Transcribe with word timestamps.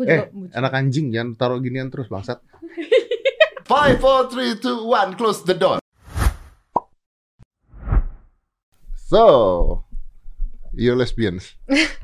Aku 0.00 0.08
juga 0.08 0.24
Eh, 0.24 0.32
bucin. 0.32 0.56
anak 0.56 0.72
anjing 0.72 1.06
jangan 1.12 1.36
taruh 1.36 1.60
ginian 1.60 1.92
terus 1.92 2.08
bangsat. 2.08 2.40
Five, 3.68 4.00
four, 4.00 4.32
three, 4.32 4.56
two, 4.56 4.88
one. 4.88 5.12
Close 5.12 5.44
the 5.44 5.52
door. 5.52 5.76
So, 8.96 9.84
you're 10.72 10.96
lesbians. 10.96 11.52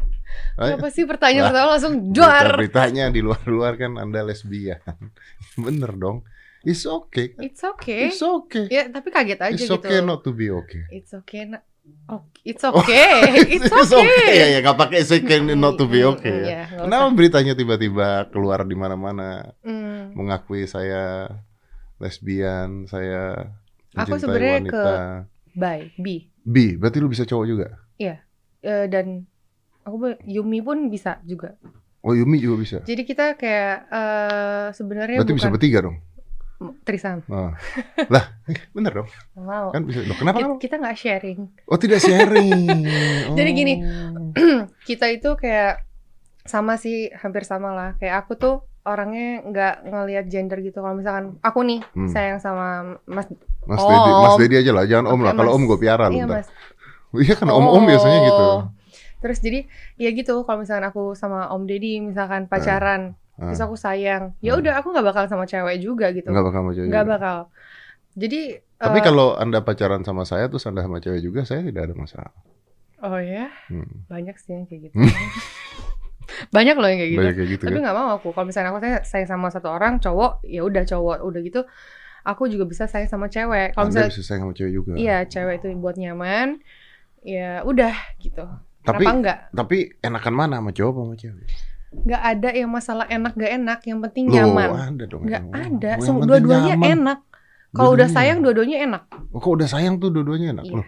Right? 0.57 0.77
Apa 0.77 0.89
sih 0.89 1.05
pertanyaan 1.05 1.53
pertama 1.53 1.69
langsung 1.77 2.13
duar. 2.13 2.57
Berita-beritanya 2.57 3.09
di 3.09 3.21
luar-luar 3.21 3.77
kan 3.77 3.97
Anda 3.97 4.25
lesbian. 4.25 4.81
Bener 5.65 5.97
dong. 5.97 6.25
It's 6.61 6.85
okay. 6.85 7.33
It's 7.37 7.61
okay. 7.61 8.09
It's 8.09 8.21
okay. 8.21 8.65
Ya, 8.69 8.89
tapi 8.89 9.09
kaget 9.09 9.41
aja 9.41 9.53
It's 9.53 9.65
gitu. 9.65 9.77
okay 9.77 10.01
not 10.01 10.21
to 10.21 10.33
be 10.33 10.49
okay. 10.49 10.85
It's 10.89 11.13
okay. 11.13 11.49
na- 11.49 11.65
Oh, 12.07 12.23
it's 12.47 12.63
okay. 12.63 13.43
It's 13.51 13.67
It's 13.67 13.91
okay. 13.91 14.31
Ya 14.31 14.47
ya 14.49 14.59
nggak 14.63 14.79
pakai 14.79 15.03
it's 15.03 15.11
okay 15.11 15.43
not 15.43 15.75
to 15.75 15.91
be 15.91 16.07
okay. 16.07 16.31
Mm, 16.31 16.39
ya. 16.39 16.47
iya, 16.47 16.61
nggak 16.71 16.85
Kenapa 16.87 17.11
beritanya 17.13 17.53
tiba-tiba 17.53 18.07
keluar 18.31 18.63
di 18.63 18.79
mana-mana 18.79 19.51
Hmm. 19.61 20.15
mengakui 20.15 20.71
saya 20.71 21.27
lesbian, 21.99 22.87
saya 22.87 23.51
Aku 23.97 24.23
sebenarnya 24.23 24.55
wanita. 24.63 24.71
ke- 24.71 25.23
Bye, 25.57 25.91
B. 25.97 26.31
B, 26.39 26.79
berarti 26.79 27.01
lu 27.01 27.11
bisa 27.11 27.25
cowok 27.25 27.47
juga? 27.49 27.67
Eh, 27.99 28.87
dan 28.87 29.27
aku 29.83 30.15
Yumi 30.23 30.59
pun 30.59 30.87
bisa 30.87 31.19
juga. 31.23 31.55
Oh 32.03 32.15
Yumi 32.15 32.39
juga 32.39 32.57
bisa. 32.57 32.79
Jadi 32.83 33.03
kita 33.03 33.35
kayak 33.35 33.77
eh 33.89 34.67
sebenarnya 34.71 35.19
Berarti 35.19 35.35
bisa 35.35 35.47
bukan 35.47 35.55
bertiga 35.59 35.79
dong. 35.83 35.97
Trisam. 36.83 37.21
Oh. 37.27 37.53
lah, 38.07 38.25
eh, 38.47 38.57
bener 38.77 38.93
dong. 38.95 39.09
Mau. 39.35 39.71
Kan 39.71 39.85
bisa. 39.85 40.01
Loh, 40.03 40.17
kenapa? 40.17 40.39
Kita, 40.57 40.77
nggak 40.77 40.97
sharing. 40.97 41.39
Oh 41.67 41.77
tidak 41.77 42.01
sharing. 42.01 42.81
Jadi 43.39 43.51
gini. 43.53 43.75
Oh. 43.79 44.67
Kita 44.89 45.07
itu 45.09 45.35
kayak 45.35 45.85
sama 46.43 46.77
sih, 46.77 47.13
hampir 47.13 47.43
sama 47.43 47.71
lah. 47.71 47.91
Kayak 47.97 48.25
aku 48.25 48.35
tuh 48.35 48.55
orangnya 48.83 49.43
nggak 49.43 49.75
ngelihat 49.85 50.25
gender 50.27 50.59
gitu. 50.61 50.79
Kalau 50.79 50.95
misalkan 50.95 51.37
aku 51.41 51.61
nih 51.61 51.83
Hmm. 51.93 52.07
sayang 52.07 52.39
sama 52.39 52.97
Mas. 53.05 53.27
Mas 53.67 53.83
Om. 53.83 53.91
Dedi, 53.91 54.11
Mas 54.15 54.37
Dedi 54.39 54.55
aja 54.57 54.73
lah, 54.73 54.85
jangan 54.87 55.07
Om 55.11 55.21
lah. 55.21 55.33
Kalau. 55.35 55.51
Om 55.53 55.63
gue 55.67 55.79
piara 55.79 56.07
Iya. 56.09 56.25
Mas. 56.25 56.49
Iya 57.17 57.33
kan 57.33 57.49
Om-om 57.49 57.83
biasanya 57.83 58.19
gitu. 58.25 58.45
Oh. 58.45 58.61
Terus 59.19 59.41
jadi 59.41 59.65
ya 59.97 60.13
gitu. 60.13 60.45
Kalau 60.45 60.61
misalkan 60.61 60.85
aku 60.85 61.17
sama 61.17 61.49
Om 61.49 61.65
Deddy 61.65 61.99
misalkan 61.99 62.45
pacaran, 62.45 63.17
Ah. 63.17 63.26
Terus 63.39 63.61
aku 63.61 63.77
sayang, 63.77 64.33
ya 64.39 64.53
Hmm. 64.53 64.61
udah 64.61 64.73
aku 64.77 64.89
nggak 64.91 65.07
bakal 65.07 65.25
sama 65.27 65.45
cewek 65.45 65.77
juga 65.79 66.09
gitu. 66.11 66.27
Nggak 66.27 66.45
bakal 66.47 66.61
mau 66.63 66.73
cewek 66.73 66.89
Nggak 66.89 67.07
bakal. 67.07 67.39
Jadi. 68.13 68.41
Tapi 68.77 68.99
eh, 68.99 69.05
kalau 69.05 69.29
Anda 69.35 69.61
pacaran 69.61 70.01
sama 70.01 70.23
saya 70.23 70.47
terus 70.47 70.65
Anda 70.65 70.81
sama 70.81 70.99
cewek 70.99 71.21
juga, 71.21 71.45
saya 71.45 71.61
tidak 71.61 71.89
ada 71.89 71.95
masalah. 71.95 72.33
Oh 72.99 73.17
ya, 73.17 73.53
Hmm. 73.69 74.05
banyak 74.07 74.37
sih 74.37 74.53
yang 74.53 74.65
kayak 74.65 74.89
gitu. 74.89 74.97
banyak 76.53 76.75
loh 76.75 76.85
yang 76.87 76.99
kayak 76.99 77.11
gitu. 77.13 77.21
Banyak 77.23 77.35
kayak 77.35 77.51
gitu 77.51 77.65
Tapi 77.65 77.73
kan. 77.73 77.83
nggak 77.83 77.97
mau 77.97 78.09
aku. 78.15 78.29
Kalau 78.31 78.47
misalnya 78.47 78.71
aku 78.71 78.81
sayang, 78.81 79.05
sayang 79.05 79.29
sama 79.31 79.49
satu 79.49 79.69
orang 79.69 79.97
cowok, 79.97 80.43
ya 80.43 80.61
udah 80.61 80.83
cowok, 80.83 81.17
udah 81.23 81.41
gitu. 81.41 81.61
Aku 82.25 82.51
juga 82.51 82.65
bisa 82.65 82.85
sayang 82.85 83.07
sama 83.07 83.29
cewek. 83.29 83.73
Kalau 83.73 83.87
misalnya 83.87 84.11
bisa 84.11 84.23
sayang 84.23 84.43
sama 84.45 84.55
cewek 84.55 84.73
juga. 84.75 84.93
iya 84.95 85.23
cewek 85.23 85.61
itu 85.61 85.67
buat 85.77 85.95
nyaman, 85.95 86.59
ya 87.23 87.63
udah 87.63 87.95
gitu. 88.19 88.43
Tapi 88.83 89.03
Kenapa 89.03 89.13
enggak? 89.13 89.39
tapi 89.51 89.77
enakan 89.99 90.35
mana 90.35 90.55
sama 90.59 90.71
cowok 90.71 90.95
sama 90.97 91.15
cewek? 91.17 91.47
Nggak 92.03 92.23
ada 92.23 92.51
yang 92.51 92.69
masalah 92.69 93.07
enak 93.07 93.33
gak 93.33 93.53
enak, 93.55 93.81
yang 93.85 93.99
penting 94.01 94.25
Loh, 94.27 94.35
nyaman. 94.37 94.69
ada 94.93 95.05
dong. 95.07 95.23
Nggak 95.25 95.43
ada. 95.49 95.91
Penting 95.97 96.17
Dua-duanya 96.23 96.75
enak. 96.77 97.19
Kalau 97.71 97.91
udah 97.93 98.09
sayang, 98.09 98.39
dua-duanya 98.41 98.79
enak. 98.83 99.03
Oh, 99.31 99.39
kok 99.39 99.53
udah 99.53 99.69
sayang 99.69 99.97
tuh 99.97 100.09
dua-duanya 100.09 100.57
enak. 100.57 100.65
Iya. 100.65 100.77
Loh. 100.77 100.87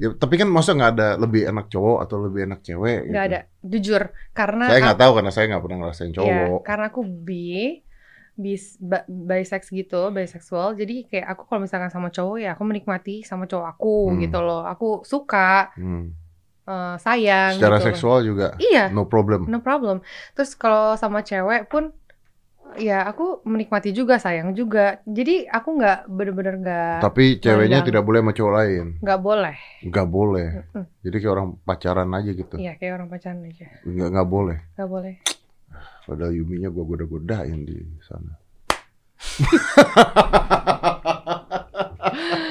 Ya, 0.00 0.08
tapi 0.16 0.40
kan 0.40 0.48
masa 0.48 0.72
nggak 0.72 0.90
ada 0.96 1.08
lebih 1.14 1.44
enak 1.44 1.68
cowok 1.68 1.98
atau 2.00 2.16
lebih 2.24 2.48
enak 2.48 2.64
cewek? 2.64 2.98
Nggak 3.06 3.20
gitu? 3.22 3.28
ada. 3.28 3.38
Jujur, 3.60 4.02
karena 4.32 4.64
Saya 4.66 4.80
nggak 4.80 4.98
tahu 4.98 5.12
karena 5.12 5.30
saya 5.30 5.44
nggak 5.52 5.62
pernah 5.62 5.78
ngerasain 5.78 6.08
Ya, 6.08 6.16
cowok. 6.16 6.60
karena 6.64 6.86
aku 6.88 7.00
bi 7.04 7.84
bis 8.32 8.80
bisex 9.04 9.68
gitu, 9.68 10.08
bisexual. 10.08 10.72
Jadi 10.72 11.04
kayak 11.04 11.28
aku 11.28 11.44
kalau 11.44 11.60
misalkan 11.60 11.92
sama 11.92 12.08
cowok 12.08 12.40
ya 12.40 12.56
aku 12.56 12.64
menikmati 12.64 13.20
sama 13.20 13.44
cowok 13.44 13.76
aku 13.76 13.96
Hmm. 14.08 14.18
gitu 14.24 14.38
loh. 14.40 14.64
Aku 14.64 15.04
suka, 15.04 15.76
Hmm. 15.76 16.16
Eh, 16.70 16.94
sayang 16.96 17.58
Secara 17.58 17.76
gitu. 17.76 17.86
seksual 17.90 18.18
juga 18.22 18.54
Iya, 18.56 18.88
no 18.88 19.04
problem. 19.04 19.44
no 19.44 19.58
problem. 19.58 20.00
Terus 20.32 20.54
kalau 20.54 20.94
sama 20.94 21.20
cewek 21.20 21.66
pun 21.66 21.90
ya 22.72 23.02
aku 23.02 23.42
menikmati 23.42 23.90
juga, 23.90 24.14
sayang 24.16 24.54
juga. 24.54 25.02
Jadi 25.02 25.42
aku 25.44 25.74
nggak 25.74 26.06
bener-bener 26.06 26.54
nggak 26.56 27.02
Tapi 27.02 27.36
ceweknya 27.36 27.82
tidak 27.82 28.02
boleh 28.02 28.22
sama 28.22 28.30
cowok 28.30 28.54
lain. 28.54 28.86
nggak 28.98 29.20
boleh. 29.20 29.56
Nggak 29.82 30.06
boleh. 30.08 30.48
Mm-mm. 30.64 30.84
Jadi 31.02 31.16
kayak 31.18 31.34
orang 31.34 31.48
pacaran 31.60 32.10
aja 32.10 32.30
gitu. 32.30 32.54
Iya 32.54 32.72
kayak 32.74 32.92
orang 32.94 33.08
pacaran 33.08 33.42
aja, 33.42 33.66
Nggak 33.82 34.08
nggak 34.14 34.28
boleh. 34.28 34.58
nggak 34.74 34.86
boleh. 34.88 35.14
Padahal 36.00 36.30
Yuminya 36.32 36.70
gua 36.70 36.84
goda-godain 36.84 37.60
di 37.62 37.74
sana. 38.00 38.38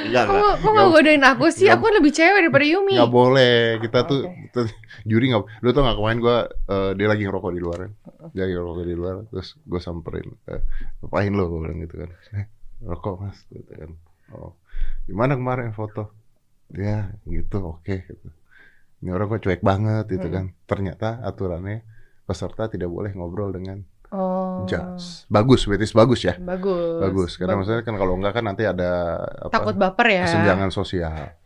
Enggak, 0.09 0.25
Kok, 0.25 0.34
enggak. 0.34 0.56
kok 0.58 0.72
nggak 0.72 0.88
godain 0.90 1.24
aku 1.24 1.46
sih? 1.50 1.66
nggak- 1.66 1.78
Aku 1.78 1.86
lebih 1.92 2.12
cewek 2.12 2.40
daripada 2.40 2.66
Yumi. 2.66 2.94
Nggak 2.96 3.14
boleh. 3.14 3.56
Kita 3.80 4.00
tuh, 4.03 4.20
kita- 4.44 4.74
juri 5.03 5.25
nggak. 5.28 5.44
Lu 5.59 5.70
tau 5.70 5.81
nggak 5.81 5.97
kemarin 5.97 6.20
gua 6.20 6.38
eh, 6.46 6.92
dia 6.94 7.08
lagi 7.08 7.24
ngerokok 7.24 7.52
di 7.52 7.59
luar. 7.59 7.78
kan. 7.80 7.92
Dia 8.31 8.42
lagi 8.44 8.53
ngerokok 8.53 8.84
di 8.84 8.96
luar. 8.96 9.16
Terus 9.28 9.48
gua 9.62 9.80
samperin. 9.80 10.28
Eh, 10.46 10.62
ngapain 11.00 11.31
lo? 11.31 11.44
Gua 11.46 11.59
bilang 11.64 11.80
gitu 11.80 11.96
kan. 11.98 12.09
Eh, 12.34 12.46
rokok 12.81 13.16
mas. 13.19 13.38
Gitu 13.48 13.72
kan. 13.72 13.92
Oh, 14.31 14.53
gimana 15.06 15.34
kemarin 15.34 15.72
foto? 15.72 16.14
Ya, 16.69 17.14
gitu. 17.24 17.58
Oke. 17.72 18.03
gitu. 18.03 18.28
Ini 19.00 19.09
orang 19.09 19.30
kok 19.30 19.42
cuek 19.42 19.62
banget 19.62 20.06
gitu 20.09 20.25
Hmm. 20.25 20.36
kan. 20.36 20.46
Ternyata 20.66 21.22
aturannya 21.22 21.81
peserta 22.22 22.68
tidak 22.68 22.88
boleh 22.88 23.09
ngobrol 23.12 23.50
dengan 23.50 23.81
Oh, 24.09 24.66
judge. 24.66 25.25
Bagus, 25.28 25.64
betis 25.64 25.92
bagus 25.92 26.22
ya. 26.22 26.34
bagus. 26.36 26.97
Bagus. 27.00 27.31
Karena 27.36 27.53
Bagus. 27.53 27.70
maksudnya 27.70 27.84
kan 27.84 27.96
kalau 27.96 28.14
enggak 28.16 28.34
kan 28.34 28.44
nanti 28.44 28.64
ada 28.64 29.22
apa? 29.40 29.53
takut 29.53 29.75
baper 29.75 30.08
ya. 30.09 30.24
kesenjangan 30.25 30.70
sosial. 30.70 31.38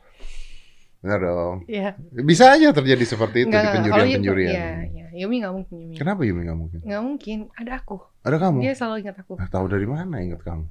Benar 1.00 1.20
dong. 1.20 1.56
Iya. 1.68 2.00
Bisa 2.16 2.48
aja 2.50 2.72
terjadi 2.72 3.04
seperti 3.04 3.44
itu 3.44 3.52
Enggak, 3.52 3.62
di 3.62 3.76
penjurian-penjurian. 3.76 4.54
Iya, 4.56 4.68
iya. 4.88 5.06
Yumi 5.14 5.44
nggak 5.44 5.54
mungkin 5.54 5.76
Yumi. 5.78 5.94
Kenapa 5.94 6.22
Yumi 6.24 6.42
nggak 6.42 6.56
mungkin? 6.58 6.80
Nggak 6.80 7.04
mungkin. 7.04 7.38
Ada 7.54 7.72
aku. 7.78 7.96
Ada 8.24 8.38
kamu? 8.40 8.58
Dia 8.64 8.74
selalu 8.74 8.96
ingat 9.04 9.16
aku. 9.20 9.34
Nah, 9.36 9.48
tahu 9.48 9.66
dari 9.68 9.84
mana 9.84 10.16
ingat 10.18 10.42
kamu? 10.42 10.64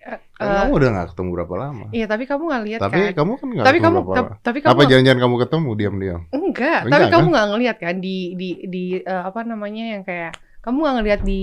Eh, 0.00 0.18
Kan 0.32 0.46
eh, 0.46 0.56
kamu 0.64 0.72
udah 0.72 0.88
nggak 0.88 1.08
ketemu 1.12 1.28
berapa 1.34 1.54
lama? 1.58 1.84
Iya, 1.92 2.06
tapi 2.06 2.24
kamu 2.24 2.42
nggak 2.46 2.62
lihat 2.64 2.80
Tapi 2.80 3.00
kan. 3.02 3.12
kamu 3.12 3.30
kan 3.34 3.46
nggak 3.52 3.66
Tapi 3.66 3.76
ketemu 3.76 3.92
kamu, 3.92 4.06
berapa 4.08 4.24
lama. 4.24 4.34
tapi 4.40 4.58
kamu 4.58 4.70
Apa 4.72 4.82
jangan-jangan 4.86 5.20
kamu 5.20 5.34
ketemu 5.36 5.68
diam-diam? 5.74 6.20
enggak. 6.30 6.80
Enggak, 6.80 6.96
Tapi 6.96 7.04
kamu 7.12 7.20
kan? 7.20 7.32
nggak 7.36 7.46
ngelihat 7.52 7.76
kan 7.76 7.94
di 8.00 8.16
di 8.32 8.48
di 8.64 8.84
eh, 8.96 9.22
apa 9.22 9.40
namanya 9.42 9.84
yang 9.92 10.02
kayak 10.02 10.32
kamu 10.66 10.76
nggak 10.82 10.94
ngelihat 10.98 11.20
di 11.22 11.42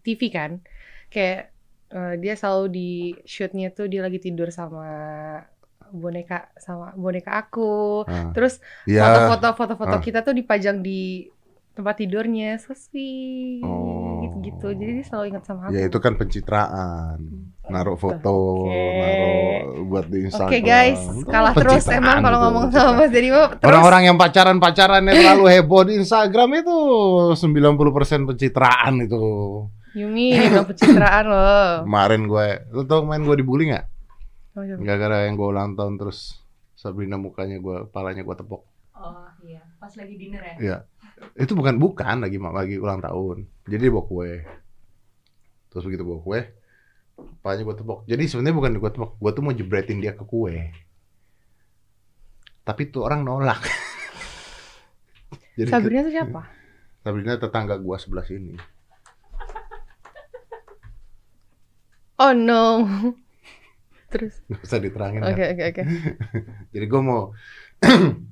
TV 0.00 0.22
kan? 0.32 0.52
Kayak 1.12 1.52
eh, 1.92 2.14
dia 2.22 2.34
selalu 2.40 2.64
di 2.72 2.90
shootnya 3.28 3.68
tuh 3.76 3.86
dia 3.92 4.00
lagi 4.00 4.16
tidur 4.24 4.48
sama 4.48 4.88
boneka 5.92 6.48
sama 6.56 6.96
boneka 6.96 7.36
aku. 7.36 8.04
Nah, 8.08 8.32
Terus 8.32 8.58
ya, 8.88 9.04
foto-foto 9.04 9.48
foto-foto 9.52 9.96
Ah. 10.00 10.02
kita 10.02 10.24
tuh 10.24 10.32
dipajang 10.32 10.80
di 10.80 11.28
tempat 11.72 11.94
tidurnya, 11.96 12.56
sweet 12.58 13.64
Oh. 13.64 14.20
gitu. 14.38 14.68
Jadi 14.70 15.00
dia 15.00 15.04
selalu 15.04 15.24
ingat 15.30 15.44
sama 15.44 15.60
aku. 15.66 15.72
ya 15.72 15.82
itu 15.84 15.98
kan 15.98 16.14
pencitraan. 16.14 17.18
Naruh 17.64 17.94
foto, 17.94 18.66
Oke. 18.66 18.74
naruh 18.74 19.32
buat 19.86 20.04
di 20.06 20.18
Oke 20.18 20.26
Instagram. 20.26 20.62
guys, 20.62 21.00
kalah 21.24 21.54
terus 21.54 21.84
pencitraan 21.84 22.00
emang 22.02 22.18
kalau 22.20 22.38
ngomong 22.42 22.66
sama. 22.70 22.92
Mas 22.98 23.10
Dedi 23.10 23.28
terus. 23.30 23.62
Orang-orang 23.62 24.02
yang 24.04 24.16
pacaran-pacarannya 24.16 25.12
terlalu 25.12 25.44
heboh 25.48 25.82
di 25.84 25.94
Instagram 25.96 26.48
itu 26.58 26.76
90% 27.34 27.72
pencitraan 28.26 28.94
itu. 29.00 29.22
Yumi 29.92 30.26
nggak 30.38 30.66
pencitraan 30.66 31.24
loh. 31.26 31.84
Kemarin 31.84 32.22
gue, 32.24 32.46
lu 32.70 32.82
tau 32.82 33.04
kemarin 33.04 33.22
gue 33.22 33.36
dibully 33.36 33.64
nggak? 33.68 33.84
Oh. 34.52 34.64
Gara-gara 34.64 35.24
yang 35.24 35.36
gue 35.36 35.48
ulang 35.48 35.72
tahun 35.72 35.96
terus 35.96 36.36
Sabrina 36.74 37.16
mukanya 37.16 37.56
gue, 37.56 37.88
palanya 37.88 38.20
gue 38.20 38.34
tepok. 38.34 38.62
Oh 38.92 39.24
iya, 39.42 39.60
pas 39.76 39.92
lagi 39.92 40.14
dinner 40.14 40.42
ya. 40.42 40.54
Iya. 40.58 40.78
Itu 41.38 41.52
bukan 41.56 41.78
bukan 41.80 42.22
lagi 42.22 42.36
lagi 42.36 42.76
ulang 42.76 43.00
tahun. 43.00 43.48
Jadi 43.68 43.82
dia 43.88 43.92
bawa 43.92 44.04
kue. 44.04 44.32
Terus 45.72 45.84
begitu 45.88 46.04
bawa 46.04 46.20
kue, 46.20 46.40
palanya 47.40 47.62
gue 47.64 47.76
tepok. 47.80 47.98
Jadi 48.04 48.22
sebenarnya 48.28 48.56
bukan 48.56 48.72
gue 48.76 48.90
tepok, 48.92 49.12
gue 49.16 49.30
tuh 49.32 49.42
mau 49.42 49.54
jebretin 49.56 49.98
dia 50.04 50.12
ke 50.12 50.24
kue. 50.28 50.68
Tapi 52.62 52.82
tuh 52.92 53.08
orang 53.08 53.24
nolak. 53.24 53.60
Jadi 55.58 55.68
Sabrina 55.72 56.04
tuh 56.04 56.12
siapa? 56.12 56.40
Sabrina 57.02 57.40
tetangga 57.40 57.76
gue 57.80 57.96
sebelah 57.98 58.24
sini. 58.24 58.54
Oh 62.22 62.32
no. 62.36 62.86
Terus, 64.12 64.44
Gak 64.44 64.60
usah 64.60 64.78
diterangin. 64.78 65.24
oke 65.24 65.44
oke 65.56 65.62
oke. 65.72 65.82
Jadi 66.76 66.84
gue 66.84 67.00
mau 67.00 67.32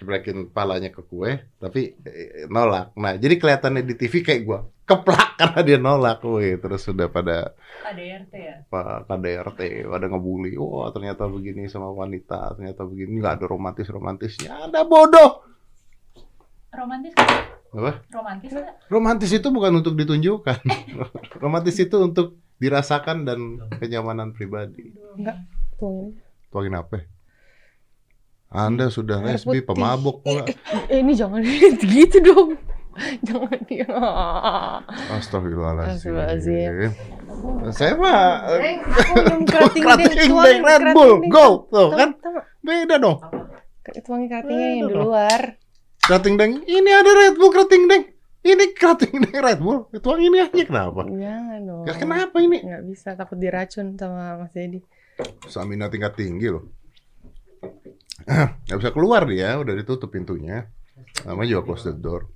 jebrekin 0.00 0.48
palanya 0.48 0.88
ke 0.88 1.04
kue, 1.04 1.44
tapi 1.60 1.92
eh, 2.08 2.48
nolak. 2.48 2.96
Nah, 2.96 3.20
jadi 3.20 3.36
kelihatannya 3.36 3.84
di 3.84 3.94
TV 4.00 4.24
kayak 4.24 4.42
gue 4.48 4.58
keplak 4.88 5.36
karena 5.36 5.60
dia 5.60 5.76
nolak, 5.76 6.24
weh. 6.24 6.56
Terus 6.56 6.80
sudah 6.88 7.12
pada 7.12 7.52
KDRT 7.84 8.32
ya. 8.32 8.56
Pak 8.64 9.12
KDRT, 9.12 9.84
pada 9.84 10.06
ngebully. 10.08 10.56
Wah, 10.56 10.88
ternyata 10.90 11.28
begini 11.28 11.68
sama 11.68 11.92
wanita, 11.92 12.56
ternyata 12.56 12.88
begini 12.88 13.20
nggak 13.20 13.44
ada 13.44 13.46
romantis 13.46 13.92
romantisnya. 13.92 14.72
Ada 14.72 14.88
bodoh. 14.88 15.44
Romantis 16.72 17.12
kan? 17.12 17.28
Apa? 17.76 17.92
Romantis 18.08 18.50
nggak? 18.56 18.74
Romantis 18.88 19.30
itu 19.36 19.48
bukan 19.52 19.84
untuk 19.84 19.94
ditunjukkan. 20.00 20.58
Romantis 21.44 21.76
itu 21.76 21.96
untuk 22.00 22.40
dirasakan 22.56 23.28
dan 23.28 23.60
kenyamanan 23.76 24.32
pribadi. 24.32 24.96
Tuangin. 25.76 26.16
Tuangin 26.48 26.74
apa? 26.80 27.19
Anda 28.50 28.90
sudah 28.90 29.22
lesbi, 29.22 29.62
pemabuk 29.62 30.26
pula. 30.26 30.42
Eh, 30.90 30.98
ini 31.06 31.14
jangan 31.14 31.38
gitu 31.94 32.18
dong. 32.18 32.58
Jangan 33.22 33.62
ya. 33.70 33.86
Astagfirullahaladzim. 35.14 36.90
Saya 37.70 37.94
mah 37.94 38.50
Eh, 38.58 38.82
eh, 38.82 39.38
kerating 39.78 40.34
deng, 40.34 40.60
Red 40.66 40.84
Bull. 40.90 41.30
Gold, 41.30 41.70
tuh, 41.70 41.94
kan? 41.94 42.10
beda 42.60 42.98
dong. 42.98 43.22
Tuangin 44.02 44.26
keratingnya 44.26 44.68
yang 44.74 44.90
di 44.90 44.94
luar. 44.98 45.40
Kerating 46.02 46.34
deng, 46.34 46.52
ini 46.66 46.90
ada 46.90 47.06
Red 47.06 47.38
Bull 47.38 47.54
kerating 47.54 47.86
deng. 47.86 48.02
Ini 48.42 48.64
kerating 48.74 49.30
deng 49.30 49.36
Red 49.46 49.62
Bull. 49.62 49.86
Tuang 50.02 50.18
ini 50.18 50.42
aja 50.42 50.62
kenapa? 50.66 51.06
Jangan 51.06 51.60
dong. 51.62 51.84
Ya, 51.86 51.94
kenapa 51.94 52.36
ini? 52.42 52.66
Nggak 52.66 52.82
bisa, 52.82 53.14
takut 53.14 53.38
diracun 53.38 53.94
sama 53.94 54.42
Mas 54.42 54.50
Dedi. 54.50 54.82
Stamina 55.46 55.86
tingkat 55.86 56.18
tinggi 56.18 56.50
loh. 56.50 56.79
Gak 58.68 58.78
bisa 58.78 58.90
keluar 58.92 59.24
dia, 59.26 59.56
udah 59.56 59.74
ditutup 59.74 60.12
pintunya. 60.12 60.68
Namanya 61.24 61.48
juga 61.58 61.62
close 61.72 61.90
the 61.90 61.96
door. 61.96 62.28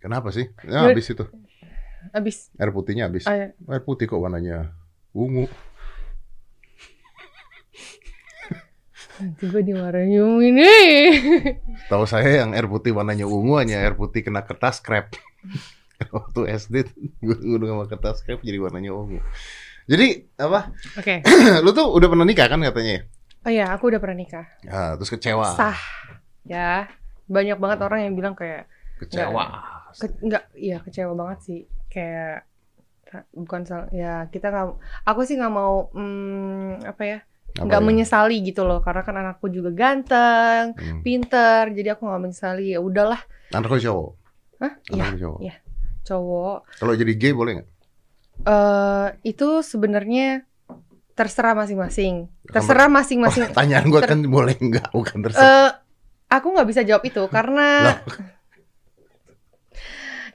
Kenapa 0.00 0.30
sih? 0.30 0.46
Ya, 0.62 0.86
habis 0.86 1.08
itu. 1.08 1.24
Abis. 2.14 2.54
Air 2.60 2.70
putihnya 2.70 3.10
habis. 3.10 3.26
Ayo. 3.26 3.50
Air 3.66 3.82
putih 3.82 4.06
kok 4.06 4.20
warnanya 4.22 4.70
ungu. 5.16 5.50
Nanti 9.16 9.48
gue 9.48 9.62
dimarahin 9.64 10.12
Yumi 10.12 10.52
ini. 10.52 10.74
Tahu 11.90 12.04
saya 12.04 12.44
yang 12.44 12.52
air 12.52 12.68
putih 12.68 12.92
warnanya 12.92 13.24
ungu 13.24 13.56
hanya 13.56 13.80
air 13.80 13.96
putih 13.96 14.20
kena 14.20 14.44
kertas 14.44 14.84
scrap. 14.84 15.16
Waktu 16.14 16.52
SD 16.52 16.92
gue 17.24 17.36
ngundung 17.40 17.72
sama 17.72 17.84
kertas 17.88 18.20
scrap 18.20 18.44
jadi 18.44 18.60
warnanya 18.60 18.92
ungu. 18.92 19.24
Jadi 19.88 20.28
apa? 20.36 20.68
Oke. 21.00 21.24
Lu 21.64 21.72
tuh 21.72 21.88
udah 21.96 22.08
pernah 22.12 22.28
nikah 22.28 22.44
kan 22.52 22.60
katanya 22.60 22.92
ya? 22.92 23.02
Oh 23.46 23.50
iya, 23.50 23.70
aku 23.70 23.88
udah 23.88 24.02
pernah 24.02 24.18
nikah. 24.18 24.46
Ya, 24.60 24.98
terus 24.98 25.06
kecewa. 25.08 25.54
Sah. 25.54 25.78
Ya. 26.42 26.90
Banyak 27.26 27.58
banget 27.58 27.78
orang 27.80 28.06
yang 28.06 28.14
bilang 28.14 28.34
kayak 28.34 28.66
Kecewa. 28.98 29.44
ke, 29.94 30.06
enggak, 30.20 30.50
iya 30.52 30.82
kecewa 30.82 31.14
banget 31.14 31.38
sih. 31.42 31.60
Kayak 31.86 32.42
bukan 33.32 33.62
salah 33.62 33.86
ya 33.94 34.26
kita 34.28 34.50
nggak 34.50 34.66
aku 35.06 35.20
sih 35.22 35.38
nggak 35.38 35.54
mau 35.54 35.88
hmm, 35.94 36.82
apa 36.84 37.02
ya 37.06 37.18
nggak 37.56 37.80
ya? 37.80 37.86
menyesali 37.86 38.42
gitu 38.42 38.66
loh 38.66 38.82
karena 38.82 39.06
kan 39.06 39.14
anakku 39.16 39.46
juga 39.46 39.70
ganteng 39.70 40.74
Hmm. 40.74 41.00
pinter 41.00 41.70
jadi 41.70 41.94
aku 41.94 42.02
nggak 42.02 42.22
menyesali 42.26 42.74
ya 42.74 42.82
udahlah 42.82 43.22
Anak 43.54 43.70
lu 43.70 43.78
cowok. 43.78 44.10
Hah? 44.58 44.72
Anak 44.90 45.06
Iya, 45.14 45.22
cowok. 45.22 45.38
iya. 45.38 45.54
cowok 46.02 46.58
Kalau 46.76 46.92
jadi 46.92 47.12
gay 47.14 47.32
boleh 47.32 47.52
nggak? 47.56 47.68
eh 48.44 49.06
itu 49.24 49.48
sebenarnya 49.62 50.42
terserah 51.16 51.56
masing-masing 51.56 52.28
terserah 52.46 52.86
masing-masing 52.86 53.48
Tanyaan 53.50 53.88
gue 53.88 54.00
ter- 54.00 54.10
kan 54.12 54.20
boleh 54.22 54.52
nggak? 54.54 54.92
Bukan 54.92 55.24
terserah. 55.24 55.48
Eh, 55.48 55.70
aku 56.28 56.46
nggak 56.52 56.68
bisa 56.68 56.82
jawab 56.82 57.02
itu 57.02 57.24
karena 57.26 57.96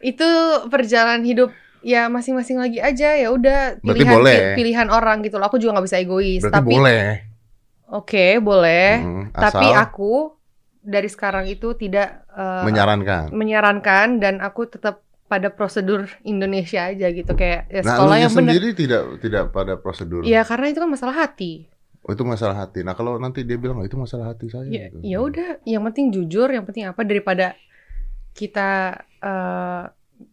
itu 0.01 0.30
perjalanan 0.68 1.22
hidup 1.22 1.54
ya 1.81 2.10
masing-masing 2.10 2.57
lagi 2.57 2.78
aja 2.78 3.13
ya 3.13 3.30
udah 3.30 3.78
pilihan 3.80 4.13
boleh. 4.13 4.39
pilihan 4.54 4.88
orang 4.89 5.22
gitu 5.22 5.38
loh 5.38 5.45
aku 5.45 5.57
juga 5.57 5.78
nggak 5.78 5.88
bisa 5.88 5.98
egois 5.98 6.42
Berarti 6.42 6.57
tapi 6.57 6.72
boleh. 6.72 7.06
oke 7.88 8.25
boleh 8.39 8.89
Hmm, 8.98 9.24
tapi 9.31 9.66
asal 9.66 9.77
aku 9.80 10.13
dari 10.81 11.06
sekarang 11.06 11.45
itu 11.45 11.74
tidak 11.75 12.25
eh, 12.27 12.63
menyarankan. 12.66 13.30
menyarankan 13.30 14.07
dan 14.18 14.42
aku 14.42 14.66
tetap 14.68 15.06
pada 15.31 15.48
prosedur 15.48 16.12
Indonesia 16.28 16.92
aja 16.92 17.07
gitu 17.07 17.31
kayak 17.31 17.72
ya 17.72 17.80
Nah, 17.80 17.95
sekolah 17.95 18.16
yang 18.19 18.31
bener 18.36 18.51
sendiri 18.51 18.68
tidak 18.75 19.01
tidak 19.24 19.44
pada 19.50 19.80
prosedur. 19.80 20.28
ya 20.28 20.44
karena 20.44 20.68
itu 20.68 20.83
kan 20.83 20.92
masalah 20.92 21.16
hati 21.16 21.72
Oh, 22.01 22.18
itu 22.18 22.25
masalah 22.25 22.66
hati. 22.66 22.81
Nah, 22.81 22.98
kalau 22.98 23.22
nanti 23.22 23.45
dia 23.45 23.62
bilang, 23.62 23.78
oh, 23.78 23.86
itu 23.86 23.94
masalah 23.94 24.33
hati 24.33 24.50
saya. 24.50 24.66
ya 24.66 24.89
gitu. 24.89 25.06
ya 25.06 25.18
udah 25.22 25.48
yang 25.69 25.86
penting 25.86 26.10
jujur 26.10 26.50
yang 26.50 26.66
penting 26.66 26.89
apa 26.89 27.06
daripada 27.06 27.54
kita 28.33 28.98
eh, 29.22 29.86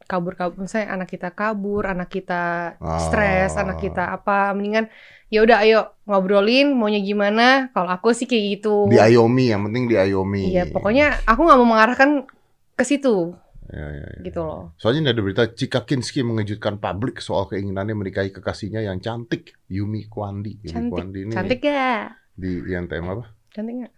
kabur-kabur 0.04 0.64
misalnya 0.64 0.96
anak 0.96 1.08
kita 1.08 1.28
kabur 1.32 1.84
anak 1.84 2.08
kita 2.08 2.76
stres 2.98 3.56
anak 3.56 3.80
kita 3.80 4.04
apa 4.12 4.52
mendingan 4.52 4.88
ya 5.28 5.44
udah 5.44 5.60
ayo 5.60 5.92
ngobrolin 6.04 6.72
maunya 6.72 7.00
gimana 7.00 7.68
kalau 7.72 7.88
aku 7.88 8.12
sih 8.12 8.24
kayak 8.24 8.60
gitu 8.60 8.88
Diayomi, 8.88 9.52
yang 9.52 9.64
penting 9.64 9.88
diayomi. 9.88 10.48
Iya 10.52 10.68
pokoknya 10.68 11.20
aku 11.24 11.40
nggak 11.42 11.58
mau 11.60 11.68
mengarahkan 11.68 12.24
ke 12.72 12.84
situ 12.84 13.36
Ya, 13.68 13.84
ya, 13.84 14.06
ya. 14.16 14.20
gitu 14.24 14.40
loh 14.40 14.72
Soalnya 14.80 15.12
ada 15.12 15.20
berita 15.20 15.44
Cika 15.44 15.84
Kinski 15.84 16.24
mengejutkan 16.24 16.80
publik 16.80 17.20
soal 17.20 17.44
keinginannya 17.52 17.92
menikahi 17.92 18.32
kekasihnya 18.32 18.80
yang 18.80 18.96
cantik, 19.04 19.60
Yumi 19.68 20.08
Kwandi. 20.08 20.64
Yumi 20.64 20.72
cantik 20.72 20.92
Kwandi 20.92 21.18
ini 21.28 21.32
cantik 21.36 21.60
gak 21.60 22.16
di 22.32 22.50
INTM 22.64 23.04
apa? 23.12 23.24
cantik 23.52 23.74
gak 23.84 23.92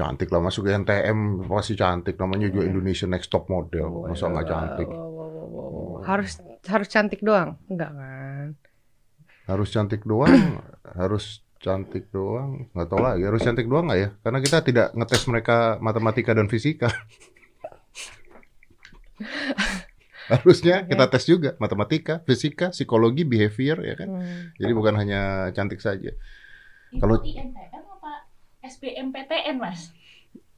Cantik 0.00 0.32
lah 0.32 0.40
masuk 0.40 0.70
NTM 0.70 1.44
pasti 1.50 1.74
cantik. 1.76 2.16
Namanya 2.16 2.48
juga 2.48 2.64
Iya. 2.64 2.70
Indonesia 2.72 3.06
Next 3.10 3.28
Top 3.28 3.50
Model. 3.50 4.08
Masa 4.08 4.30
nggak 4.30 4.46
cantik? 4.48 4.88
Wow, 4.88 4.96
wow, 4.96 5.28
wow, 5.28 5.48
wow, 5.50 5.68
wow. 5.74 6.00
harus 6.06 6.40
harus 6.64 6.88
cantik 6.88 7.20
doang 7.20 7.60
enggak 7.68 7.92
kan 7.92 8.48
Harus 9.44 9.68
cantik 9.74 10.06
doang, 10.06 10.62
harus 11.00 11.42
cantik 11.58 12.08
doang. 12.14 12.70
Nggak 12.72 12.86
tahu 12.88 13.00
lagi, 13.02 13.22
harus 13.26 13.40
cantik 13.42 13.66
doang 13.66 13.90
nggak 13.90 13.98
ya? 14.00 14.08
Karena 14.22 14.38
kita 14.40 14.58
tidak 14.64 14.86
ngetes 14.94 15.22
mereka 15.28 15.56
matematika 15.82 16.32
dan 16.32 16.46
fisika. 16.46 16.88
Harusnya 20.30 20.86
kita 20.86 21.10
tes 21.10 21.26
juga 21.26 21.58
matematika, 21.58 22.22
fisika, 22.22 22.70
psikologi, 22.70 23.26
behavior 23.26 23.82
ya 23.82 23.94
kan. 23.98 24.08
Hmm. 24.14 24.54
Jadi 24.54 24.72
bukan 24.72 24.94
hanya 24.94 25.20
cantik 25.50 25.82
saja. 25.82 26.14
Itu 26.90 27.02
Kalau- 27.02 27.18
INTM 27.18 27.54
apa 27.82 28.30
SBMPTN 28.62 29.58
mas? 29.58 29.90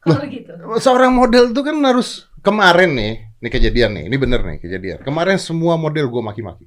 Kalau 0.02 0.26
gitu. 0.26 0.52
Seorang 0.76 1.14
model 1.14 1.54
itu 1.54 1.62
kan 1.62 1.78
harus 1.86 2.26
kemarin 2.42 2.90
nih, 2.92 3.12
ini 3.38 3.48
kejadian 3.48 3.90
nih, 3.96 4.04
ini 4.10 4.16
bener 4.18 4.40
nih 4.42 4.58
kejadian. 4.58 4.98
Kemarin 5.00 5.38
semua 5.38 5.78
model 5.78 6.10
gue 6.10 6.20
maki-maki. 6.20 6.66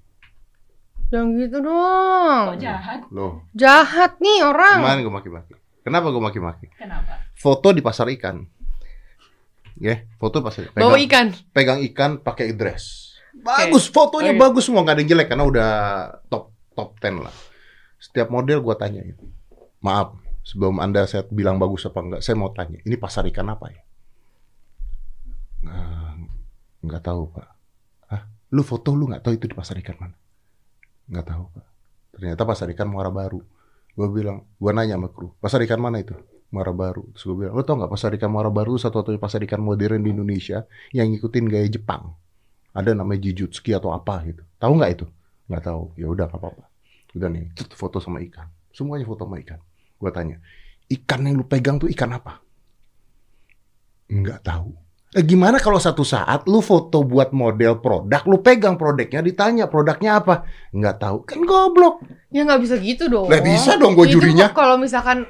Jangan 1.12 1.38
gitu 1.38 1.58
Kok 1.62 1.68
dong. 1.68 2.46
jahat? 2.58 3.00
Loh, 3.14 3.46
Jahat 3.54 4.18
nih 4.18 4.40
orang. 4.42 4.82
kemarin 4.82 5.00
gue 5.06 5.14
maki-maki. 5.14 5.54
Kenapa 5.86 6.10
gue 6.10 6.24
maki-maki? 6.24 6.66
Kenapa? 6.74 7.22
Foto 7.38 7.70
di 7.70 7.84
pasar 7.84 8.10
ikan. 8.18 8.42
Ya, 9.76 10.08
foto 10.16 10.40
pasar 10.40 10.72
pegang, 10.72 10.88
Bawa 10.88 10.98
ikan. 11.04 11.28
pegang 11.52 11.80
ikan 11.92 12.12
pakai 12.24 12.56
dress. 12.56 13.16
Bagus, 13.36 13.92
fotonya 13.92 14.32
Oke. 14.32 14.40
bagus 14.40 14.64
semua, 14.72 14.88
nggak 14.88 14.96
ada 14.96 15.02
yang 15.04 15.12
jelek 15.12 15.28
karena 15.28 15.46
udah 15.46 15.70
top 16.32 16.56
top 16.72 16.96
10 17.04 17.20
lah. 17.20 17.36
Setiap 18.00 18.32
model 18.32 18.64
gue 18.64 18.76
tanyain. 18.80 19.16
Maaf, 19.84 20.16
sebelum 20.48 20.80
Anda 20.80 21.04
saya 21.04 21.28
bilang 21.28 21.60
bagus 21.60 21.84
apa 21.84 22.00
enggak, 22.00 22.22
saya 22.24 22.40
mau 22.40 22.56
tanya, 22.56 22.80
ini 22.88 22.96
pasar 22.96 23.28
ikan 23.28 23.52
apa 23.52 23.68
ya? 23.68 23.82
Nggak, 26.86 27.02
tahu, 27.02 27.34
Pak. 27.34 27.48
Hah? 28.14 28.22
Lu 28.54 28.62
foto 28.62 28.94
lu 28.94 29.10
nggak 29.10 29.26
tahu 29.26 29.34
itu 29.36 29.50
di 29.50 29.58
pasar 29.58 29.76
ikan 29.82 29.98
mana? 29.98 30.16
Nggak 31.10 31.26
tahu, 31.34 31.44
Pak. 31.50 31.66
Ternyata 32.16 32.42
pasar 32.46 32.70
ikan 32.72 32.88
Muara 32.88 33.10
Baru. 33.10 33.42
Gue 33.96 34.08
bilang, 34.12 34.46
gue 34.56 34.72
nanya 34.72 34.96
sama 34.96 35.10
kru, 35.10 35.34
pasar 35.42 35.60
ikan 35.66 35.82
mana 35.82 36.00
itu? 36.04 36.14
Muara 36.56 36.72
Baru. 36.72 37.12
Terus 37.12 37.24
gue 37.28 37.36
bilang, 37.44 37.54
lu 37.60 37.64
tau 37.68 37.76
nggak 37.76 37.92
pasar 37.92 38.16
ikan 38.16 38.32
Muara 38.32 38.48
Baru 38.48 38.80
satu-satunya 38.80 39.20
pasar 39.20 39.44
ikan 39.44 39.60
modern 39.60 40.00
di 40.00 40.16
Indonesia 40.16 40.64
yang 40.96 41.12
ngikutin 41.12 41.46
gaya 41.52 41.68
Jepang. 41.68 42.16
Ada 42.72 42.96
namanya 42.96 43.28
Jijutsuki 43.28 43.76
atau 43.76 43.92
apa 43.92 44.24
gitu. 44.24 44.48
Tahu 44.56 44.72
nggak 44.80 44.92
itu? 44.96 45.06
Nggak 45.52 45.64
tahu. 45.68 45.84
Ya 46.00 46.08
udah 46.08 46.32
apa-apa. 46.32 46.72
Udah 47.12 47.28
nih, 47.28 47.52
foto 47.76 48.00
sama 48.00 48.24
ikan. 48.24 48.48
Semuanya 48.72 49.04
foto 49.04 49.28
sama 49.28 49.40
ikan. 49.44 49.60
Gue 50.00 50.12
tanya, 50.16 50.40
ikan 50.88 51.28
yang 51.28 51.36
lu 51.40 51.46
pegang 51.48 51.76
tuh 51.76 51.92
ikan 51.92 52.16
apa? 52.16 52.40
Nggak 54.08 54.40
tahu. 54.44 54.86
Eh, 55.16 55.24
gimana 55.24 55.64
kalau 55.64 55.80
satu 55.80 56.04
saat 56.04 56.44
lu 56.44 56.60
foto 56.60 57.00
buat 57.08 57.32
model 57.32 57.80
produk, 57.80 58.20
lu 58.28 58.44
pegang 58.44 58.76
produknya, 58.76 59.24
ditanya 59.24 59.72
produknya 59.72 60.20
apa? 60.20 60.44
Nggak 60.76 60.96
tahu. 61.00 61.18
Kan 61.24 61.48
goblok. 61.48 62.04
Ya 62.36 62.44
nggak 62.44 62.68
bisa 62.68 62.76
gitu 62.84 63.08
dong. 63.08 63.32
Lah, 63.32 63.40
bisa 63.40 63.80
dong 63.80 63.96
gua 63.96 64.04
Itu 64.04 64.20
jurinya. 64.20 64.52
Kalau 64.52 64.76
misalkan 64.76 65.24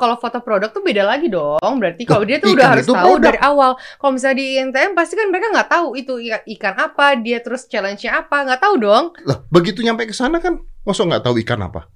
kalau 0.00 0.16
foto 0.16 0.40
produk 0.40 0.72
tuh 0.72 0.80
beda 0.80 1.04
lagi 1.04 1.28
dong. 1.28 1.60
Berarti 1.60 2.08
kalau 2.08 2.24
dia 2.24 2.40
tuh 2.40 2.56
udah 2.56 2.72
harus 2.72 2.88
tahu 2.88 2.96
produk. 2.96 3.28
dari 3.28 3.40
awal. 3.44 3.76
Kalau 3.76 4.12
misalnya 4.16 4.40
di 4.40 4.46
INTM 4.56 4.96
pasti 4.96 5.20
kan 5.20 5.28
mereka 5.28 5.52
nggak 5.52 5.68
tahu 5.68 5.92
itu 6.00 6.16
ikan, 6.56 6.74
apa, 6.80 7.20
dia 7.20 7.44
terus 7.44 7.68
challenge-nya 7.68 8.24
apa, 8.24 8.48
nggak 8.48 8.60
tahu 8.64 8.74
dong. 8.80 9.12
Lah, 9.28 9.44
begitu 9.52 9.84
nyampe 9.84 10.08
ke 10.08 10.16
sana 10.16 10.40
kan, 10.40 10.56
masa 10.88 11.04
nggak 11.04 11.28
tahu 11.28 11.36
ikan 11.44 11.60
apa? 11.60 11.92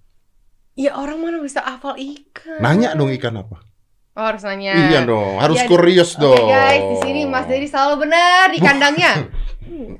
Ya 0.76 0.92
orang 0.92 1.24
mana 1.24 1.40
bisa 1.40 1.64
hafal 1.64 1.96
ikan? 1.96 2.60
Nanya 2.60 2.92
dong 2.92 3.08
ikan 3.16 3.40
apa. 3.40 3.64
Oh, 4.12 4.26
harus 4.28 4.44
nanya. 4.44 4.76
Iya 4.76 5.08
dong, 5.08 5.40
harus 5.40 5.56
Ya, 5.56 5.64
kurios 5.70 6.20
Oke 6.20 6.28
dong. 6.28 6.52
guys, 6.52 6.84
di 6.84 6.96
sini 7.00 7.20
Mas 7.24 7.48
Dedi 7.48 7.64
selalu 7.64 8.04
benar 8.04 8.52
di 8.52 8.60
kandangnya. 8.60 9.12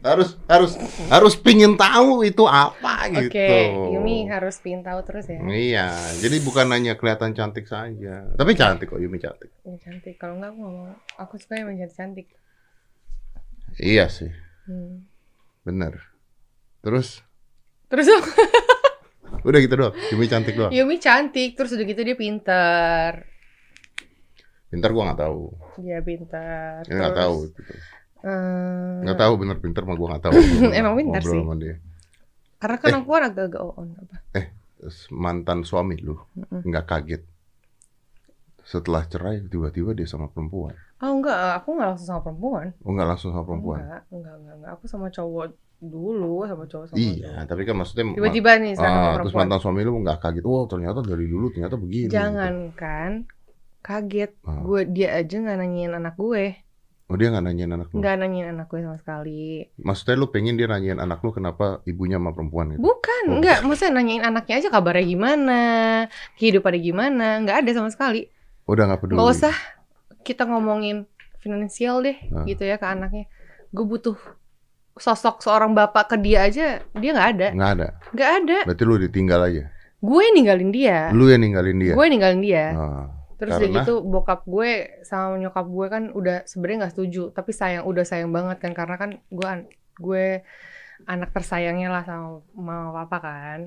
harus 0.01 0.41
harus 0.49 0.73
harus 1.13 1.35
pingin 1.37 1.77
tahu 1.77 2.25
itu 2.25 2.43
apa 2.45 3.07
Oke, 3.13 3.29
gitu. 3.29 3.57
Yumi 3.95 4.25
harus 4.27 4.57
pingin 4.59 4.81
tahu 4.81 5.05
terus 5.05 5.29
ya. 5.29 5.39
Iya, 5.39 5.89
jadi 6.19 6.37
bukan 6.41 6.67
hanya 6.73 6.97
kelihatan 6.97 7.37
cantik 7.37 7.69
saja, 7.69 8.25
tapi 8.35 8.57
cantik 8.57 8.89
kok 8.89 8.99
Yumi 8.99 9.21
cantik. 9.21 9.53
Ya, 9.63 9.77
cantik. 9.79 10.17
Kalau 10.17 10.41
nggak 10.41 10.51
aku 10.51 10.61
mau. 10.65 10.91
Aku 11.21 11.35
suka 11.37 11.61
yang 11.61 11.71
cantik 11.77 11.93
cantik. 11.95 12.27
Iya 13.79 14.09
sih, 14.11 14.33
Hmm. 14.67 15.07
bener. 15.63 16.09
Terus 16.81 17.23
Terus 17.91 18.07
udah 19.49 19.59
gitu 19.61 19.75
doang. 19.77 19.95
Yumi 20.15 20.27
cantik 20.27 20.55
doang. 20.57 20.73
Yumi 20.73 20.97
cantik, 20.97 21.55
terus 21.55 21.75
udah 21.77 21.85
gitu 21.85 22.01
dia 22.01 22.17
pintar. 22.17 23.27
Pintar 24.71 24.91
gua 24.95 25.11
nggak 25.11 25.21
tahu. 25.27 25.43
Dia 25.83 25.99
pintar. 26.01 26.87
Nggak 26.87 27.15
tahu. 27.15 27.37
gitu. 27.51 27.61
Eh, 28.23 29.03
Nggak 29.03 29.19
tahu 29.19 29.33
bener 29.37 29.57
pintar 29.59 29.83
mah 29.83 29.95
gua 29.95 30.09
nggak 30.13 30.25
tahu. 30.25 30.33
Emang 30.73 30.95
Ngobrol 30.95 31.23
sih. 31.23 31.39
sama 31.39 31.55
dia. 31.55 31.77
Karena 32.57 32.77
Eh. 32.77 32.81
kan 32.81 32.93
aku 32.95 33.09
kan 33.11 33.23
agak-agak 33.27 33.63
on 33.63 33.89
apa. 33.95 34.17
Mantan 35.11 35.61
suami 35.61 35.97
lu 35.97 36.17
nggak 36.51 36.85
kaget 36.87 37.23
setelah 38.63 39.03
cerai 39.05 39.43
tiba-tiba 39.43 39.93
dia 39.93 40.07
sama 40.07 40.27
perempuan. 40.27 40.77
Oh 41.01 41.13
enggak, 41.13 41.37
aku 41.57 41.75
enggak 41.75 41.89
langsung 41.91 42.09
sama 42.09 42.21
perempuan. 42.23 42.67
Oh 42.79 42.91
nggak 42.91 43.09
langsung 43.09 43.31
sama 43.31 43.45
perempuan? 43.45 43.81
Enggak, 43.81 44.03
enggak, 44.11 44.35
enggak, 44.37 44.55
enggak. 44.55 44.71
Aku 44.71 44.85
sama 44.87 45.07
cowok 45.09 45.47
dulu, 45.81 46.45
sama 46.45 46.65
cowok 46.67 46.85
sama 46.87 46.97
Iya, 46.97 47.33
cowok. 47.35 47.49
tapi 47.49 47.63
kan 47.65 47.75
maksudnya 47.75 48.05
Tiba-tiba 48.13 48.51
nih 48.59 48.73
sama 48.75 48.85
Ah, 48.87 48.93
terus 48.93 49.33
perempuan. 49.33 49.41
mantan 49.43 49.59
suami 49.59 49.81
lu 49.81 49.93
nggak 49.99 50.19
kaget. 50.19 50.45
Oh 50.45 50.65
ternyata 50.67 50.99
dari 51.03 51.27
dulu 51.27 51.47
ternyata 51.51 51.75
begini. 51.75 52.07
gitu. 52.07 52.15
Jangankan 52.15 53.11
kaget, 53.81 54.33
Ah. 54.45 54.61
gue 54.61 54.81
dia 54.87 55.09
aja 55.15 55.35
nggak 55.35 55.57
nanyain 55.57 55.93
anak 55.95 56.15
gue, 56.15 56.45
Oh 57.11 57.19
dia 57.19 57.27
nggak 57.27 57.43
nanyain 57.43 57.67
anak 57.69 57.91
lu. 57.91 57.99
nggak 57.99 58.15
nanyain 58.17 58.49
anak 58.51 58.67
gue 58.67 58.81
sama 58.81 58.95
sekali. 58.95 59.67
Maksudnya 59.77 60.15
lu 60.15 60.31
pengen 60.31 60.55
dia 60.55 60.65
nanyain 60.65 60.97
anak 60.97 61.19
lu 61.21 61.31
kenapa 61.31 61.83
ibunya 61.85 62.17
sama 62.17 62.31
perempuan 62.31 62.71
gitu? 62.71 62.81
Bukan, 62.81 63.23
Oh. 63.27 63.35
enggak. 63.37 63.59
Maksudnya 63.61 63.93
nanyain 63.93 64.23
anaknya 64.23 64.55
aja 64.57 64.69
kabarnya 64.69 65.03
gimana, 65.05 65.61
kehidupannya 66.39 66.81
gimana, 66.81 67.27
nggak 67.43 67.57
ada 67.61 67.71
sama 67.75 67.91
sekali. 67.91 68.31
Udah 68.65 68.87
nggak 68.87 69.01
peduli. 69.01 69.19
Nggak 69.19 69.29
usah 69.29 69.55
kita 70.23 70.47
ngomongin 70.47 71.11
finansial 71.37 71.99
deh, 72.01 72.15
Ah. 72.31 72.47
gitu 72.47 72.63
ya 72.63 72.77
ke 72.77 72.87
anaknya. 72.87 73.27
Gue 73.69 73.85
butuh 73.85 74.15
sosok 74.95 75.41
seorang 75.41 75.73
bapak 75.73 76.09
ke 76.09 76.17
dia 76.17 76.45
aja, 76.45 76.79
dia 76.93 77.11
nggak 77.11 77.29
ada, 77.33 77.49
Nggak 77.51 77.71
ada. 77.73 77.89
nggak 78.13 78.31
ada. 78.37 78.59
Berarti 78.65 78.83
lu 78.85 78.97
ditinggal 79.01 79.41
aja. 79.43 79.65
Gue 79.99 80.25
ninggalin 80.31 80.71
dia, 80.71 81.11
Lu 81.11 81.27
yang 81.27 81.41
ninggalin 81.41 81.77
dia. 81.77 81.93
gue 81.93 82.07
ninggalin 82.07 82.41
dia. 82.41 82.65
Ah, 82.73 83.07
Terus 83.41 83.57
Karena? 83.57 83.73
gitu 83.81 84.05
bokap 84.05 84.45
gue 84.45 85.01
sama 85.09 85.41
nyokap 85.41 85.65
gue 85.65 85.87
kan 85.89 86.03
udah 86.13 86.45
sebenarnya 86.45 86.79
nggak 86.85 86.93
setuju, 86.93 87.23
tapi 87.33 87.51
sayang 87.57 87.89
udah 87.89 88.05
sayang 88.05 88.31
banget 88.37 88.61
kan 88.61 88.73
karena 88.77 88.97
kan 89.01 89.11
gue 89.33 89.47
an- 89.49 89.71
gue 89.97 90.45
anak 91.09 91.33
tersayangnya 91.33 91.89
lah 91.89 92.05
sama 92.05 92.45
mama 92.53 92.93
papa 92.93 93.19
kan. 93.25 93.61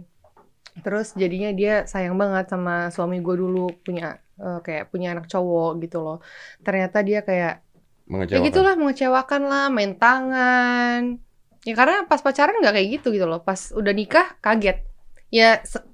Terus 0.86 1.18
jadinya 1.18 1.50
dia 1.54 1.86
sayang 1.90 2.18
banget 2.18 2.54
sama 2.54 2.94
suami 2.94 3.18
gue 3.26 3.36
dulu 3.38 3.74
punya 3.82 4.22
eh, 4.38 4.60
kayak 4.62 4.94
punya 4.94 5.18
anak 5.18 5.26
cowok 5.26 5.82
gitu 5.82 5.98
loh. 6.06 6.18
Ternyata 6.62 7.02
dia 7.02 7.26
kayak 7.26 7.66
ya 8.06 8.14
mengecewakan. 8.14 8.46
gitulah 8.46 8.74
mengecewakan 8.78 9.42
lah, 9.50 9.66
main 9.74 9.94
tangan. 9.98 11.18
Ya 11.66 11.74
karena 11.74 12.06
pas 12.06 12.22
pacaran 12.22 12.62
nggak 12.62 12.74
kayak 12.78 12.90
gitu 13.02 13.08
gitu 13.10 13.26
loh. 13.26 13.42
Pas 13.42 13.74
udah 13.74 13.94
nikah 13.94 14.38
kaget. 14.42 14.86
Ya 15.34 15.62
se- 15.66 15.86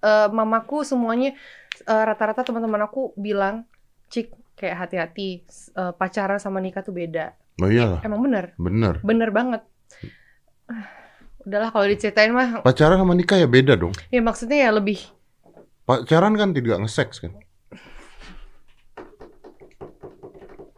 eh, 0.00 0.28
mamaku 0.32 0.84
semuanya 0.84 1.36
eh, 1.80 2.04
rata-rata 2.04 2.40
teman-teman 2.42 2.80
aku 2.82 3.12
bilang, 3.14 3.66
"Cik, 4.08 4.30
kayak 4.54 4.76
hati-hati 4.78 5.44
eh, 5.72 5.92
pacaran 5.92 6.38
sama 6.38 6.58
nikah 6.58 6.80
tuh 6.80 6.92
beda." 6.92 7.34
Oh 7.56 7.68
iyalah, 7.68 8.00
Emang 8.00 8.20
bener, 8.20 8.52
bener. 8.56 9.00
bener 9.00 9.30
banget. 9.30 9.62
Ah, 10.66 10.86
Udahlah 11.46 11.70
kalau 11.70 11.86
diceritain 11.86 12.30
mah, 12.30 12.60
Pacaran 12.60 12.98
sama 12.98 13.14
nikah 13.14 13.38
ya 13.38 13.46
beda 13.46 13.78
dong. 13.78 13.94
ya 14.10 14.18
maksudnya 14.18 14.66
ya 14.66 14.74
lebih 14.74 14.98
Pacaran 15.86 16.34
kan 16.34 16.50
tidak 16.50 16.82
nge-sex 16.82 17.22
kan? 17.22 17.30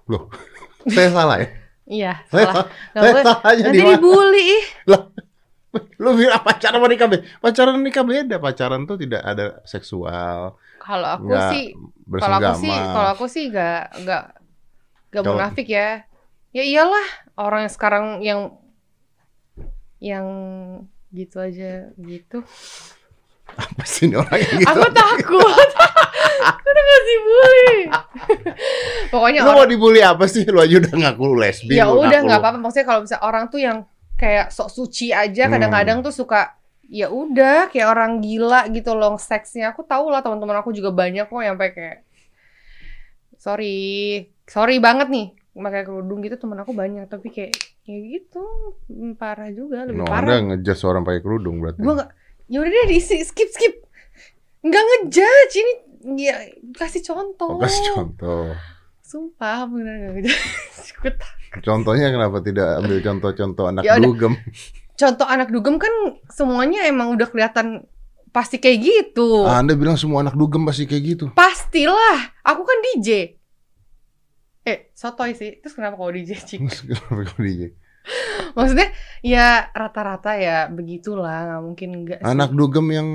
Loh, 0.06 0.28
saya 0.94 1.08
salah 1.08 1.36
ya? 1.40 1.48
iya 1.88 2.12
Saya 2.28 2.44
salah. 2.44 2.52
salah, 2.52 2.66
Nggak 2.92 3.02
saya 3.08 3.24
salahnya 3.24 3.62
Nanti 3.64 3.80
dibully 3.80 4.44
ih. 4.44 4.64
Lu 6.02 6.10
bilang 6.12 6.42
pacaran 6.42 6.76
sama 6.76 6.88
nikah 6.88 7.08
beda. 7.08 7.24
Pacaran 7.40 7.76
nikah 7.80 8.04
beda. 8.04 8.36
Pacaran 8.36 8.82
tuh 8.84 8.96
tidak 8.96 9.20
ada 9.20 9.60
seksual, 9.64 10.56
Kalau 10.88 11.08
aku 11.12 11.28
nggak 11.28 11.44
sih 11.52 11.64
Kalau 12.08 12.36
aku 12.40 12.52
sih, 12.56 12.72
kalau 12.72 13.08
aku 13.12 13.24
sih 13.28 13.44
gak 13.52 13.92
gak 14.08 14.24
gak 15.12 15.22
munafik 15.22 15.68
ya. 15.68 16.08
Ya 16.50 16.64
iyalah 16.64 17.04
orang 17.36 17.68
yang 17.68 17.72
sekarang 17.72 18.04
yang 18.24 18.40
yang 20.00 20.26
gitu 21.10 21.36
aja 21.38 21.92
gitu. 21.96 22.40
Apa 23.48 23.84
sih 23.84 24.08
ini 24.08 24.16
orang 24.16 24.40
yang 24.40 24.56
gitu? 24.60 24.68
Aku 24.72 24.88
takut. 24.92 25.68
Aku 26.48 26.64
udah 26.64 26.84
ngasih 26.84 27.18
bully. 27.20 27.76
Pokoknya 29.12 29.40
Lu 29.44 29.48
orang 29.52 29.58
mau 29.60 29.68
dibully 29.68 30.00
apa 30.00 30.24
sih? 30.28 30.44
Lu 30.44 30.60
aja 30.60 30.80
udah 30.80 30.92
ngaku 30.94 31.22
lu 31.24 31.36
lesbi. 31.36 31.76
ya 31.76 31.88
udah 31.88 32.20
nggak 32.24 32.40
apa-apa. 32.40 32.58
Maksudnya 32.60 32.86
kalau 32.86 33.00
misalnya 33.04 33.24
orang 33.24 33.44
tuh 33.48 33.60
yang 33.60 33.78
kayak 34.16 34.50
sok 34.50 34.68
suci 34.68 35.12
aja 35.12 35.46
Hmm. 35.48 35.52
kadang-kadang 35.56 35.98
tuh 36.00 36.12
suka 36.12 36.57
ya 36.88 37.12
udah 37.12 37.68
kayak 37.68 37.88
orang 37.92 38.24
gila 38.24 38.66
gitu 38.72 38.96
loh 38.96 39.20
seksnya. 39.20 39.76
Aku 39.76 39.84
tahu 39.84 40.08
lah 40.08 40.24
teman-teman 40.24 40.58
aku 40.58 40.72
juga 40.72 40.90
banyak 40.90 41.28
kok 41.28 41.44
yang 41.44 41.60
kayak 41.60 42.02
sorry, 43.38 44.26
sorry 44.48 44.80
banget 44.80 45.12
nih 45.12 45.28
pakai 45.58 45.82
kerudung 45.82 46.22
gitu 46.22 46.38
teman 46.38 46.62
aku 46.62 46.70
banyak 46.70 47.10
tapi 47.10 47.34
kayak 47.34 47.50
ya 47.82 47.98
gitu 47.98 48.46
mm, 48.86 49.18
parah 49.18 49.50
juga 49.50 49.90
lebih 49.90 50.06
No, 50.06 50.06
parah. 50.06 50.38
Anda 50.38 50.54
ngejudge 50.54 50.82
orang 50.86 51.02
pakai 51.02 51.20
kerudung 51.20 51.58
berarti. 51.58 51.82
Gua 51.82 51.94
nggak 51.98 52.10
ya 52.48 52.58
udah 52.62 52.70
deh 52.70 52.86
di 52.86 52.98
skip 53.02 53.48
skip. 53.50 53.74
Nggak 54.62 54.82
ngejudge 54.86 55.54
ini 55.58 55.72
ya 56.30 56.36
kasih 56.78 57.02
contoh. 57.02 57.58
Oh, 57.58 57.60
kasih 57.60 57.82
contoh. 57.90 58.54
Sumpah 59.02 59.66
bener 59.66 59.94
nggak 59.98 60.12
ngejudge. 60.14 60.38
Contohnya 61.64 62.12
kenapa 62.12 62.44
tidak 62.44 62.84
ambil 62.84 63.00
contoh-contoh 63.00 63.64
anak 63.72 63.80
Ya 63.80 63.96
udah. 63.96 64.36
contoh 64.98 65.24
anak 65.24 65.48
dugem 65.48 65.78
kan 65.78 65.90
semuanya 66.28 66.84
emang 66.84 67.14
udah 67.14 67.30
kelihatan 67.30 67.86
pasti 68.28 68.58
kayak 68.58 68.78
gitu. 68.82 69.46
Ah, 69.46 69.62
Anda 69.62 69.72
bilang 69.72 69.96
semua 69.96 70.20
anak 70.20 70.34
dugem 70.34 70.66
pasti 70.66 70.84
kayak 70.84 71.04
gitu. 71.06 71.24
Pastilah, 71.32 72.34
aku 72.42 72.62
kan 72.66 72.78
DJ. 72.84 73.38
Eh, 74.68 74.92
sotoy 74.92 75.32
sih. 75.32 75.56
Terus 75.62 75.72
kenapa 75.72 75.96
kalau 75.96 76.12
DJ 76.12 76.36
cik? 76.36 76.60
Kenapa 76.84 77.24
kau 77.24 77.40
DJ? 77.40 77.72
Maksudnya 78.52 78.88
ya 79.20 79.68
rata-rata 79.70 80.36
ya 80.36 80.68
begitulah, 80.68 81.48
nggak 81.48 81.62
mungkin 81.62 81.88
enggak 81.94 82.18
sih. 82.20 82.28
Anak 82.28 82.52
dugem 82.52 82.86
yang 82.88 83.08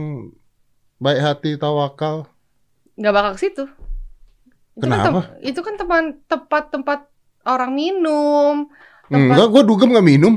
baik 0.98 1.20
hati, 1.22 1.52
tawakal. 1.58 2.30
nggak 2.94 3.13
bakal 3.13 3.32
ke 3.34 3.42
situ. 3.42 3.63
Itu 4.74 4.86
kan 4.86 4.90
Kenapa? 4.90 5.20
tem- 5.34 5.50
itu 5.50 5.60
kan 5.66 5.75
teman 5.78 6.04
tempat-tempat 6.25 7.00
orang 7.46 7.72
minum. 7.74 8.56
Tempat 9.10 9.34
Enggak, 9.34 9.48
gue 9.50 9.62
dugem 9.66 9.90
nggak 9.94 10.08
minum. 10.08 10.34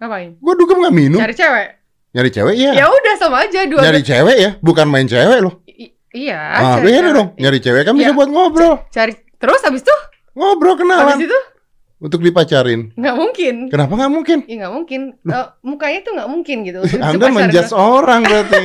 Ngapain? 0.00 0.36
Gue 0.36 0.52
dugem 0.56 0.76
nggak 0.80 0.94
minum. 0.96 1.20
Cari 1.20 1.32
cewek. 1.32 1.68
Nyari 2.10 2.28
cewek 2.28 2.54
ya. 2.56 2.70
Ya 2.74 2.84
udah 2.88 3.14
sama 3.14 3.44
aja 3.44 3.60
dua. 3.64 3.80
Nyari 3.84 4.00
cewek 4.00 4.34
ya, 4.34 4.50
bukan 4.58 4.88
main 4.88 5.04
cewek 5.04 5.38
loh. 5.38 5.60
I- 5.64 5.94
iya. 6.10 6.40
Ah, 6.50 6.80
cari 6.80 6.90
cewek. 6.90 7.12
dong. 7.14 7.28
Nyari 7.36 7.58
cewek 7.60 7.82
kan 7.84 7.92
bisa 7.94 8.10
Iya. 8.10 8.16
buat 8.16 8.28
ngobrol. 8.28 8.74
Cari 8.88 9.12
terus 9.36 9.60
habis 9.62 9.80
itu 9.80 9.94
Ngobrol 10.30 10.72
habis 10.72 10.76
kenalan 10.76 11.20
itu 11.20 11.38
untuk 12.00 12.18
dipacarin. 12.18 12.96
nggak 12.96 13.12
mungkin. 13.12 13.54
Kenapa 13.68 13.92
nggak 13.92 14.10
mungkin? 14.10 14.38
Ya 14.48 14.54
nggak 14.58 14.72
mungkin. 14.72 15.00
Eh, 15.20 15.46
mukanya 15.60 15.98
tuh 16.00 16.12
nggak 16.16 16.30
mungkin 16.32 16.56
gitu. 16.64 16.78
Untuk 16.80 16.98
Anda 16.98 17.26
menjudge 17.28 17.70
orang 17.70 18.20
berarti. 18.24 18.64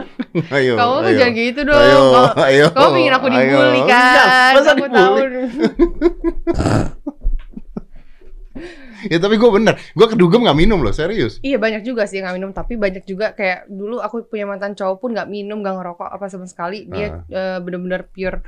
ayo, 0.56 0.72
Kamu 0.78 0.94
tuh 0.96 1.10
ayo. 1.10 1.18
jangan 1.18 1.34
gitu 1.34 1.60
dong. 1.66 1.76
Ayo, 1.76 1.98
Kamu, 1.98 2.40
ayo. 2.40 2.66
kamu 2.70 2.88
pengen 2.94 3.12
aku 3.12 3.26
dibully 3.28 3.80
ayo. 3.82 3.84
kan? 3.84 4.14
Iya, 4.14 4.54
masa 4.54 4.70
aku 4.72 4.86
tahu. 4.88 5.14
Ya 9.06 9.22
tapi 9.22 9.38
gue 9.38 9.46
bener, 9.46 9.78
gue 9.78 10.06
kedugem 10.10 10.42
nggak 10.42 10.58
minum 10.58 10.82
loh, 10.82 10.90
serius. 10.90 11.38
Iya 11.38 11.62
banyak 11.62 11.86
juga 11.86 12.02
sih 12.10 12.18
yang 12.18 12.26
nggak 12.26 12.36
minum, 12.42 12.50
tapi 12.50 12.74
banyak 12.74 13.06
juga 13.06 13.30
kayak 13.30 13.70
dulu 13.70 14.02
aku 14.02 14.26
punya 14.26 14.42
mantan 14.42 14.74
cowok 14.74 14.98
pun 14.98 15.14
nggak 15.14 15.30
minum, 15.30 15.62
nggak 15.62 15.78
ngerokok 15.78 16.10
apa 16.10 16.26
sama 16.26 16.50
sekali. 16.50 16.82
Dia 16.90 17.22
eh, 17.30 17.62
bener-bener 17.62 18.10
pure 18.10 18.42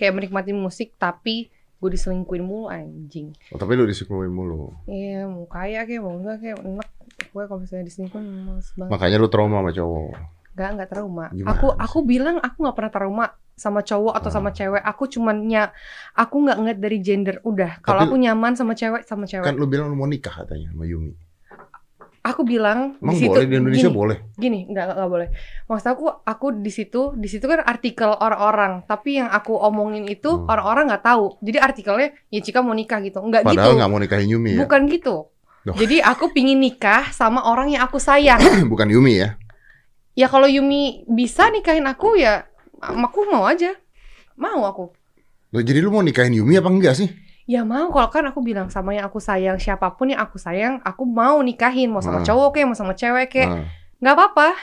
kayak 0.00 0.16
menikmati 0.16 0.56
musik, 0.56 0.96
tapi 0.96 1.52
gue 1.80 1.90
diselingkuin 1.96 2.44
mulu 2.44 2.68
anjing. 2.68 3.32
Oh, 3.52 3.60
tapi 3.60 3.72
lu 3.72 3.88
disikluin 3.88 4.28
mulu. 4.28 4.72
Iya 4.84 5.24
mau 5.24 5.48
kaya 5.48 5.88
kayak 5.88 6.00
mau 6.04 6.16
enggak 6.16 6.44
kayak 6.44 6.60
enak. 6.60 6.88
Gue 7.32 7.42
kalau 7.48 7.60
misalnya 7.64 7.88
diselingkuin 7.88 8.24
males 8.24 8.68
banget. 8.76 8.90
Makanya 8.92 9.16
lu 9.16 9.28
trauma 9.32 9.64
sama 9.64 9.72
cowok. 9.72 10.12
Enggak 10.56 10.68
enggak 10.76 10.88
trauma. 10.92 11.26
Gimana 11.32 11.52
Aku 11.56 11.66
aku 11.72 11.98
bilang 12.04 12.36
aku 12.40 12.56
nggak 12.68 12.76
pernah 12.76 12.92
trauma 12.92 13.26
sama 13.60 13.84
cowok 13.84 14.16
atau 14.16 14.32
sama 14.32 14.50
cewek. 14.50 14.80
Aku 14.80 15.04
cuman 15.04 15.44
nya 15.44 15.76
aku 16.12 16.40
nggak 16.40 16.56
ngeliat 16.56 16.78
dari 16.80 16.98
gender. 16.98 17.36
Udah 17.42 17.76
kalau 17.78 18.00
aku 18.02 18.16
nyaman 18.16 18.56
sama 18.56 18.72
cewek 18.72 19.04
sama 19.04 19.28
cewek. 19.28 19.44
Kan 19.44 19.54
lu 19.54 19.68
bilang 19.68 19.86
lu 19.86 19.94
mau 19.94 20.08
nikah 20.08 20.32
katanya 20.40 20.72
sama 20.72 20.88
Yumi. 20.88 21.12
aku 22.20 22.44
bilang 22.44 23.00
Emang 23.00 23.16
di 23.16 23.24
situ 23.24 23.32
boleh 23.32 23.48
di 23.48 23.56
Indonesia 23.56 23.80
gini, 23.82 23.96
boleh? 23.96 24.18
gini 24.36 24.60
nggak 24.68 24.92
nggak 24.92 25.08
boleh 25.08 25.28
maksud 25.64 25.88
aku 25.88 26.04
aku 26.20 26.46
di 26.52 26.68
situ 26.68 27.16
di 27.16 27.24
situ 27.24 27.48
kan 27.48 27.64
artikel 27.64 28.12
orang-orang 28.12 28.84
tapi 28.84 29.16
yang 29.16 29.32
aku 29.32 29.56
omongin 29.56 30.04
itu 30.04 30.28
Hmm. 30.28 30.44
orang-orang 30.44 30.92
nggak 30.92 31.00
tahu 31.02 31.40
jadi 31.40 31.64
artikelnya 31.64 32.12
ya 32.28 32.40
Cika 32.44 32.60
mau 32.60 32.76
nikah 32.76 33.00
gitu 33.00 33.24
nggak 33.24 33.40
gitu 33.40 33.56
Padahal 33.56 33.72
nggak 33.72 33.88
mau 33.88 33.96
nikahin 33.96 34.28
Yumi 34.28 34.52
ya? 34.52 34.60
bukan 34.60 34.80
gitu 34.86 35.32
Loh. 35.64 35.72
jadi 35.74 36.04
aku 36.04 36.28
pingin 36.28 36.60
nikah 36.60 37.08
sama 37.08 37.40
orang 37.40 37.72
yang 37.72 37.80
aku 37.80 37.96
sayang 37.96 38.36
Bukan 38.68 38.92
Yumi 38.92 39.16
ya? 39.16 39.40
ya 40.12 40.28
kalau 40.28 40.44
Yumi 40.44 41.08
bisa 41.08 41.48
nikahin 41.48 41.88
aku 41.88 42.20
ya 42.20 42.44
aku 42.80 43.28
mau 43.28 43.44
aja 43.44 43.76
mau 44.34 44.64
aku 44.64 44.90
Loh, 45.50 45.60
jadi 45.60 45.82
lu 45.82 45.90
mau 45.90 45.98
nikahin 45.98 46.30
Yumi 46.38 46.62
apa 46.62 46.70
enggak 46.70 46.94
sih? 46.94 47.10
Ya 47.42 47.66
mau 47.66 47.90
kalau 47.90 48.06
kan 48.06 48.22
aku 48.22 48.38
bilang 48.38 48.70
sama 48.70 48.94
yang 48.94 49.02
aku 49.02 49.18
sayang 49.18 49.58
siapa 49.58 49.98
pun 49.98 50.06
yang 50.06 50.22
aku 50.22 50.38
sayang, 50.38 50.78
aku 50.86 51.02
mau 51.02 51.42
nikahin 51.42 51.90
mau 51.90 51.98
sama 51.98 52.22
Hmm. 52.22 52.28
cowok 52.30 52.48
kek, 52.54 52.62
mau 52.62 52.78
sama 52.78 52.94
cewek 52.94 53.26
kek, 53.26 53.50
Nah, 53.50 53.66
nggak 53.98 54.14
apa-apa. 54.14 54.54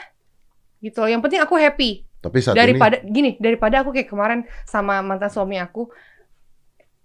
Gitu 0.80 0.96
loh. 0.96 1.12
Yang 1.12 1.20
penting 1.20 1.40
aku 1.44 1.60
happy. 1.60 2.08
tapi 2.18 2.40
saat 2.40 2.56
daripada 2.56 3.04
gini, 3.04 3.36
daripada 3.36 3.84
aku 3.84 3.92
kayak 3.92 4.08
kemarin 4.08 4.40
sama 4.64 5.04
mantan 5.04 5.28
suami 5.28 5.60
aku, 5.60 5.92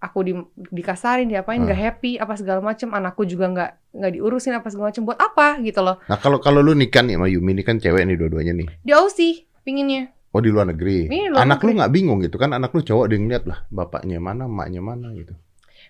aku 0.00 0.18
di 0.20 0.32
dikasarin, 0.70 1.28
diapain 1.28 1.60
Hmm. 1.60 1.68
nggak 1.68 1.80
happy, 1.84 2.16
apa 2.16 2.34
segala 2.34 2.64
macem, 2.64 2.88
anakku 2.88 3.28
juga 3.28 3.46
nggak 3.46 3.70
nggak 3.92 4.12
diurusin 4.16 4.56
apa 4.56 4.72
segala 4.72 4.88
macem, 4.88 5.04
buat 5.04 5.20
apa 5.20 5.60
gitu 5.60 5.84
loh. 5.84 6.00
ini, 6.00 6.08
nah 6.08 6.16
kalau 6.16 6.40
kalau 6.40 6.64
lu 6.64 6.72
nikah 6.72 7.04
nih 7.04 7.14
sama 7.14 7.28
Yumi 7.28 7.52
ini 7.52 7.62
kan 7.62 7.76
cewek 7.76 8.00
nih 8.02 8.16
dua-duanya 8.16 8.56
nih. 8.56 8.68
Di 8.80 8.96
Aussie 8.96 9.44
pinginnya. 9.60 10.13
Oh 10.34 10.42
di 10.42 10.50
luar 10.50 10.66
negeri. 10.74 11.06
Iya, 11.06 11.30
luar 11.30 11.46
anak 11.46 11.58
lu 11.62 11.70
negeri. 11.70 11.78
nggak 11.78 11.92
bingung 11.94 12.18
gitu 12.26 12.36
kan? 12.42 12.50
Anak 12.50 12.74
lu 12.74 12.82
cowok 12.82 13.06
dia 13.06 13.18
ngeliat 13.22 13.44
lah 13.46 13.58
bapaknya 13.70 14.18
mana, 14.18 14.50
emaknya 14.50 14.82
mana 14.82 15.14
gitu. 15.14 15.34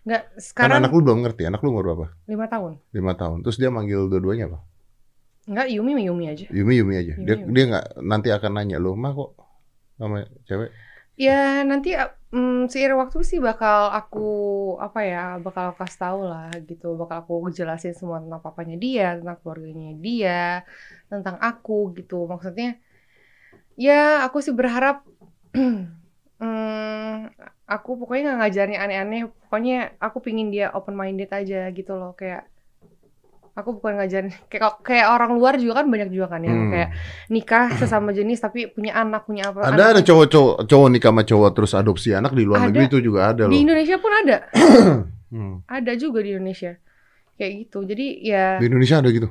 Nggak 0.04 0.22
Kan 0.28 0.40
sekarang 0.44 0.76
anak 0.84 0.92
lu 0.92 1.00
belum 1.00 1.18
ngerti. 1.24 1.42
Anak 1.48 1.60
lu 1.64 1.72
umur 1.72 1.84
berapa? 1.88 2.06
lima 2.28 2.46
tahun. 2.52 2.72
Lima 2.92 3.12
tahun. 3.16 3.40
Terus 3.40 3.56
dia 3.56 3.72
manggil 3.72 4.04
dua-duanya 4.12 4.52
apa? 4.52 4.58
Nggak 5.48 5.66
Yumi 5.72 5.92
Yumi 6.08 6.24
aja. 6.28 6.46
Yumi 6.52 6.74
Yumi 6.80 6.94
aja. 7.00 7.14
Yumi, 7.16 7.24
Dia 7.24 7.36
Yumi. 7.40 7.52
dia 7.56 7.64
nggak 7.72 7.86
nanti 8.04 8.28
akan 8.32 8.52
nanya 8.52 8.76
lu 8.76 8.92
mah 8.96 9.12
kok 9.16 9.30
sama 9.96 10.28
cewek. 10.44 10.70
Ya 11.14 11.62
nanti 11.64 11.94
mm, 12.34 12.66
seiring 12.68 12.98
waktu 12.98 13.18
sih 13.22 13.38
bakal 13.38 13.92
aku 13.94 14.26
apa 14.82 15.00
ya 15.06 15.22
bakal 15.38 15.72
aku 15.72 15.78
kasih 15.86 16.00
tahu 16.04 16.20
lah 16.26 16.50
gitu 16.66 16.98
bakal 17.00 17.16
aku 17.22 17.34
jelasin 17.54 17.94
semua 17.94 18.18
tentang 18.18 18.42
papanya 18.42 18.76
dia 18.76 19.14
tentang 19.16 19.38
keluarganya 19.40 19.94
dia 19.94 20.66
tentang 21.06 21.36
aku 21.38 21.94
gitu 21.94 22.26
maksudnya 22.26 22.76
ya 23.76 24.00
aku 24.22 24.38
sih 24.38 24.50
berharap 24.50 25.02
mm, 25.52 25.78
aku 27.66 27.90
pokoknya 27.96 28.22
nggak 28.28 28.38
ngajarin 28.40 28.78
aneh-aneh 28.78 29.20
pokoknya 29.42 29.76
aku 29.98 30.20
pingin 30.20 30.48
dia 30.48 30.70
open 30.70 30.92
minded 30.92 31.30
aja 31.30 31.66
gitu 31.70 31.92
loh 31.92 32.12
kayak 32.12 32.44
aku 33.52 33.70
bukan 33.72 33.96
ngajarin 33.96 34.34
kayak 34.50 34.82
kayak 34.82 35.06
orang 35.08 35.32
luar 35.32 35.54
juga 35.56 35.80
kan 35.80 35.86
banyak 35.86 36.10
juga 36.10 36.26
kan 36.28 36.42
yang 36.42 36.58
Hmm. 36.58 36.70
kayak 36.70 36.90
nikah 37.28 37.66
sesama 37.74 38.10
jenis 38.10 38.38
tapi 38.38 38.66
punya 38.66 38.94
anak 38.94 39.24
punya 39.24 39.48
apa 39.48 39.62
Ada 39.62 39.70
anak- 39.70 39.90
ada 39.92 40.02
cowok-cowok 40.02 40.54
cowok 40.64 40.88
nikah 40.90 41.10
sama 41.10 41.22
cowok 41.22 41.50
terus 41.52 41.72
adopsi 41.72 42.10
anak 42.12 42.32
di 42.32 42.42
luar 42.42 42.58
Ada. 42.60 42.66
negeri 42.68 42.84
itu 42.84 42.98
juga 43.00 43.20
ada 43.28 43.44
Di 43.44 43.48
loh. 43.48 43.62
Indonesia 43.62 43.96
pun 43.96 44.12
ada, 44.12 44.36
Hmm. 45.34 45.66
ada 45.66 45.92
juga 45.94 46.18
di 46.20 46.30
Indonesia. 46.30 46.78
Kayak 47.34 47.52
gitu. 47.60 47.82
Jadi 47.82 48.22
ya 48.22 48.58
Di 48.58 48.66
Indonesia 48.66 48.98
ada 48.98 49.10
gitu. 49.10 49.26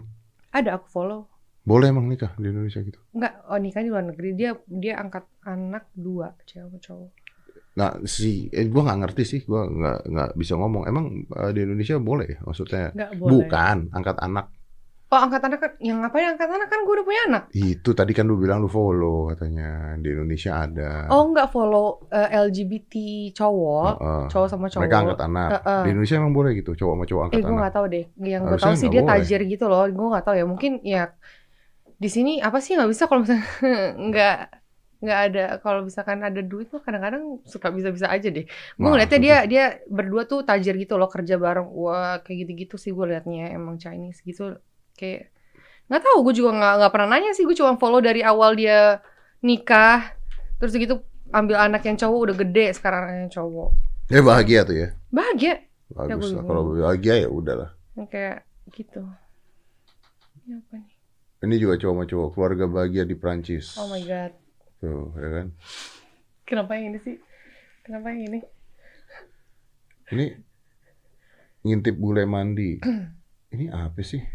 ada 0.51 0.69
aku 0.75 0.87
follow. 0.89 1.31
Boleh 1.63 1.89
emang 1.89 2.05
nikah 2.05 2.35
di 2.35 2.45
Indonesia 2.45 2.79
gitu. 2.79 2.99
Enggak, 3.11 3.33
oh 3.47 3.55
nikah 3.55 3.79
di 3.79 3.87
luar 3.87 4.03
negeri. 4.03 4.29
Dia 4.33 4.51
dia 4.65 4.99
angkat 4.99 5.23
anak 5.41 5.87
dua, 5.93 6.35
cewek 6.43 6.77
cowok. 6.77 7.11
Nah 7.73 8.03
si 8.03 8.51
eh, 8.51 8.67
gua 8.67 8.85
nggak 8.85 8.99
ngerti 9.01 9.23
sih, 9.23 9.39
gua 9.43 9.65
nggak 9.65 9.99
nggak 10.05 10.29
bisa 10.35 10.53
ngomong. 10.53 10.83
Emang 10.85 11.05
eh, 11.25 11.51
di 11.51 11.63
Indonesia 11.63 11.95
boleh 11.97 12.27
ya? 12.27 12.39
Maksudnya 12.43 12.91
Enggak 12.91 13.11
boleh. 13.15 13.31
bukan 13.31 13.77
angkat 13.89 14.17
anak. 14.19 14.45
Oh, 15.07 15.21
angkat 15.21 15.45
anak 15.45 15.59
kan 15.61 15.71
yang 15.77 16.01
ngapain 16.01 16.25
angkat 16.25 16.49
anak 16.49 16.67
kan 16.67 16.81
gue 16.81 16.89
udah 16.89 17.05
punya 17.05 17.21
anak. 17.29 17.43
Itu 17.53 17.93
tadi 17.93 18.17
kan 18.17 18.25
lu 18.25 18.33
bilang 18.33 18.59
lu 18.59 18.67
follow 18.67 19.29
katanya 19.29 19.93
di 20.01 20.09
Indonesia 20.09 20.57
ada. 20.57 21.05
Oh, 21.05 21.29
enggak 21.29 21.53
follow 21.53 22.09
eh, 22.09 22.33
LGBT 22.33 22.93
cowok, 23.31 23.93
Heeh. 24.01 24.23
cowok 24.33 24.47
sama 24.49 24.65
cowok. 24.67 24.81
Mereka 24.81 24.97
angkat 24.97 25.19
anak. 25.21 25.49
Heeh. 25.53 25.81
Di 25.85 25.89
Indonesia 25.93 26.15
emang 26.17 26.33
boleh 26.33 26.51
gitu, 26.57 26.73
cowok 26.73 26.93
sama 26.97 27.05
cowok 27.05 27.21
angkat 27.23 27.37
Eh, 27.37 27.41
gue 27.41 27.47
anak. 27.47 27.59
nggak 27.61 27.73
tahu 27.77 27.85
deh. 27.93 28.05
Yang 28.25 28.41
gue 28.41 28.57
tahu 28.57 28.73
sih 28.73 28.81
nggak 28.81 28.89
dia 28.89 29.01
boleh. 29.05 29.11
tajir 29.13 29.41
gitu 29.45 29.65
loh. 29.69 29.83
Gue 29.85 30.07
nggak 30.09 30.25
tahu 30.25 30.35
ya. 30.35 30.45
Mungkin 30.49 30.71
ya 30.81 31.03
di 32.03 32.09
sini 32.11 32.31
apa 32.43 32.59
sih 32.59 32.75
nggak 32.75 32.91
bisa 32.91 33.03
kalau 33.07 33.23
misalnya 33.23 33.47
nggak 34.11 34.37
nggak 35.03 35.19
ada 35.31 35.45
kalau 35.59 35.83
misalkan 35.83 36.19
ada 36.23 36.39
duit 36.39 36.71
tuh 36.71 36.79
kadang-kadang 36.79 37.43
suka 37.43 37.67
bisa-bisa 37.75 38.07
aja 38.07 38.27
deh. 38.31 38.47
Gue 38.79 38.87
ngeliatnya 38.87 39.19
dia 39.19 39.37
dia 39.47 39.63
berdua 39.91 40.23
tuh 40.23 40.47
tajir 40.47 40.75
gitu 40.79 40.95
loh 40.95 41.11
kerja 41.11 41.35
bareng. 41.35 41.67
Wah 41.75 42.23
kayak 42.23 42.47
gitu-gitu 42.47 42.75
sih 42.79 42.91
gue 42.95 43.05
liatnya 43.11 43.51
emang 43.51 43.75
Chinese 43.79 44.23
gitu 44.23 44.55
kayak 44.95 45.31
nggak 45.91 46.01
tahu 46.07 46.17
gue 46.31 46.33
juga 46.39 46.51
nggak 46.55 46.73
nggak 46.79 46.91
pernah 46.95 47.07
nanya 47.11 47.31
sih 47.35 47.43
gue 47.43 47.55
cuma 47.59 47.75
follow 47.75 47.99
dari 47.99 48.23
awal 48.23 48.55
dia 48.55 49.03
nikah 49.43 50.15
terus 50.55 50.71
gitu 50.79 51.03
ambil 51.35 51.59
anak 51.59 51.83
yang 51.83 51.99
cowok 51.99 52.19
udah 52.31 52.35
gede 52.39 52.65
sekarang 52.71 53.01
anaknya 53.11 53.29
cowok 53.35 53.71
Ya 54.11 54.19
bahagia 54.19 54.61
tuh 54.67 54.75
ya. 54.75 54.87
bahagia 55.11 55.53
Bagus 55.93 56.31
gua 56.33 56.41
lah. 56.41 56.43
Kalau 56.47 56.61
bahagia 56.73 57.13
ya 57.23 57.29
udahlah. 57.29 57.69
Yang 57.93 58.07
kayak 58.09 58.37
gitu 58.73 59.01
Ini 60.43 60.59
apa 60.59 60.73
nih 60.81 60.92
Ini 61.43 61.55
juga 61.57 61.75
cowok 61.75 61.91
sama 61.93 62.05
cowok, 62.05 62.29
keluarga 62.31 62.65
bahagia 62.65 63.03
di 63.03 63.13
Prancis. 63.13 63.75
oh 63.75 63.87
my 63.87 63.99
god 64.01 64.31
Tuh, 64.79 65.11
ya 65.13 65.29
kan. 65.33 65.47
kenapa 66.43 66.75
yang 66.75 66.85
ini 66.89 66.99
sih 66.99 67.15
kenapa 67.81 68.09
yang 68.09 68.23
ini 68.29 68.39
Ini 70.05 70.25
ngintip 71.61 71.95
bule 71.95 72.23
mandi. 72.23 72.79
Ini 73.53 73.69
apa 73.69 74.01
sih? 74.01 74.19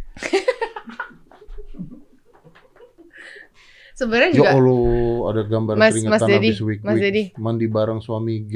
sebenarnya 3.92 4.31
Ya 4.31 4.37
juga 4.38 4.49
Allah, 4.55 5.18
ada 5.29 5.42
gambar 5.44 5.75
Mas- 5.75 5.92
keringetan 5.92 6.12
Mas 6.14 6.23
Dedi, 6.25 6.49
habis 6.49 6.61
week 6.62 6.81
Mas 6.81 6.97
Dedi. 6.97 7.23
mandi 7.37 7.66
bareng 7.66 7.99
suami 7.99 8.35
G. 8.42 8.53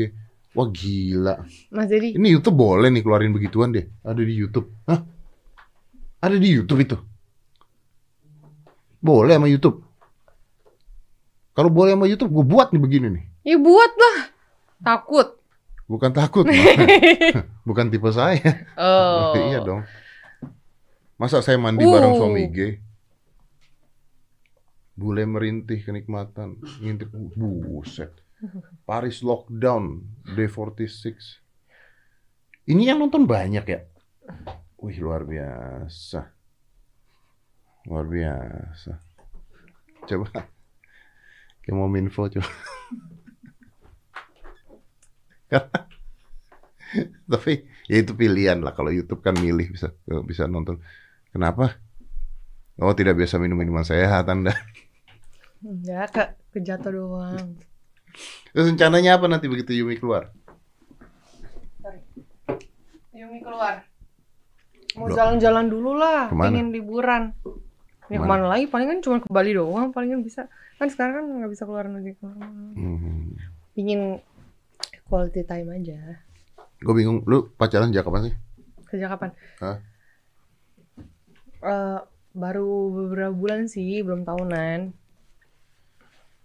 Wah 0.52 0.68
gila. 0.68 1.42
Mas 1.68 1.88
Dedi 1.88 2.14
Ini 2.14 2.28
YouTube 2.30 2.56
boleh 2.58 2.88
nih 2.88 3.00
keluarin 3.00 3.32
begituan 3.32 3.72
deh. 3.72 3.88
Ada 4.00 4.20
di 4.20 4.34
YouTube. 4.34 4.68
Hah? 4.84 5.00
Ada 6.20 6.36
di 6.36 6.48
YouTube 6.48 6.80
itu. 6.80 6.96
Boleh 9.02 9.34
sama 9.36 9.50
YouTube. 9.50 9.82
Kalau 11.52 11.68
boleh 11.68 11.92
sama 11.92 12.06
YouTube, 12.08 12.32
gue 12.32 12.46
buat 12.46 12.70
nih 12.72 12.80
begini 12.80 13.08
nih. 13.12 13.24
ya 13.42 13.56
buat 13.58 13.92
lah 13.98 14.16
takut 14.80 15.42
Bukan 15.90 16.14
takut, 16.14 16.46
bukan 17.68 17.92
tipe 17.92 18.08
saya. 18.14 18.64
oh 18.80 19.36
iya 19.52 19.60
dong. 19.60 19.84
Masa 21.20 21.44
saya 21.44 21.60
mandi 21.60 21.84
Uh. 21.84 21.92
bareng 21.92 22.16
suami 22.16 22.48
G? 22.48 22.80
Bule 24.96 25.28
merintih 25.28 25.84
kenikmatan, 25.84 26.56
ngintip 26.80 27.12
buset. 27.36 28.14
Paris 28.88 29.20
lockdown, 29.20 30.00
day 30.32 30.48
46. 30.48 31.42
Ini 32.72 32.94
yang 32.94 32.98
nonton 33.04 33.26
banyak 33.28 33.64
ya? 33.66 33.80
Wih, 34.80 34.96
luar 34.98 35.22
biasa. 35.28 36.26
Luar 37.86 38.06
biasa. 38.06 38.92
Coba. 40.06 40.28
Kayak 41.62 41.74
mau 41.74 41.86
minfo 41.86 42.26
coba. 42.26 42.50
Tapi 47.32 47.52
ya 47.88 47.96
itu 47.98 48.12
pilihan 48.12 48.60
lah 48.60 48.72
kalau 48.72 48.92
YouTube 48.92 49.20
kan 49.20 49.32
milih 49.34 49.72
bisa 49.72 49.92
bisa 50.24 50.44
nonton. 50.44 50.80
Kenapa? 51.32 51.80
Oh 52.76 52.92
tidak 52.92 53.16
biasa 53.16 53.36
minum 53.36 53.56
minuman 53.56 53.84
sehat 53.84 54.28
Anda. 54.28 54.52
enggak 55.62 56.06
ke 56.10 56.24
kejatuh 56.58 56.90
doang 56.90 57.54
Terus 58.50 58.74
rencananya 58.74 59.14
apa 59.14 59.30
nanti 59.30 59.46
begitu 59.46 59.70
Yumi 59.72 59.94
keluar? 59.94 60.34
Yumi 63.14 63.38
keluar 63.38 63.86
mau 64.92 65.08
jalan-jalan 65.08 65.70
dulu 65.70 65.94
lah 65.94 66.28
Ke 66.28 66.34
mana? 66.34 66.50
pengen 66.50 66.68
liburan 66.74 67.32
ya 68.12 68.20
Ke 68.20 68.28
mana? 68.28 68.44
lagi 68.46 68.68
paling 68.68 68.86
kan 68.86 68.98
cuma 69.00 69.16
ke 69.18 69.26
Bali 69.26 69.50
doang 69.50 69.88
paling 69.88 70.12
kan 70.12 70.20
bisa 70.20 70.40
kan 70.76 70.86
sekarang 70.86 71.14
kan 71.16 71.24
nggak 71.40 71.50
bisa 71.50 71.64
keluar 71.64 71.88
negeri 71.88 72.12
ke 72.12 72.22
mana 72.22 72.44
Hmm. 72.76 73.32
pingin 73.72 74.20
quality 75.06 75.42
time 75.42 75.72
aja 75.72 76.20
Gue 76.78 76.94
bingung, 76.94 77.22
lu 77.24 77.46
pacaran 77.52 77.88
sejak 77.88 78.02
kapan 78.02 78.22
sih? 78.26 78.34
sejak 78.88 79.08
kapan 79.08 79.30
Hah? 79.58 79.78
Eh, 81.62 81.98
baru 82.32 82.68
beberapa 82.90 83.30
bulan 83.30 83.64
sih 83.64 84.02
belum 84.02 84.22
tahunan 84.22 84.90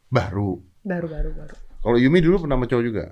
Baru. 0.07 0.61
baru 0.81 1.07
baru 1.09 1.29
baru 1.33 1.55
Kalau 1.77 1.97
Yumi 1.97 2.19
dulu 2.19 2.43
pernah 2.43 2.55
sama 2.55 2.65
cowok 2.65 2.83
juga. 2.85 3.05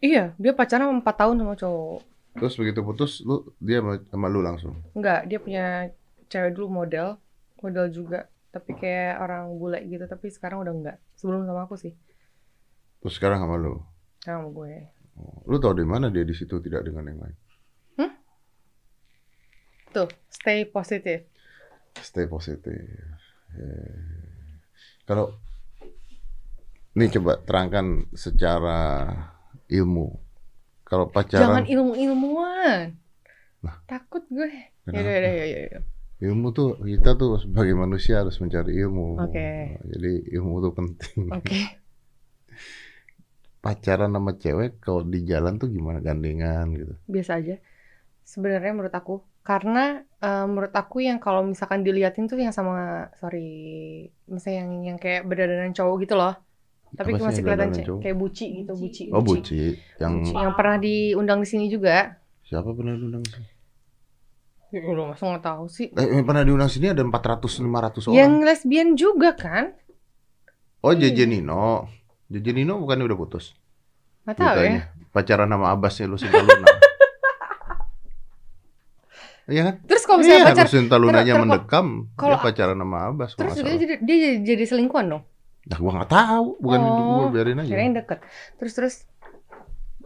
iya 0.00 0.32
dia 0.34 0.50
pacaran 0.50 0.90
4 0.90 1.04
tahun 1.04 1.36
sama 1.38 1.54
cowok 1.54 2.00
Terus 2.30 2.54
begitu 2.56 2.80
putus, 2.80 3.12
lu 3.20 3.42
dia 3.58 3.78
sama, 3.78 3.98
sama 4.06 4.26
lu 4.26 4.38
langsung. 4.38 4.78
Enggak, 4.94 5.26
dia 5.26 5.36
punya 5.36 5.90
cewek 6.26 6.54
dulu 6.54 6.70
model, 6.72 7.18
model 7.60 7.86
juga, 7.88 8.20
tapi 8.50 8.74
kayak 8.74 9.20
orang 9.20 9.52
bule 9.54 9.78
gitu, 9.84 10.04
tapi 10.04 10.28
sekarang 10.28 10.64
udah 10.64 10.72
enggak. 10.72 10.96
Sebelum 11.14 11.44
sama 11.44 11.64
aku 11.64 11.76
sih, 11.76 11.92
Terus 13.00 13.14
sekarang 13.16 13.40
sama 13.40 13.56
lu. 13.56 13.80
sama 14.20 14.48
gue. 14.48 14.92
Oh, 15.16 15.40
Lu 15.48 15.56
tau 15.56 15.72
di 15.72 15.84
mana 15.84 16.08
dia 16.08 16.24
di 16.24 16.32
situ 16.32 16.60
tidak 16.60 16.84
dengan 16.84 17.08
yang 17.08 17.20
lain? 17.20 17.36
Tuh, 19.90 20.06
stay 20.30 20.62
positif. 20.64 21.26
Stay 21.98 22.30
positif. 22.30 22.78
Eh, 23.58 24.62
Kalau 25.02 25.34
ini 26.94 27.10
coba 27.10 27.42
terangkan 27.42 28.06
secara 28.14 29.10
ilmu. 29.66 30.14
Kalau 30.86 31.10
Jangan 31.10 31.62
pacaran 31.62 31.66
ilmu-ilmuwan. 31.66 32.94
Lah. 33.66 33.76
Takut 33.90 34.22
gue. 34.30 34.70
Kenapa? 34.86 34.94
Yaudah, 34.94 35.10
yaudah, 35.10 35.32
yaudah, 35.34 35.60
yaudah. 35.66 35.82
Ilmu 36.20 36.46
tuh 36.52 36.68
kita 36.84 37.16
tuh 37.16 37.40
sebagai 37.40 37.72
manusia 37.72 38.20
harus 38.20 38.36
mencari 38.42 38.72
ilmu. 38.76 39.16
Oke. 39.24 39.80
Jadi 39.92 40.12
ilmu 40.36 40.54
tuh 40.64 40.72
penting. 40.76 41.20
Oke. 41.32 41.58
pacaran 43.60 44.08
sama 44.16 44.32
cewek 44.40 44.80
kalau 44.80 45.04
di 45.04 45.20
jalan 45.28 45.60
tuh 45.60 45.68
gimana 45.68 46.00
gandengan 46.00 46.72
gitu? 46.72 46.94
biasa 47.04 47.32
aja 47.44 47.56
sebenarnya 48.24 48.72
menurut 48.72 48.94
aku 48.96 49.20
karena 49.44 50.00
eh, 50.20 50.44
menurut 50.48 50.72
aku 50.72 51.04
yang 51.04 51.20
kalau 51.20 51.44
misalkan 51.44 51.84
diliatin 51.84 52.24
tuh 52.24 52.40
yang 52.40 52.56
sama 52.56 53.08
sorry 53.20 54.08
misalnya 54.28 54.64
yang 54.64 54.70
yang 54.94 54.98
kayak 55.00 55.28
berdandan 55.28 55.76
cowok 55.76 55.96
gitu 56.08 56.14
loh 56.16 56.34
tapi 56.96 57.14
Apa 57.14 57.18
sih 57.20 57.26
masih 57.28 57.42
kelihatan 57.44 57.70
cowok? 57.84 58.00
kayak 58.00 58.16
buci 58.16 58.46
gitu 58.64 58.72
buci 58.74 59.02
Oh 59.12 59.22
buci, 59.22 59.60
yang 60.00 60.12
Buci. 60.24 60.32
yang 60.34 60.52
pernah 60.56 60.76
diundang 60.80 61.38
di 61.44 61.48
sini 61.48 61.64
juga 61.68 62.16
siapa 62.48 62.72
pernah 62.72 62.96
diundang 62.96 63.22
sini? 63.28 63.46
Ya 64.70 64.80
udah 64.84 65.04
masa 65.08 65.26
nggak 65.26 65.44
tahu 65.44 65.64
sih 65.66 65.90
Eh, 65.90 66.06
yang 66.12 66.22
pernah 66.22 66.42
diundang 66.42 66.66
sini 66.66 66.86
ada 66.88 67.02
400 67.02 67.42
500 67.58 67.66
orang. 68.06 68.14
yang 68.14 68.32
lesbian 68.40 68.88
juga 68.94 69.34
kan 69.34 69.74
Oh 70.80 70.90
JJ 70.90 71.26
Nino. 71.26 71.90
JJ 72.26 72.54
Nino 72.54 72.78
bukannya 72.78 73.04
udah 73.04 73.18
putus? 73.18 73.52
nggak 74.22 74.36
tahu 74.36 74.62
ya. 74.62 74.88
Pacaran 75.10 75.46
sama 75.46 75.66
Abbasnya 75.68 76.06
Lucinta 76.06 76.38
Luna. 76.38 76.66
Iya 79.44 79.62
kan? 79.66 79.74
terus 79.82 80.06
kalau 80.06 80.22
Iya, 80.22 80.26
misalnya 80.30 80.46
pacar 80.48 80.64
Lucinta 80.64 80.94
Lunanya 80.94 81.24
ter- 81.24 81.34
ter- 81.34 81.42
mendekam. 81.42 81.86
kalau- 82.14 82.30
dia 82.32 82.44
pacaran 82.44 82.78
sama 82.78 82.98
Abbas. 83.04 83.30
terus 83.34 83.52
dia 83.52 83.64
jadi 83.66 83.84
dia 83.98 84.16
jadi, 84.16 84.36
jadi 84.46 84.64
selingkuhan 84.64 85.06
dong 85.08 85.24
Nah, 85.60 85.76
gua 85.76 85.92
nggak 85.92 86.10
tahu. 86.10 86.46
Bukan 86.56 86.80
Oh, 86.80 86.94
gua 87.18 87.26
biarin 87.28 87.58
aja. 87.58 87.68
kirain 87.68 87.92
deket 87.92 88.18
terus 88.56 88.72
terus 88.72 88.94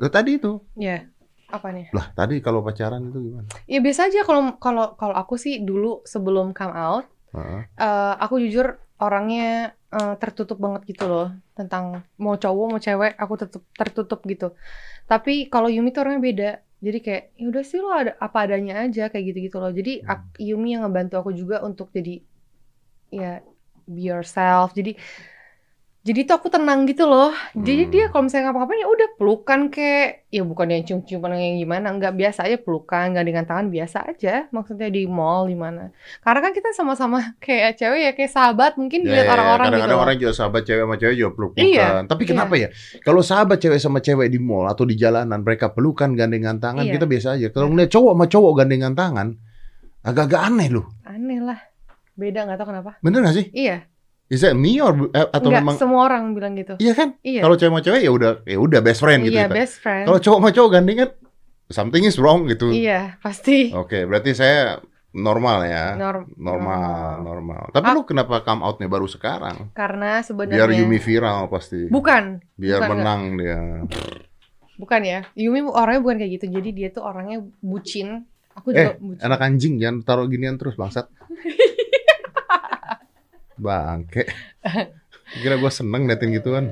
tadi 0.03 0.31
itu. 0.35 0.59
ya 0.75 1.07
apa 1.07 1.14
nih? 1.53 1.87
Lah, 1.97 2.07
tadi 2.17 2.35
kalau 2.43 2.61
pacaran 2.67 3.01
itu 3.11 3.19
gimana? 3.31 3.49
ya 3.69 3.79
biasa 3.81 4.01
aja 4.11 4.21
kalau 4.29 4.43
kalau 4.61 4.85
kalau 5.01 5.15
aku 5.15 5.35
sih 5.41 5.63
dulu 5.63 6.03
sebelum 6.05 6.53
come 6.57 6.75
out 6.75 7.05
Heeh. 7.35 7.61
eh, 7.79 8.15
aku 8.25 8.35
jujur 8.45 8.67
orangnya 9.01 9.75
eh, 9.95 10.15
tertutup 10.23 10.59
banget 10.59 10.83
gitu 10.91 11.05
loh 11.11 11.27
tentang 11.59 12.03
mau 12.19 12.35
cowok 12.39 12.67
mau 12.71 12.81
cewek 12.83 13.13
aku 13.19 13.35
tetap 13.43 13.63
tertutup 13.79 14.21
gitu. 14.27 14.55
Tapi 15.11 15.49
kalau 15.53 15.69
Yumi 15.71 15.91
tuh 15.95 16.03
orangnya 16.07 16.23
beda. 16.23 16.51
Jadi 16.85 16.99
kayak 17.07 17.25
ya 17.41 17.47
udah 17.51 17.65
sih 17.67 17.79
lo 17.83 17.91
ada 17.91 18.13
apa 18.21 18.39
adanya 18.47 18.75
aja 18.85 19.09
kayak 19.13 19.25
gitu 19.35 19.39
gitu 19.51 19.57
loh. 19.63 19.73
Jadi 19.75 20.05
ak- 20.07 20.37
Yumi 20.39 20.77
yang 20.77 20.83
ngebantu 20.87 21.15
aku 21.23 21.31
juga 21.35 21.57
untuk 21.67 21.89
jadi 21.97 22.21
ya 23.13 23.41
be 23.89 24.01
yourself. 24.11 24.73
Jadi 24.79 24.97
jadi 26.05 26.21
tuh 26.23 26.37
aku 26.37 26.49
tenang 26.49 26.85
gitu 26.85 27.05
loh 27.05 27.33
jadi 27.55 27.83
Hmm. 27.83 27.91
dia 27.91 28.05
kalau 28.07 28.23
misalnya 28.23 28.45
ngapa-ngapain 28.47 28.77
ya 28.77 28.87
udah 28.87 29.09
pelukan 29.15 29.61
kayak 29.67 30.29
ya 30.29 30.43
bukan 30.43 30.67
yang 30.69 30.83
cium-ciuman 30.83 31.33
yang 31.35 31.57
gimana 31.57 31.87
nggak 31.91 32.13
biasa 32.13 32.45
aja 32.45 32.57
pelukan 32.57 33.05
nggak 33.11 33.25
dengan 33.25 33.45
tangan 33.45 33.67
biasa 33.67 33.99
aja 34.07 34.35
maksudnya 34.51 34.87
di 34.87 35.07
mall 35.07 35.45
di 35.45 35.57
mana 35.57 35.89
karena 36.21 36.41
kan 36.41 36.53
kita 36.53 36.71
sama-sama 36.71 37.19
kayak 37.41 37.75
cewek 37.75 38.01
ya 38.03 38.13
kayak 38.13 38.31
sahabat 38.31 38.77
mungkin 38.77 39.01
Ya, 39.01 39.07
dilihat 39.07 39.25
ya, 39.25 39.33
orang-orang 39.33 39.57
gitu 39.57 39.73
kadang-kadang 39.73 39.97
loh. 39.97 40.05
orang 40.05 40.17
juga 40.19 40.33
sahabat 40.35 40.63
cewek 40.63 40.83
sama 40.83 40.97
cewek 40.97 41.15
juga 41.15 41.31
peluk-pelukan. 41.33 41.73
Iya, 41.73 41.89
Tapi 42.05 42.23
kenapa 42.25 42.55
ya? 42.55 42.69
Kalau 43.01 43.21
sahabat 43.21 43.57
cewek 43.59 43.79
sama 43.79 43.99
cewek 43.99 44.29
di 44.29 44.39
mall 44.39 44.67
atau 44.67 44.85
di 44.85 44.95
jalanan 44.95 45.41
mereka 45.41 45.67
pelukan 45.69 46.13
gandengan 46.13 46.57
tangan, 46.59 46.85
Iya. 46.85 46.93
kita 46.95 47.07
biasa 47.07 47.29
aja. 47.35 47.49
Kalau 47.49 47.69
ngeliat 47.69 47.89
cowok 47.89 48.13
sama 48.13 48.27
cowok 48.27 48.53
gandengan 48.55 48.93
tangan, 48.93 49.29
agak-agak 50.03 50.41
aneh 50.43 50.69
loh. 50.69 50.87
aneh 51.03 51.41
lah 51.41 51.57
beda 52.13 52.45
nggak 52.45 52.57
tahu 52.57 52.69
kenapa 52.69 52.91
Bener 53.01 53.21
gak 53.23 53.35
sih? 53.35 53.47
iya 53.51 53.89
Is 54.27 54.41
that 54.41 54.55
me 54.55 54.79
or 54.79 55.09
eh, 55.11 55.27
atau 55.27 55.47
nggak 55.47 55.61
memang 55.61 55.77
semua 55.77 56.01
orang 56.05 56.33
bilang 56.33 56.55
gitu 56.55 56.75
Iya 56.77 56.93
kan? 56.93 57.09
iya 57.21 57.41
Kalau 57.41 57.55
cewek 57.55 57.71
sama 57.71 57.81
cewek 57.81 58.01
ya 58.01 58.11
udah 58.11 58.33
ya 58.43 58.57
udah 58.57 58.81
best 58.81 58.99
friend 58.99 59.21
gitu 59.23 59.35
iya 59.35 59.45
ya. 59.45 59.53
best 59.53 59.79
friend 59.79 60.05
Kalau 60.05 60.19
cowok 60.19 60.39
sama 60.39 60.51
cowok 60.51 60.71
gandengan 60.73 61.11
something 61.67 62.03
is 62.03 62.17
wrong 62.17 62.45
gitu. 62.47 62.69
iya 62.69 63.17
pasti 63.19 63.69
Oke, 63.71 64.05
berarti 64.05 64.33
saya 64.33 64.81
normal 65.11 65.63
ya. 65.63 65.95
Norm- 65.95 66.27
normal, 66.35 67.23
normal. 67.23 67.63
Tapi 67.71 67.87
Ah. 67.87 67.95
lu 67.95 68.03
kenapa 68.03 68.43
come 68.43 68.61
outnya 68.63 68.85
baru 68.87 69.07
sekarang? 69.07 69.71
karena 69.73 70.19
Biar 70.19 70.27
sebenarnya 70.27 70.75
Yumi 70.75 70.99
viral 70.99 71.47
pasti. 71.47 71.87
bukan 71.87 72.43
Biar 72.55 72.81
bukan, 72.81 72.91
menang 72.93 73.21
dia. 73.35 73.61
bukan 74.75 75.01
ya 75.01 75.21
Yumi 75.35 75.63
orangnya 75.65 76.01
bukan 76.01 76.17
kayak 76.19 76.33
gitu 76.35 76.47
jadi 76.51 76.71
dia 76.71 76.89
tuh 76.91 77.03
orangnya 77.03 77.39
bucin 77.61 78.27
aku 78.53 78.71
Eh, 78.71 78.75
juga 78.75 78.93
bucin 78.99 79.23
Anak 79.23 79.41
anjing 79.41 79.75
jangan 79.77 79.97
taruh 80.03 80.27
ginian 80.27 80.57
terus 80.57 80.75
bangsat. 80.75 81.07
Bangke. 83.65 84.29
Kira 85.41 85.57
gue 85.57 85.73
seneng 85.73 86.05
liatin 86.05 86.37
gituan. 86.37 86.69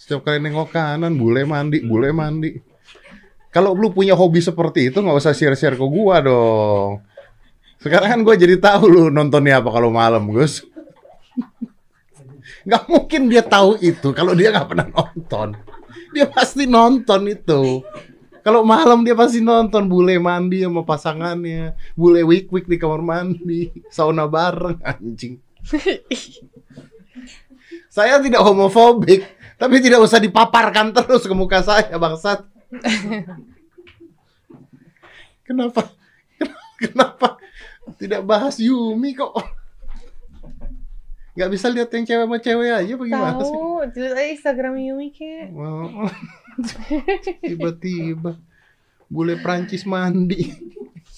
Setiap 0.00 0.24
kali 0.24 0.40
nengok 0.40 0.72
kanan, 0.72 1.14
bule 1.20 1.44
mandi, 1.44 1.84
bule 1.84 2.10
mandi. 2.10 2.56
Kalau 3.52 3.76
lu 3.76 3.92
punya 3.92 4.16
hobi 4.16 4.40
seperti 4.40 4.88
itu 4.88 5.04
nggak 5.04 5.20
usah 5.20 5.36
share-share 5.36 5.76
ke 5.76 5.84
gua 5.84 6.24
dong. 6.24 7.04
Sekarang 7.84 8.08
kan 8.08 8.20
gue 8.24 8.34
jadi 8.40 8.56
tahu 8.56 8.88
lu 8.88 9.02
nontonnya 9.12 9.60
apa 9.60 9.68
kalau 9.68 9.92
malam, 9.92 10.32
Gus. 10.32 10.64
Nggak 12.64 12.84
mungkin 12.88 13.28
dia 13.28 13.44
tahu 13.44 13.76
itu 13.84 14.14
kalau 14.16 14.32
dia 14.32 14.50
nggak 14.54 14.68
pernah 14.72 14.88
nonton. 14.88 15.54
Dia 16.16 16.26
pasti 16.32 16.64
nonton 16.64 17.28
itu. 17.28 17.84
Kalau 18.42 18.66
malam 18.66 19.06
dia 19.06 19.14
pasti 19.14 19.38
nonton 19.38 19.86
bule 19.86 20.18
mandi 20.18 20.66
sama 20.66 20.82
pasangannya, 20.82 21.78
bule 21.94 22.26
wik 22.26 22.50
wik 22.50 22.66
di 22.66 22.74
kamar 22.74 22.98
mandi, 22.98 23.70
sauna 23.94 24.26
bareng 24.26 24.82
anjing. 24.82 25.38
saya 27.94 28.18
tidak 28.18 28.42
homofobik, 28.42 29.22
tapi 29.54 29.78
tidak 29.78 30.02
usah 30.02 30.18
dipaparkan 30.18 30.90
terus 30.90 31.22
ke 31.22 31.34
muka 31.38 31.62
saya 31.62 31.94
bangsat. 31.94 32.42
Kenapa? 35.46 35.94
Kenapa 36.82 37.38
tidak 37.94 38.26
bahas 38.26 38.58
Yumi 38.58 39.14
kok? 39.14 39.38
Gak 41.32 41.48
bisa 41.48 41.70
lihat 41.70 41.88
yang 41.94 42.04
cewek 42.04 42.26
sama 42.26 42.38
cewek 42.42 42.70
aja 42.74 42.94
bagaimana 42.98 43.40
sih? 43.40 43.54
tahu 43.54 43.88
Instagram 44.34 44.74
Yumi 44.82 45.08
kayak 45.14 45.54
Wow. 45.54 46.10
Tiba-tiba 47.40 48.36
bule 49.06 49.36
Prancis 49.38 49.84
mandi. 49.84 50.48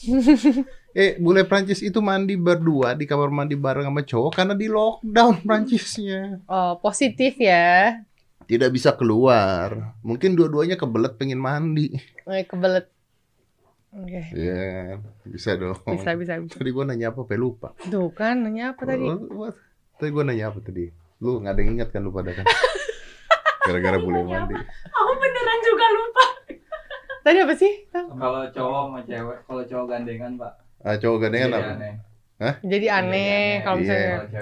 eh, 0.92 1.16
bule 1.16 1.42
Prancis 1.44 1.80
itu 1.80 1.98
mandi 1.98 2.34
berdua 2.34 2.92
di 2.92 3.04
kamar 3.04 3.30
mandi 3.30 3.54
bareng 3.54 3.86
sama 3.86 4.02
cowok 4.02 4.32
karena 4.34 4.52
di 4.52 4.66
lockdown 4.66 5.40
Prancisnya. 5.40 6.42
oh 6.44 6.76
positif 6.78 7.38
ya 7.38 8.02
Tidak 8.44 8.68
bisa 8.68 8.92
keluar. 8.92 9.96
Mungkin 10.00 10.34
dua-duanya 10.34 10.76
kebelet 10.76 11.16
pengen 11.16 11.40
mandi. 11.40 11.96
Eh, 12.26 12.44
kebelet 12.44 12.92
oke 13.90 14.20
Iya, 14.34 15.00
bisa 15.24 15.54
dong. 15.54 15.80
bisa 15.88 16.12
bisa 16.12 16.32
bisa 16.36 16.52
Tadi 16.52 16.68
gua 16.68 16.84
nanya 16.84 17.08
apa, 17.08 17.24
pe 17.24 17.34
lupa. 17.34 17.72
tuh 17.84 18.10
kan 18.10 18.42
nanya 18.42 18.74
apa 18.74 18.84
tadi 18.84 19.06
What- 19.06 19.32
what? 19.32 19.54
Tadi 19.96 20.10
gua 20.10 20.24
nanya 20.26 20.50
apa 20.50 20.60
tadi? 20.60 20.90
Lu 21.22 21.38
nggak 21.38 21.52
ada 21.52 21.60
yang 21.62 21.72
ingat 21.78 21.88
kan 21.88 22.02
lu 22.02 22.10
pada 22.10 22.34
kan? 22.34 22.44
Gara-gara 23.64 23.96
bule 23.96 24.20
mandi. 24.22 24.54
Aku 24.86 25.12
beneran 25.14 25.58
juga 25.62 25.86
lupa. 25.90 26.24
tadi 27.20 27.38
apa 27.40 27.54
sih 27.54 27.72
Kalau 27.90 28.44
cowok 28.46 28.80
sama 28.84 29.00
cewek, 29.02 29.38
kalau 29.42 29.62
cowok 29.62 29.86
gandengan 29.88 30.30
pak. 30.36 30.52
Ah, 30.78 30.94
cowok 30.94 31.18
gandengan 31.18 31.48
Jadi 31.48 31.56
apa? 31.58 31.72
aneh. 31.72 31.94
jadi 32.62 32.86
aneh 32.92 33.38
kalau 33.62 33.76
Iya. 33.76 33.80
misalnya 33.80 34.12
aja. 34.20 34.40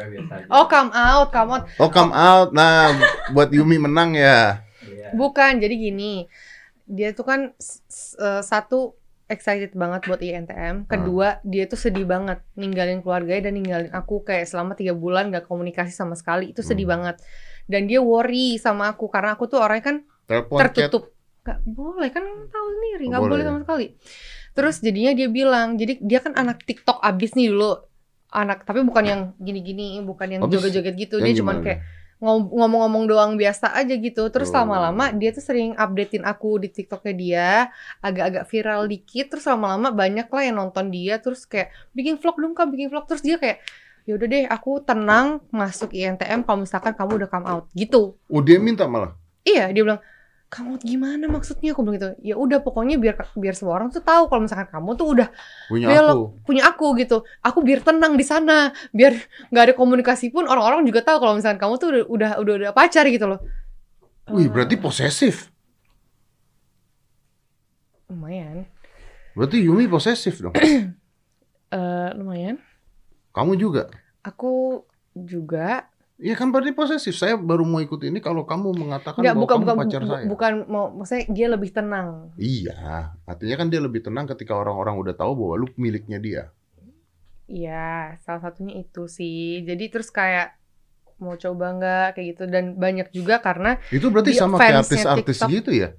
oh 0.51 0.67
come 0.67 0.91
out 0.91 1.29
come 1.31 1.51
out 1.53 1.65
Oh, 1.79 1.87
come 1.89 2.11
out. 2.11 2.51
Nah, 2.51 2.91
buat 3.31 3.49
Yumi 3.49 3.79
menang 3.79 4.13
ya. 4.13 4.65
Iya. 4.83 5.15
Bukan, 5.15 5.61
jadi 5.61 5.71
gini. 5.73 6.27
Dia 6.85 7.13
tuh 7.13 7.23
kan 7.23 7.41
eh, 8.19 8.43
satu 8.43 8.99
excited 9.29 9.71
banget 9.73 10.03
buat 10.05 10.19
INTM. 10.19 10.85
Kedua, 10.85 11.39
dia 11.43 11.65
tuh 11.65 11.79
sedih 11.79 12.05
banget 12.05 12.43
ninggalin 12.53 12.99
keluarganya 12.99 13.47
dan 13.47 13.55
ninggalin 13.55 13.91
aku 13.91 14.21
kayak 14.21 14.45
selama 14.45 14.75
tiga 14.75 14.93
bulan 14.93 15.31
gak 15.31 15.47
komunikasi 15.47 15.89
sama 15.91 16.13
sekali. 16.13 16.51
Itu 16.51 16.61
sedih 16.61 16.85
Hmm. 16.85 16.95
banget. 16.99 17.17
Dan 17.65 17.87
dia 17.87 17.99
worry 17.99 18.57
sama 18.57 18.91
aku 18.91 19.07
karena 19.07 19.35
aku 19.35 19.47
tuh 19.47 19.59
orangnya 19.59 19.85
kan 19.85 19.97
Telepon 20.25 20.59
tertutup. 20.59 21.13
Gak 21.43 21.59
boleh 21.65 22.09
kan 22.09 22.23
tahu 22.23 22.67
sendiri, 22.71 23.05
nggak 23.11 23.19
boleh 23.21 23.35
boleh. 23.35 23.45
sama 23.45 23.59
sekali. 23.63 23.87
Terus 24.53 24.77
jadinya 24.79 25.13
dia 25.13 25.27
bilang, 25.27 25.75
jadi 25.75 25.99
dia 25.99 26.21
kan 26.21 26.33
anak 26.33 26.63
TikTok 26.63 26.99
abis 26.99 27.35
nih 27.35 27.51
dulu. 27.51 27.83
Anak 28.29 28.63
tapi 28.63 28.81
bukan 28.81 29.05
yang 29.05 29.23
gini-gini, 29.37 29.99
bukan 30.01 30.29
yang 30.29 30.41
joget-joget 30.45 30.95
gitu. 30.95 31.19
yang 31.19 31.27
Dia 31.27 31.35
gimana? 31.35 31.61
kayak 31.61 31.81
ngom- 32.17 32.49
ngomong-ngomong 32.49 33.05
doang 33.05 33.33
biasa 33.35 33.75
aja 33.75 33.93
gitu. 33.93 34.23
Terus 34.31 34.49
Oh. 34.49 34.63
lama-lama 34.63 35.11
dia 35.11 35.35
tuh 35.35 35.43
sering 35.43 35.75
updatein 35.75 36.23
aku 36.23 36.57
di 36.57 36.71
TikToknya 36.71 37.13
dia, 37.13 37.49
agak-agak 37.99 38.47
viral 38.47 38.87
dikit. 38.87 39.27
Terus 39.29 39.45
lama-lama 39.45 39.91
banyak 39.91 40.29
lah 40.29 40.43
yang 40.43 40.57
nonton 40.57 40.89
dia. 40.89 41.19
Terus 41.19 41.43
kayak 41.43 41.75
bikin 41.91 42.17
vlog 42.17 42.39
dong 42.39 42.55
kak, 42.55 42.71
bikin 42.71 42.89
vlog. 42.89 43.05
Terus 43.05 43.21
dia 43.21 43.37
kayak 43.37 43.59
ya 44.03 44.13
udah 44.15 44.27
deh, 44.27 44.45
aku 44.47 44.83
tenang 44.83 45.41
masuk 45.51 45.91
INTM 45.91 46.43
kalau 46.43 46.63
misalkan 46.63 46.93
kamu 46.93 47.23
udah 47.23 47.29
come 47.31 47.47
out 47.47 47.65
gitu. 47.73 48.19
Oh, 48.27 48.43
dia 48.43 48.59
minta 48.59 48.87
malah. 48.87 49.15
Iya, 49.43 49.71
dia 49.71 49.83
bilang 49.83 50.01
kamu 50.47 50.85
gimana 50.85 51.25
maksudnya? 51.33 51.73
Aku 51.73 51.81
bilang 51.81 51.97
gitu. 51.97 52.11
Ya 52.21 52.37
udah 52.37 52.61
pokoknya 52.61 53.01
biar 53.01 53.17
biar 53.33 53.55
semua 53.57 53.81
orang 53.81 53.89
tuh 53.89 54.05
tahu 54.05 54.29
kalau 54.29 54.45
misalkan 54.45 54.69
kamu 54.69 54.91
tuh 54.95 55.07
udah 55.17 55.29
Punya 55.67 55.87
Belok. 55.89 56.13
aku. 56.13 56.25
punya 56.45 56.63
aku 56.69 56.87
gitu. 57.01 57.17
Aku 57.41 57.59
biar 57.65 57.81
tenang 57.81 58.15
di 58.15 58.25
sana, 58.27 58.69
biar 58.93 59.17
nggak 59.49 59.65
ada 59.71 59.75
komunikasi 59.75 60.29
pun 60.29 60.45
orang-orang 60.45 60.85
juga 60.85 61.01
tahu 61.01 61.25
kalau 61.25 61.35
misalkan 61.41 61.57
kamu 61.57 61.75
tuh 61.81 61.89
udah 61.89 62.03
udah 62.05 62.31
udah, 62.45 62.55
udah 62.69 62.71
pacar 62.77 63.09
gitu 63.09 63.25
loh. 63.25 63.41
Wih, 64.29 64.47
berarti 64.47 64.77
posesif. 64.77 65.49
lumayan. 68.13 68.69
Berarti 69.33 69.65
Yumi 69.65 69.89
posesif 69.89 70.37
dong. 70.45 70.53
Kamu 73.33 73.57
juga. 73.57 73.89
Aku 74.23 74.85
juga 75.17 75.89
Iya 76.23 76.39
kan 76.39 76.55
berarti 76.55 76.71
posesif. 76.71 77.19
Saya 77.19 77.35
baru 77.35 77.67
mau 77.67 77.83
ikut 77.83 77.99
ini 78.07 78.23
kalau 78.23 78.47
kamu 78.47 78.71
mengatakan 78.79 79.27
Enggak, 79.27 79.35
bahwa 79.35 79.43
bukan 79.43 79.57
kamu 79.59 79.65
bukan 79.67 79.79
pacar 79.83 80.01
bu- 80.01 80.11
saya. 80.15 80.27
bukan 80.31 80.53
mau 80.71 80.85
maksudnya 80.95 81.25
dia 81.35 81.47
lebih 81.51 81.71
tenang. 81.75 82.09
Iya, 82.39 83.11
artinya 83.27 83.57
kan 83.59 83.67
dia 83.75 83.81
lebih 83.83 84.07
tenang 84.07 84.31
ketika 84.31 84.55
orang-orang 84.55 84.95
udah 85.03 85.15
tahu 85.19 85.35
bahwa 85.35 85.55
lu 85.59 85.67
miliknya 85.75 86.23
dia. 86.23 86.43
Iya, 87.51 88.17
salah 88.23 88.39
satunya 88.39 88.87
itu 88.87 89.11
sih. 89.11 89.67
Jadi 89.67 89.91
terus 89.91 90.15
kayak 90.15 90.55
mau 91.19 91.35
coba 91.35 91.75
nggak 91.75 92.07
kayak 92.15 92.27
gitu 92.35 92.45
dan 92.47 92.79
banyak 92.79 93.11
juga 93.11 93.43
karena 93.43 93.83
Itu 93.91 94.15
berarti 94.15 94.39
sama 94.39 94.63
kayak 94.63 94.87
artis-artis 94.87 95.39
gitu 95.51 95.71
ya? 95.75 95.99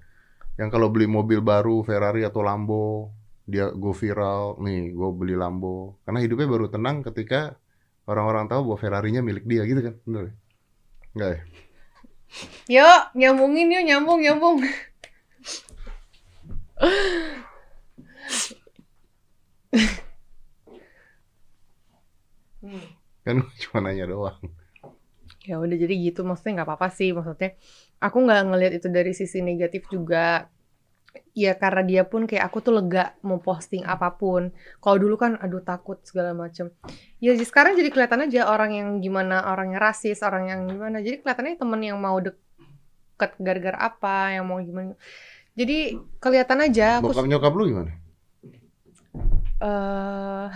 Yang 0.55 0.69
kalau 0.71 0.87
beli 0.87 1.09
mobil 1.09 1.43
baru 1.43 1.83
Ferrari 1.83 2.23
atau 2.23 2.39
Lambo, 2.47 3.11
dia 3.43 3.71
go 3.75 3.91
viral, 3.91 4.57
nih 4.63 4.95
gue 4.95 5.09
beli 5.11 5.35
Lambo. 5.35 5.99
Karena 6.07 6.19
hidupnya 6.23 6.47
baru 6.47 6.67
tenang 6.71 7.03
ketika 7.03 7.59
orang-orang 8.07 8.47
tahu 8.47 8.71
bahwa 8.71 8.79
Ferrarinya 8.79 9.21
milik 9.23 9.45
dia 9.47 9.67
gitu 9.67 9.81
kan? 9.83 9.95
Bener 10.07 10.21
ya? 10.23 10.33
Enggak 11.13 11.29
ya? 11.29 11.41
yuk 12.81 13.03
nyambungin 13.13 13.73
yuk 13.73 13.83
nyambung 13.85 14.19
nyambung. 14.23 14.57
Hmm. 22.63 22.93
Kan 23.27 23.43
cuma 23.59 23.79
nanya 23.83 24.07
doang. 24.07 24.39
Ya 25.43 25.59
udah 25.59 25.75
jadi 25.75 25.91
gitu 25.99 26.23
maksudnya 26.23 26.63
nggak 26.63 26.69
apa-apa 26.71 26.87
sih 26.95 27.11
maksudnya 27.11 27.59
aku 27.99 28.23
nggak 28.23 28.41
ngelihat 28.47 28.73
itu 28.79 28.87
dari 28.87 29.11
sisi 29.11 29.43
negatif 29.43 29.91
juga 29.91 30.47
ya 31.33 31.53
karena 31.57 31.81
dia 31.85 32.03
pun 32.05 32.25
kayak 32.25 32.49
aku 32.49 32.61
tuh 32.61 32.73
lega 32.73 33.13
mau 33.25 33.37
posting 33.41 33.85
apa 33.85 34.13
pun. 34.13 34.53
Kalau 34.81 34.97
dulu 34.97 35.15
kan 35.17 35.37
aduh 35.37 35.61
takut 35.61 36.01
segala 36.05 36.33
macem. 36.33 36.73
Ya 37.21 37.33
jadi 37.37 37.45
sekarang 37.45 37.73
jadi 37.77 37.89
kelihatan 37.93 38.25
aja 38.29 38.49
orang 38.49 38.71
yang 38.73 38.89
gimana 39.01 39.45
orang 39.49 39.73
yang 39.73 39.81
rasis 39.81 40.25
orang 40.25 40.49
yang 40.49 40.61
gimana. 40.69 41.01
Jadi 41.01 41.21
kelihatannya 41.21 41.57
temen 41.57 41.81
yang 41.81 41.97
mau 42.01 42.17
deket 42.21 43.31
gara-gara 43.37 43.77
apa 43.77 44.37
yang 44.37 44.45
mau 44.49 44.61
gimana. 44.61 44.97
Jadi 45.53 45.97
kelihatan 46.17 46.65
aja 46.65 46.97
aku 46.97 47.13
Bokap 47.13 47.29
nyokap 47.29 47.53
lu 47.53 47.65
gimana? 47.69 47.91
eh 49.63 50.49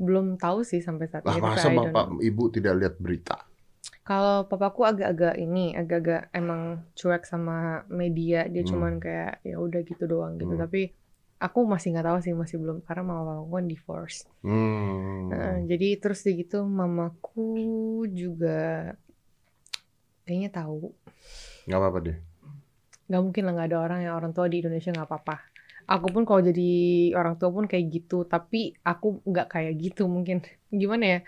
belum 0.00 0.40
tahu 0.40 0.64
sih 0.64 0.80
sampai 0.80 1.06
saat 1.06 1.22
Lah 1.28 1.36
ini 1.36 1.44
masa 1.44 1.68
bapak 1.68 2.18
ibu 2.24 2.48
tidak 2.48 2.74
lihat 2.80 2.94
berita? 2.96 3.49
Kalau 4.00 4.48
papaku 4.48 4.82
agak-agak 4.88 5.36
ini, 5.36 5.76
agak-agak 5.76 6.32
emang 6.32 6.88
cuek 6.96 7.22
sama 7.28 7.84
media. 7.92 8.48
Dia 8.48 8.64
Hmm. 8.64 8.70
cuman 8.72 8.92
kayak 8.96 9.44
ya 9.44 9.56
udah 9.60 9.80
gitu 9.84 10.04
doang 10.08 10.40
gitu. 10.40 10.56
Hmm. 10.56 10.62
Tapi 10.66 10.90
aku 11.40 11.58
masih 11.68 11.92
nggak 11.96 12.06
tahu 12.08 12.18
sih, 12.24 12.32
masih 12.36 12.56
belum 12.60 12.84
karena 12.84 13.02
mama 13.04 13.22
papaku 13.36 13.60
kan 13.60 13.66
divorce. 13.68 14.18
Hmm. 14.40 15.28
Nah, 15.30 15.56
jadi 15.68 16.00
terus 16.00 16.24
di 16.24 16.32
gitu 16.36 16.64
mamaku 16.64 18.04
juga 18.12 18.92
kayaknya 20.24 20.50
tahu. 20.52 20.92
Nggak 21.68 21.78
apa-apa 21.80 21.98
deh. 22.00 22.18
Nggak 23.10 23.22
mungkin 23.26 23.42
lah 23.42 23.52
nggak 23.58 23.68
ada 23.74 23.78
orang 23.82 24.00
yang 24.06 24.14
orang 24.16 24.32
tua 24.32 24.46
di 24.46 24.62
Indonesia 24.62 24.94
nggak 24.94 25.08
apa-apa. 25.08 25.36
Aku 25.90 26.06
pun 26.14 26.22
kalau 26.28 26.42
jadi 26.50 26.62
orang 27.18 27.34
tua 27.38 27.50
pun 27.56 27.64
kayak 27.70 27.84
gitu, 27.94 28.22
tapi 28.32 28.78
aku 28.90 29.06
nggak 29.30 29.46
kayak 29.54 29.72
gitu 29.84 30.02
mungkin. 30.14 30.38
Gimana 30.80 31.04
ya? 31.14 31.18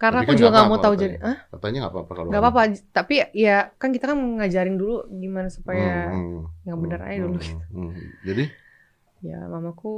Karena 0.00 0.18
Tapi 0.18 0.22
aku 0.24 0.32
kan 0.32 0.36
juga 0.38 0.48
nggak 0.54 0.66
mau 0.70 0.78
tahu 0.84 0.94
jadi, 1.02 1.14
ah 1.22 1.38
Katanya 1.52 1.78
nggak 1.86 1.92
apa-apa 1.94 2.12
kalau 2.18 2.30
nggak 2.30 2.40
apa-apa. 2.42 2.62
Tapi 2.96 3.14
ya 3.36 3.50
kan 3.80 3.90
kita 3.94 4.04
kan 4.10 4.18
ngajarin 4.38 4.76
dulu 4.80 4.94
gimana 5.22 5.48
supaya 5.52 5.88
Hmm, 6.06 6.38
hmm, 6.38 6.46
yang 6.68 6.78
bener 6.82 7.00
hmm, 7.00 7.08
aja 7.08 7.18
dulu. 7.24 7.38
hmm, 7.72 7.90
hmm. 7.94 8.10
Jadi 8.26 8.42
Ya 9.22 9.38
mamaku 9.46 9.88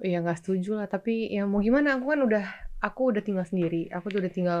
ya 0.00 0.16
nggak 0.22 0.38
setuju 0.40 0.70
lah. 0.78 0.86
Tapi 0.88 1.30
ya 1.34 1.44
mau 1.50 1.60
gimana? 1.60 1.96
Aku 1.98 2.06
kan 2.12 2.20
udah 2.24 2.44
aku 2.80 3.00
udah 3.14 3.22
tinggal 3.26 3.46
sendiri. 3.46 3.88
Aku 3.92 4.06
tuh 4.12 4.18
udah 4.22 4.32
tinggal 4.32 4.60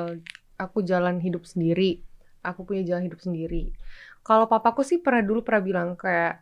aku 0.60 0.78
jalan 0.84 1.16
hidup 1.22 1.44
sendiri. 1.48 2.02
Aku 2.44 2.64
punya 2.68 2.82
jalan 2.88 3.04
hidup 3.08 3.20
sendiri. 3.20 3.72
Kalau 4.24 4.46
papaku 4.48 4.82
sih 4.84 4.98
pernah 5.00 5.22
dulu 5.24 5.40
pernah 5.44 5.62
bilang 5.64 5.88
kayak 5.96 6.40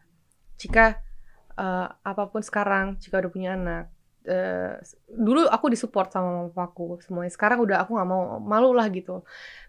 jika 0.60 0.98
eh, 1.58 1.88
apa 1.90 2.22
pun 2.30 2.40
sekarang 2.40 2.96
jika 3.02 3.18
udah 3.18 3.32
punya 3.34 3.50
anak 3.58 3.84
eh, 4.28 4.78
dulu 5.10 5.48
aku 5.48 5.72
disupport 5.72 6.08
sama 6.12 6.28
mama 6.30 6.48
papaku 6.52 7.00
semuanya 7.02 7.32
sekarang 7.32 7.64
udah 7.64 7.82
aku 7.82 7.96
nggak 7.96 8.08
mau 8.08 8.38
malu 8.38 8.70
lah 8.76 8.86
gitu. 8.92 9.24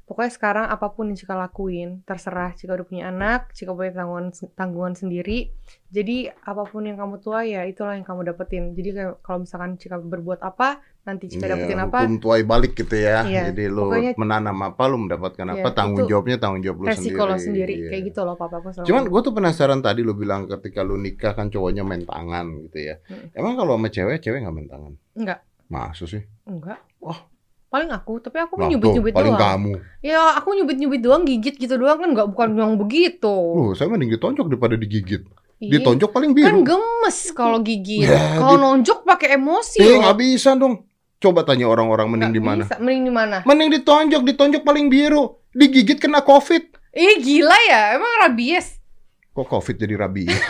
Pokoknya 0.10 0.32
sekarang 0.34 0.65
apa 0.73 0.89
pun 0.89 1.06
yang 1.13 1.17
Cika 1.21 1.38
lakuin 1.38 2.02
terserah 2.02 2.58
Cika 2.58 2.73
udah 2.73 2.88
punya 2.88 3.04
anak 3.13 3.54
Cika 3.54 3.78
punya 3.78 3.93
tanggungan 3.93 4.34
tanggungan 4.58 4.93
sendiri 4.97 5.54
jadi 5.89 6.17
apa 6.39 6.63
pun 6.63 6.82
yang 6.82 6.95
kamu 6.95 7.17
tua 7.17 7.41
ya 7.41 7.62
itulah 7.63 7.91
yang 7.91 8.04
kamu 8.04 8.21
dapetin 8.23 8.71
jadi 8.71 8.93
kalau 9.19 9.41
misalkan 9.41 9.73
Cika 9.73 9.97
berbuat 9.97 10.38
apa 10.39 10.80
nanti 11.02 11.25
Cika 11.28 11.43
Iya, 11.43 11.52
dapetin 11.52 11.80
apa 11.80 11.97
hukum 12.04 12.17
tuai 12.19 12.43
balik 12.43 12.73
gitu 12.75 12.93
ya. 12.93 13.23
Iya, 13.23 13.49
Jadi 13.49 13.65
lu 13.65 13.89
pokoknya- 13.89 14.13
menanam 14.15 14.58
apa, 14.63 14.84
lu 14.86 14.97
mendapatkan 14.99 15.41
Iya, 15.43 15.54
apa, 15.58 15.69
tanggung 15.71 16.06
jawabnya 16.06 16.38
tanggung 16.38 16.62
jawab 16.62 16.78
lu 16.78 16.86
sendiri. 16.88 17.02
resiko 17.10 17.21
lo 17.23 17.36
sendiri 17.36 17.73
Iya. 17.75 17.89
kayak 17.89 18.04
gitu 18.06 18.19
loh 18.21 18.36
papaku 18.36 18.67
selalu 18.69 18.86
Cuman 18.86 19.04
gue 19.08 19.21
tuh 19.23 19.34
penasaran 19.34 19.80
tadi 19.80 19.99
lu 19.99 20.13
bilang 20.13 20.45
ketika 20.47 20.80
lu 20.80 20.95
nikah 20.95 21.34
kan 21.34 21.47
cowoknya 21.47 21.82
main 21.82 22.04
tangan 22.04 22.45
gitu 22.63 22.78
ya. 22.80 22.95
Hmm. 23.04 23.34
Emang 23.34 23.54
kalau 23.56 23.73
sama 23.73 23.88
cewek, 23.88 24.17
cewek 24.19 24.39
nggak 24.39 24.54
main 24.54 24.67
tangan? 24.67 24.93
enggak 25.15 25.39
Masa 25.67 26.06
sih? 26.06 26.21
enggak 26.43 26.78
Wah. 26.99 27.19
paling 27.67 27.86
aku 27.88 28.17
tapi 28.19 28.38
aku 28.39 28.54
Lah, 28.56 28.65
nyubit 28.67 28.82
tuh, 28.84 28.93
nyubit 28.95 29.13
paling 29.13 29.30
doang 29.32 29.41
kamu. 29.62 29.73
ya 30.02 30.21
aku 30.36 30.49
nyubit 30.52 30.78
nyubit 30.78 31.02
doang 31.02 31.21
gigit 31.23 31.54
gitu 31.56 31.73
doang 31.75 31.97
kan 31.97 32.10
nggak 32.12 32.28
bukan 32.28 32.49
yang 32.52 32.73
begitu 32.75 33.30
Loh, 33.30 33.73
saya 33.73 33.86
mending 33.88 34.10
ditonjok 34.12 34.45
daripada 34.47 34.73
digigit. 34.75 35.21
Iya. 35.60 35.72
Ditonjok 35.76 36.10
paling 36.10 36.32
kan 36.32 36.39
biru. 36.56 36.60
gemes 36.63 37.17
kalau 37.32 37.60
gigit 37.60 38.08
Ya, 38.08 38.36
kalau 38.36 38.56
di- 38.56 38.63
nonjok 38.63 39.04
pakai 39.04 39.36
emosi 39.36 39.78
Eh, 39.78 40.00
nggak 40.00 40.15
bisa 40.15 40.56
dong. 40.56 40.88
Coba 41.17 41.43
tanya 41.43 41.67
orang-orang 41.67 42.08
mending 42.10 42.32
di 42.32 42.39
mana. 42.39 42.63
mending 42.80 43.04
di 43.04 43.12
mana 43.12 43.38
Mending 43.43 43.69
ditonjok, 43.76 44.24
ditonjok 44.24 44.63
paling 44.63 44.88
biru. 44.88 45.36
Digigit 45.52 45.98
kena 45.98 46.22
covid. 46.22 46.63
ih 46.89 47.19
gila 47.19 47.54
ya 47.65 47.93
emang 47.93 48.10
rabies 48.19 48.82
Kok 49.30 49.45
covid 49.48 49.76
jadi 49.78 49.93
rabies? 49.95 50.34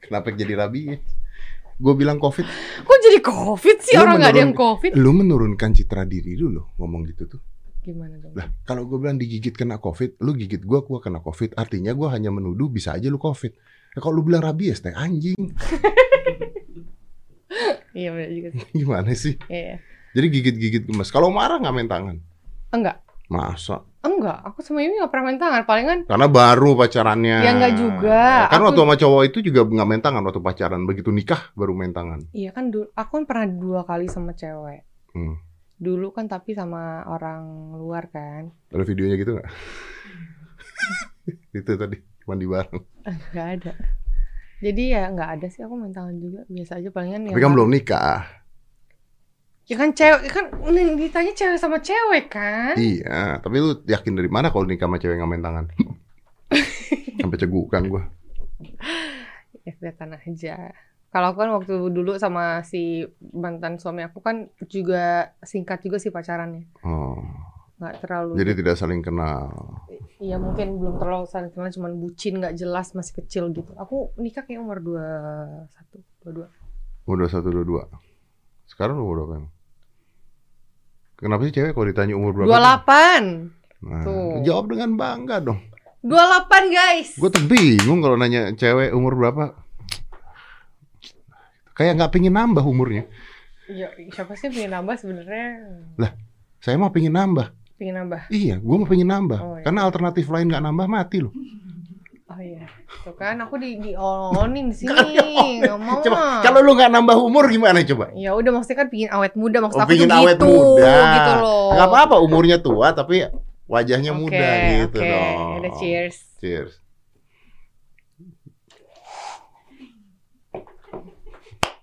Kenapa 0.00 0.30
jadi 0.30 0.54
rabies? 0.54 1.00
Gue 1.76 1.92
bilang 1.92 2.16
covid, 2.16 2.48
kok 2.80 2.98
jadi 2.98 3.20
covid 3.20 3.76
sih 3.78 3.94
Lu 3.94 4.00
orang 4.00 4.16
nggak 4.16 4.32
ada 4.32 4.40
yang 4.40 4.56
covid 4.56 4.92
lu 4.96 5.12
menurunkan 5.12 5.70
citra 5.70 6.02
diri 6.02 6.32
lu 6.32 6.48
loh 6.50 6.72
ngomong 6.76 7.04
gitu 7.04 7.28
tuh. 7.28 7.40
Gimana 7.86 8.18
dong 8.18 8.34
Lah, 8.34 8.50
kalau 8.62 8.82
gue 8.84 8.98
bilang 8.98 9.14
digigit 9.14 9.54
kena 9.54 9.78
covid, 9.78 10.18
lu 10.18 10.34
gigit 10.34 10.60
gua, 10.60 10.82
gua 10.82 10.98
kena 10.98 11.22
covid. 11.22 11.54
Artinya 11.54 11.94
gua 11.94 12.10
hanya 12.10 12.28
menuduh 12.28 12.66
bisa 12.66 12.92
aja 12.92 13.06
lu 13.06 13.16
covid. 13.16 13.54
Nah, 13.94 14.00
kalau 14.02 14.18
lu 14.18 14.26
bilang 14.26 14.42
rabies, 14.42 14.82
teh 14.82 14.90
anjing. 14.90 15.38
iya 17.96 18.12
benar 18.12 18.28
juga 18.28 18.48
sih 18.52 18.64
Gimana 18.74 19.10
sih? 19.14 19.34
iya 19.48 19.78
Jadi 20.12 20.26
gigit-gigit 20.28 20.82
gemes. 20.84 21.08
Kalau 21.08 21.28
marah 21.28 21.56
nggak 21.56 21.72
main 21.72 21.86
tangan? 21.86 22.16
enggak 22.68 22.98
Masa? 23.26 23.84
enggak 24.00 24.38
aku 24.44 24.62
sama 24.62 24.80
Yumi 24.80 24.96
nggak 24.96 25.10
pernah 25.10 25.24
main 25.26 25.36
tangan 25.36 25.62
palingan 25.64 25.98
Karena 26.06 26.26
baru 26.26 26.74
pacarannya. 26.74 27.36
Ya, 27.42 27.52
nggak 27.52 27.74
juga. 27.74 28.46
Kan 28.48 28.60
Aku- 28.60 28.66
waktu 28.70 28.80
sama 28.80 28.94
cowok 28.96 29.22
itu 29.24 29.38
juga 29.42 29.60
nggak 29.62 29.88
main 29.88 29.98
tangan 30.00 30.22
waktu 30.22 30.40
pacaran. 30.40 30.82
Begitu 30.84 31.10
nikah 31.10 31.50
baru 31.52 31.72
main 31.72 31.90
tangan. 31.90 32.20
iya 32.30 32.50
kan 32.50 32.68
aku 32.70 33.10
kan 33.12 33.24
pernah 33.24 33.46
dua 33.46 33.80
kali 33.82 34.06
sama 34.06 34.32
cewek 34.32 34.84
Hmm. 35.10 35.40
Dulu 35.76 36.08
kan 36.08 36.24
tapi 36.24 36.52
sama 36.52 37.04
orang 37.04 37.72
luar 37.74 38.08
kan 38.08 38.48
Ada 38.70 38.82
videonya 38.82 39.16
gitu 39.16 39.36
nggak? 39.36 39.48
itu 41.58 41.70
tadi 41.72 41.96
mandi 42.24 42.44
bareng. 42.44 42.80
nggak 43.32 43.46
ada 43.58 43.72
jadi 44.56 44.82
ya 44.88 45.02
nggak 45.10 45.28
ada 45.36 45.46
sih 45.46 45.60
aku 45.60 45.74
main 45.74 45.92
tangan 45.92 46.16
juga 46.16 46.40
biasa 46.48 46.80
aja 46.80 46.88
palingan 46.88 47.28
Tapi 47.28 47.38
kan 47.38 47.52
belum 47.52 47.68
nikah. 47.68 48.24
ya 49.66 49.74
kan 49.74 49.90
cewek 49.92 50.26
kan 50.26 50.44
ini 50.70 50.94
ditanya 50.96 51.32
cewek 51.32 51.56
sama 51.56 51.78
cewek 51.78 52.30
kan 52.30 52.72
Iya, 52.74 53.38
tapi 53.38 53.58
lu 53.58 53.78
yakin 53.82 54.14
dari 54.14 54.26
mana 54.26 54.48
kalau 54.48 54.64
nikah 54.64 54.86
sama 54.86 54.96
cewek 54.96 55.18
nggak 55.18 55.28
main 55.28 55.42
tangan? 55.42 55.64
Sampai 57.20 57.36
cegukan 57.36 57.82
gua. 57.86 58.02
ya 59.60 59.70
kelihatan 59.74 60.14
aja 60.14 60.70
kalau 61.08 61.30
aku 61.30 61.38
kan 61.38 61.50
waktu 61.52 61.74
dulu 61.88 62.16
sama 62.16 62.60
si 62.60 63.02
mantan 63.32 63.76
suami 63.76 64.02
aku 64.02 64.18
kan 64.18 64.48
juga 64.66 65.32
singkat 65.40 65.80
juga 65.80 65.96
sih 65.96 66.10
pacarannya 66.10 66.66
Oh, 66.80 67.16
nggak 67.76 67.94
terlalu 68.00 68.32
jadi 68.36 68.52
tidak 68.54 68.74
saling 68.74 69.00
kenal. 69.00 69.48
Iya 70.16 70.36
mungkin 70.36 70.80
belum 70.80 70.96
terlalu 70.96 71.28
saling 71.28 71.50
kenal 71.50 71.68
cuman 71.68 71.92
bucin 71.94 72.40
nggak 72.40 72.56
jelas 72.56 72.92
masih 72.92 73.20
kecil 73.20 73.48
gitu 73.50 73.72
aku 73.76 74.16
nikah 74.16 74.42
kayak 74.42 74.60
umur 74.60 74.80
21 74.80 75.68
22 76.24 76.48
Umur 77.06 77.22
21, 77.22 77.86
22. 77.86 78.66
Sekarang 78.66 78.98
umur 78.98 79.22
berapa 79.22 79.34
emang? 79.38 79.52
Kenapa 81.16 81.46
sih 81.46 81.54
cewek 81.54 81.72
kalau 81.72 81.86
ditanya 81.86 82.14
umur 82.18 82.34
berapa? 82.34 82.50
28 82.50 83.54
Nah, 83.76 84.02
Tuh. 84.02 84.40
jawab 84.42 84.72
dengan 84.72 84.96
bangga 84.96 85.36
dong. 85.38 85.60
28 86.02 86.10
guys 86.72 87.08
Gue 87.14 87.30
tuh 87.30 87.44
bingung 87.44 88.00
kalau 88.00 88.16
nanya 88.16 88.50
cewek 88.52 88.90
umur 88.90 89.14
berapa. 89.14 89.54
Kayak 91.76 91.92
nggak 91.94 92.12
pingin 92.12 92.32
nambah 92.32 92.64
umurnya. 92.64 93.04
ya 93.66 93.90
siapa 94.08 94.32
sih 94.32 94.46
pengen 94.46 94.72
nambah 94.72 94.94
sebenarnya 94.94 95.46
Saya 96.58 96.78
mah 96.78 96.88
pingin 96.88 97.12
nambah. 97.12 97.50
pengen 97.76 98.00
nambah 98.00 98.32
Iya, 98.32 98.56
gue 98.56 98.74
mau 98.74 98.88
pengen 98.88 99.06
nambah. 99.06 99.38
Oh, 99.38 99.54
iya. 99.54 99.62
Karena 99.62 99.80
alternatif 99.84 100.24
lain 100.26 100.48
nggak 100.48 100.64
nambah 100.64 100.86
mati 100.86 101.20
loh. 101.20 101.34
Oh 102.26 102.40
iya, 102.40 102.66
tuh 103.00 103.14
kan 103.14 103.36
aku 103.38 103.54
di 103.56 103.76
di 103.78 103.92
sini, 104.72 105.62
nggak 105.62 105.78
mau. 105.78 106.00
Coba, 106.00 106.42
kalau 106.42 106.58
lu 106.58 106.72
nggak 106.72 106.90
nambah 106.90 107.16
umur 107.18 107.46
gimana 107.46 107.80
coba? 107.82 108.10
Ya 108.12 108.32
udah 108.32 108.50
maksudnya 108.50 108.78
kan 108.80 108.88
pingin 108.88 109.10
awet 109.10 109.36
muda 109.36 109.60
maksud 109.60 109.76
Oh, 109.76 109.84
aku 109.84 109.92
pingin 109.92 110.10
awet 110.10 110.34
gitu, 110.34 110.48
muda. 110.48 110.94
gitu 111.12 111.32
loh. 111.38 111.68
Nggak 111.70 111.86
apa-apa 111.86 112.16
umurnya 112.18 112.58
tua 112.58 112.90
tapi 112.90 113.28
wajahnya 113.66 114.10
Oke, 114.10 114.20
muda 114.20 114.48
gitu 114.74 114.98
oke. 114.98 115.06
dong. 115.06 115.38
Udah 115.60 115.72
cheers. 115.78 116.16
Cheers. 116.40 116.72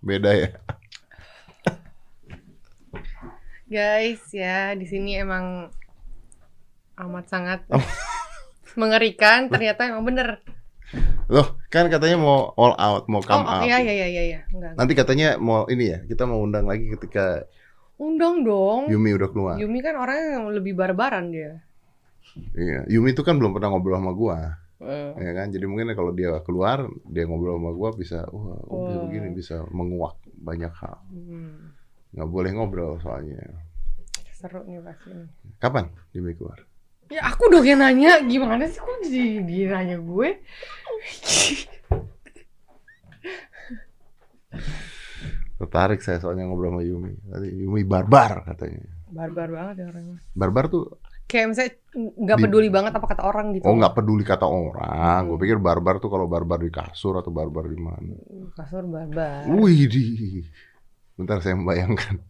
Beda 0.04 0.36
ya. 0.36 0.50
Guys, 3.72 4.22
ya 4.36 4.76
di 4.76 4.86
sini 4.86 5.16
emang 5.18 5.72
amat 7.00 7.26
sangat 7.32 7.60
Oh. 7.72 7.82
mengerikan. 8.78 9.48
Ternyata 9.48 9.88
emang 9.88 10.04
bener. 10.04 10.44
Loh, 11.32 11.58
kan 11.74 11.90
katanya 11.90 12.20
mau 12.20 12.52
all 12.60 12.76
out, 12.78 13.10
mau 13.10 13.24
come 13.24 13.48
oh, 13.48 13.50
out. 13.50 13.66
iya 13.66 13.82
iya 13.82 13.94
iya 13.96 14.08
iya 14.12 14.24
iya. 14.28 14.40
Enggak. 14.54 14.74
Nanti 14.78 14.94
katanya 14.94 15.28
mau 15.42 15.66
ini 15.66 15.90
ya, 15.90 16.00
kita 16.06 16.30
mau 16.30 16.44
undang 16.44 16.70
lagi 16.70 16.86
ketika 16.94 17.48
Undang 18.02 18.44
dong. 18.44 18.90
Yumi 18.90 19.16
udah 19.16 19.30
keluar. 19.30 19.56
Yumi 19.62 19.80
kan 19.80 19.96
orangnya 19.96 20.42
yang 20.42 20.46
lebih 20.50 20.74
barbaran 20.74 21.30
dia. 21.30 21.62
Iya, 22.58 22.90
Yumi 22.90 23.14
itu 23.14 23.22
kan 23.22 23.38
belum 23.38 23.54
pernah 23.54 23.70
ngobrol 23.72 23.96
sama 24.02 24.12
gua, 24.12 24.58
Eh, 24.84 25.12
ya 25.18 25.32
kan? 25.34 25.48
Jadi 25.50 25.64
mungkin 25.64 25.96
kalau 25.96 26.12
dia 26.12 26.36
keluar, 26.44 26.84
dia 27.08 27.24
ngobrol 27.24 27.56
sama 27.56 27.72
gua 27.72 27.90
bisa, 27.96 28.28
wah, 28.30 28.60
oh, 28.68 28.84
bisa 28.84 28.98
Wah. 29.00 29.04
begini, 29.08 29.28
bisa 29.32 29.56
menguak 29.72 30.16
banyak 30.36 30.74
hal. 30.76 30.98
hmm, 31.08 31.72
Nggak 32.14 32.30
boleh 32.30 32.52
ngobrol 32.54 33.00
soalnya. 33.00 33.40
seru 34.34 34.60
nih 34.68 34.84
pasti. 34.84 35.10
Kapan 35.56 35.88
Yumi 36.12 36.36
keluar? 36.36 36.60
Ya 37.08 37.24
aku 37.24 37.48
dong 37.48 37.64
yang 37.64 37.80
nanya, 37.80 38.20
gimana 38.28 38.68
sih 38.68 38.80
kok 38.80 39.00
jadi 39.08 39.40
dia 39.48 39.66
nanya 39.72 39.98
gue? 40.04 40.30
Tertarik 45.58 46.02
saya 46.04 46.20
soalnya 46.20 46.44
ngobrol 46.50 46.76
sama 46.76 46.82
Yumi. 46.84 47.14
Tadi 47.24 47.48
Yumi 47.64 47.82
barbar 47.88 48.44
katanya. 48.44 48.84
Barbar 49.14 49.48
banget 49.48 49.76
ya 49.80 49.86
orangnya. 49.94 50.18
Barbar 50.34 50.66
tuh, 50.68 50.86
Kayak 51.34 51.48
misalnya 51.50 51.74
nggak 51.96 52.38
Di- 52.38 52.44
peduli 52.44 52.70
banget 52.70 52.94
apa 52.94 53.06
kata 53.08 53.24
orang 53.24 53.46
gitu. 53.52 53.66
oh 53.66 53.74
nggak 53.74 53.94
peduli 53.94 54.22
kata 54.22 54.46
orang. 54.46 55.20
Gue 55.26 55.32
Hmm. 55.32 55.42
pikir 55.42 55.58
barbar 55.58 55.98
tuh 55.98 56.08
kalau 56.08 56.26
barbar 56.26 56.58
di 56.58 56.70
kasur 56.70 57.18
atau 57.18 57.30
barbar 57.30 57.66
di 57.66 57.80
mana. 57.80 58.14
Kasur 58.54 58.86
barbar. 58.86 59.50
Wih 59.50 59.90
di. 59.90 60.06
Bentar 61.16 61.42
saya 61.42 61.54
membayangkan. 61.56 62.22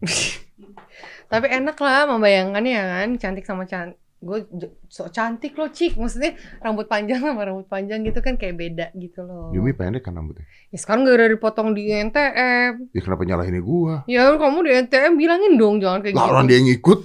Tapi 1.26 1.46
enak 1.50 1.76
lah 1.76 2.06
membayangkannya 2.06 2.70
ya 2.70 2.84
kan, 2.86 3.08
cantik 3.18 3.44
sama 3.44 3.64
cantik. 3.64 3.96
Gue 4.18 4.40
so 4.86 5.04
cantik 5.06 5.52
loh, 5.52 5.68
Cik. 5.68 5.96
Maksudnya 5.98 6.32
rambut 6.58 6.84
panjang 6.86 7.20
sama 7.20 7.44
rambut 7.44 7.64
panjang 7.66 8.00
gitu 8.02 8.20
kan 8.20 8.36
kayak 8.36 8.56
beda 8.56 8.86
gitu 8.94 9.20
loh. 9.20 9.52
Yumi 9.52 9.72
pendek 9.72 10.00
kan 10.00 10.12
rambutnya. 10.12 10.48
Ya 10.70 10.78
sekarang 10.78 11.04
gak 11.04 11.12
udah 11.14 11.28
dipotong 11.30 11.68
di 11.72 11.92
NTM. 11.92 12.88
Ya 12.88 13.00
kenapa 13.02 13.20
nyalahin 13.22 13.60
gua? 13.60 14.00
Ya 14.06 14.32
kamu 14.32 14.58
di 14.62 14.70
NTM 14.82 15.12
bilangin 15.14 15.52
dong 15.54 15.76
jangan 15.76 16.00
kayak 16.00 16.14
Lah 16.14 16.22
gitu. 16.22 16.32
orang 16.32 16.44
dia 16.46 16.56
yang 16.56 16.68
ngikut. 16.70 16.98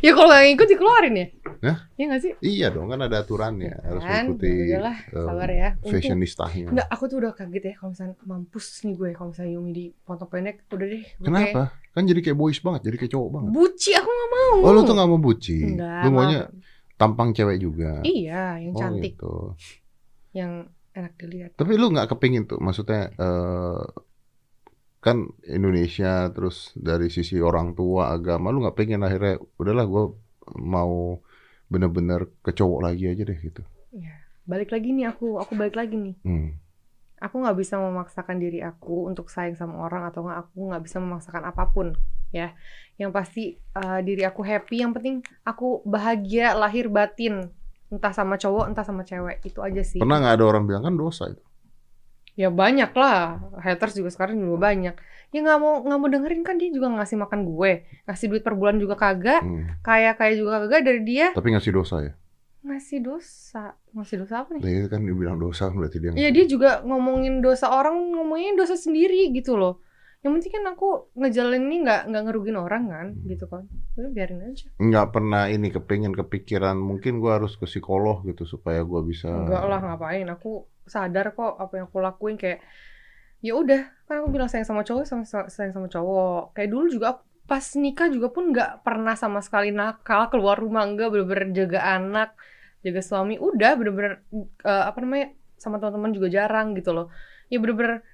Ya 0.00 0.10
kalau 0.12 0.28
nggak 0.28 0.42
ngikut 0.44 0.68
dikeluarin 0.68 1.14
ya? 1.14 1.26
Hah? 1.62 1.76
Iya 1.94 2.04
nggak 2.10 2.20
sih? 2.20 2.32
Iya 2.40 2.66
dong 2.68 2.88
kan 2.88 3.00
ada 3.00 3.22
aturannya 3.22 3.72
harus 3.78 4.02
Kan? 4.02 4.26
mengikuti 4.26 4.50
Ya 4.50 4.64
udahlah, 4.76 4.96
eh, 4.98 5.24
sabar 5.24 5.50
ya. 5.50 5.68
Fashionistanya. 5.80 6.66
Enggak, 6.68 6.88
aku 6.88 7.04
tuh 7.06 7.16
udah 7.18 7.32
kaget 7.32 7.64
ya 7.64 7.74
kalau 7.76 7.90
misalnya 7.92 8.14
mampus 8.22 8.66
nih 8.82 8.94
gue 8.94 9.08
kalau 9.12 9.28
misalnya 9.30 9.52
Yumi 9.54 9.70
di 9.70 9.84
potong 9.94 10.26
pendek 10.26 10.66
udah 10.68 10.86
deh. 10.86 11.02
gue 11.02 11.22
Kenapa? 11.22 11.62
Kan 11.92 12.02
jadi 12.04 12.20
kayak 12.20 12.34
boys 12.34 12.58
banget, 12.58 12.80
jadi 12.84 12.96
kayak 12.98 13.12
cowok 13.12 13.28
banget. 13.30 13.46
kayak, 13.46 13.56
Buci 13.56 13.90
aku 13.92 14.10
gak 14.10 14.30
mau. 14.30 14.54
Oh 14.58 14.70
lu 14.72 14.80
tuh 14.82 14.94
gak 14.94 15.08
mau 15.08 15.20
buci, 15.20 15.58
Enggak, 15.62 16.02
lu 16.02 16.08
maunya 16.10 16.40
mau. 16.42 16.58
tampang 16.96 17.28
cewek 17.30 17.56
juga. 17.58 17.92
Iya, 18.02 18.44
yang 18.58 18.72
Oh, 18.72 18.80
cantik, 18.80 19.12
gitu. 19.14 19.34
yang 20.32 20.52
enak 20.92 21.12
dilihat. 21.16 21.50
Tapi 21.54 21.72
lu 21.74 21.88
nggak 21.88 22.08
kepingin 22.10 22.44
tuh, 22.44 22.58
maksudnya 22.58 23.12
eh, 23.12 23.82
kan 25.02 25.26
Indonesia 25.50 26.30
terus 26.30 26.70
dari 26.78 27.10
sisi 27.10 27.42
orang 27.42 27.74
tua 27.74 28.14
agama, 28.14 28.54
lu 28.54 28.62
nggak 28.62 28.78
pengen 28.78 29.02
akhirnya 29.02 29.42
udahlah 29.58 29.82
gue 29.82 30.04
mau 30.62 31.18
bener-bener 31.66 32.30
ke 32.46 32.54
cowok 32.54 32.80
lagi 32.86 33.10
aja 33.10 33.26
deh 33.26 33.38
gitu. 33.42 33.62
Iya. 33.90 34.14
Balik 34.46 34.70
lagi 34.70 34.94
nih 34.94 35.10
aku, 35.10 35.42
aku 35.42 35.58
balik 35.58 35.74
lagi 35.74 35.98
nih. 35.98 36.14
Hmm. 36.22 36.54
Aku 37.18 37.42
nggak 37.42 37.58
bisa 37.58 37.82
memaksakan 37.82 38.38
diri 38.38 38.62
aku 38.62 39.10
untuk 39.10 39.26
sayang 39.26 39.58
sama 39.58 39.82
orang 39.82 40.06
atau 40.06 40.22
nggak 40.22 40.38
aku 40.38 40.70
nggak 40.70 40.82
bisa 40.86 41.02
memaksakan 41.02 41.50
apa 41.50 41.66
pun 41.74 41.98
ya. 42.30 42.54
Yang 42.94 43.10
pasti 43.10 43.42
eh, 43.58 44.00
diri 44.06 44.22
aku 44.22 44.46
happy, 44.46 44.86
yang 44.86 44.94
penting 44.94 45.26
aku 45.42 45.82
bahagia 45.82 46.54
lahir 46.54 46.86
batin. 46.86 47.50
Entah 47.90 48.14
sama 48.14 48.38
cowok, 48.38 48.70
entah 48.70 48.86
sama 48.86 49.02
cewek. 49.02 49.42
Itu 49.42 49.66
aja 49.66 49.82
sih. 49.82 49.98
Pernah 49.98 50.22
nggak 50.22 50.34
ada 50.38 50.44
orang 50.46 50.64
bilang 50.64 50.86
kan 50.86 50.94
dosa 50.94 51.26
itu? 51.26 51.42
Ya 52.32 52.48
banyak 52.48 52.90
lah. 52.92 53.40
Haters 53.60 53.92
juga 53.92 54.08
sekarang 54.08 54.40
juga 54.40 54.56
banyak. 54.58 54.94
Ya 55.32 55.38
nggak 55.40 55.58
mau 55.58 55.80
nggak 55.80 55.98
mau 55.98 56.08
dengerin 56.08 56.42
kan 56.44 56.56
dia 56.56 56.68
juga 56.68 56.92
ngasih 56.92 57.16
makan 57.16 57.44
gue, 57.44 57.72
ngasih 58.04 58.26
duit 58.28 58.42
per 58.42 58.52
bulan 58.52 58.76
juga 58.76 58.94
kagak, 58.94 59.40
Hmm. 59.40 59.64
kaya 59.80 60.12
kaya 60.12 60.36
juga 60.36 60.60
kagak 60.60 60.84
dari 60.84 61.00
dia 61.02 61.32
Tapi 61.32 61.52
ngasih 61.52 61.72
dosa 61.72 61.96
ya? 62.00 62.12
ngasih 62.62 63.02
dosa, 63.02 63.74
ngasih 63.90 64.22
dosa 64.22 64.46
apa 64.46 64.54
nih? 64.54 64.62
Nah, 64.62 64.70
itu 64.70 64.86
kan 64.86 65.02
dibilang 65.02 65.34
dosa 65.34 65.66
berarti 65.66 65.98
dia. 65.98 66.14
Iya 66.14 66.30
dia 66.30 66.44
juga 66.46 66.78
ngomongin 66.80 67.42
dosa 67.42 67.66
orang, 67.66 67.98
ngomongin 68.14 68.54
dosa 68.54 68.78
sendiri 68.78 69.34
gitu 69.34 69.58
loh. 69.58 69.82
Yang 70.22 70.32
penting 70.38 70.52
kan 70.54 70.64
aku 70.70 70.88
ngejalanin 71.18 71.66
ini 71.66 71.76
nggak 71.82 72.00
nggak 72.08 72.22
ngerugin 72.30 72.54
orang 72.54 72.84
kan, 72.86 73.06
Hmm. 73.10 73.26
gitu 73.26 73.44
kan. 73.50 73.66
Udah 73.98 74.10
biarin 74.14 74.40
aja. 74.46 74.66
nggak 74.78 75.06
pernah 75.10 75.50
ini 75.50 75.68
kepingin 75.68 76.14
kepikiran 76.14 76.78
mungkin 76.78 77.18
gua 77.18 77.42
harus 77.42 77.58
ke 77.58 77.66
psikolog 77.66 78.22
gitu 78.24 78.46
supaya 78.46 78.86
gua 78.86 79.02
bisa 79.02 79.26
Enggak 79.28 79.66
lah 79.66 79.80
ngapain. 79.82 80.26
Aku 80.30 80.66
sadar 80.86 81.34
kok 81.34 81.58
apa 81.58 81.72
yang 81.76 81.86
aku 81.90 81.98
lakuin 81.98 82.38
kayak 82.38 82.62
ya 83.42 83.58
udah 83.58 83.82
kan 84.06 84.22
aku 84.22 84.30
bilang 84.30 84.46
sayang 84.46 84.66
sama 84.66 84.86
cowok 84.86 85.04
sama 85.04 85.26
sayang 85.26 85.74
sama 85.74 85.90
cowok. 85.90 86.54
Kayak 86.54 86.70
dulu 86.70 86.86
juga 86.86 87.06
aku 87.18 87.22
pas 87.42 87.66
nikah 87.74 88.06
juga 88.06 88.30
pun 88.30 88.54
nggak 88.54 88.86
pernah 88.86 89.18
sama 89.18 89.42
sekali 89.42 89.74
nakal 89.74 90.30
keluar 90.30 90.54
rumah 90.54 90.86
enggak 90.86 91.10
bener-bener 91.10 91.50
jaga 91.50 91.98
anak 91.98 92.38
jaga 92.86 93.02
suami 93.02 93.34
udah 93.34 93.74
bener-bener 93.74 94.22
eh, 94.62 94.84
apa 94.86 94.98
namanya 95.02 95.34
sama 95.58 95.82
teman-teman 95.82 96.14
juga 96.14 96.30
jarang 96.30 96.78
gitu 96.78 96.94
loh 96.94 97.10
ya 97.50 97.58
bener-bener 97.58 98.06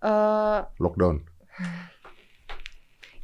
eh 0.00 0.60
lockdown 0.78 1.26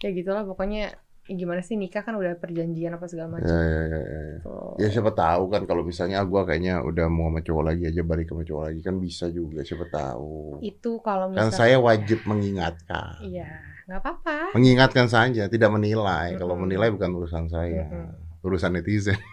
ya 0.02 0.08
gitulah 0.12 0.44
pokoknya 0.44 0.94
ya 1.26 1.34
gimana 1.34 1.58
sih 1.58 1.74
nikah 1.74 2.06
kan 2.06 2.14
udah 2.14 2.38
perjanjian 2.38 2.94
apa 2.94 3.10
segala 3.10 3.34
macam 3.34 3.50
ya, 3.50 3.58
ya, 3.58 3.82
ya, 3.82 3.98
ya. 3.98 4.20
gitu. 4.38 4.54
ya 4.78 4.88
siapa 4.94 5.10
tahu 5.10 5.50
kan 5.50 5.66
kalau 5.66 5.82
misalnya 5.82 6.22
ah, 6.22 6.26
gua 6.26 6.46
kayaknya 6.46 6.86
udah 6.86 7.10
mau 7.10 7.26
sama 7.26 7.42
cowok 7.42 7.64
lagi 7.66 7.82
aja 7.90 8.02
balik 8.06 8.30
sama 8.30 8.46
cowok 8.46 8.62
lagi 8.70 8.80
kan 8.86 8.94
bisa 9.02 9.26
juga 9.34 9.66
siapa 9.66 9.90
tahu 9.90 10.62
itu 10.62 10.90
kalau 11.02 11.26
kan 11.34 11.50
misalnya 11.50 11.58
saya 11.58 11.76
wajib 11.82 12.22
mengingatkan 12.30 13.18
iya 13.26 13.58
nggak 13.90 13.98
apa-apa 14.02 14.54
mengingatkan 14.54 15.10
saja 15.10 15.50
tidak 15.50 15.70
menilai 15.74 16.38
kalau 16.38 16.54
Mm-mm. 16.54 16.70
menilai 16.70 16.94
bukan 16.94 17.10
urusan 17.18 17.50
saya 17.50 17.90
Mm-mm. 17.90 18.46
urusan 18.46 18.78
netizen 18.78 19.18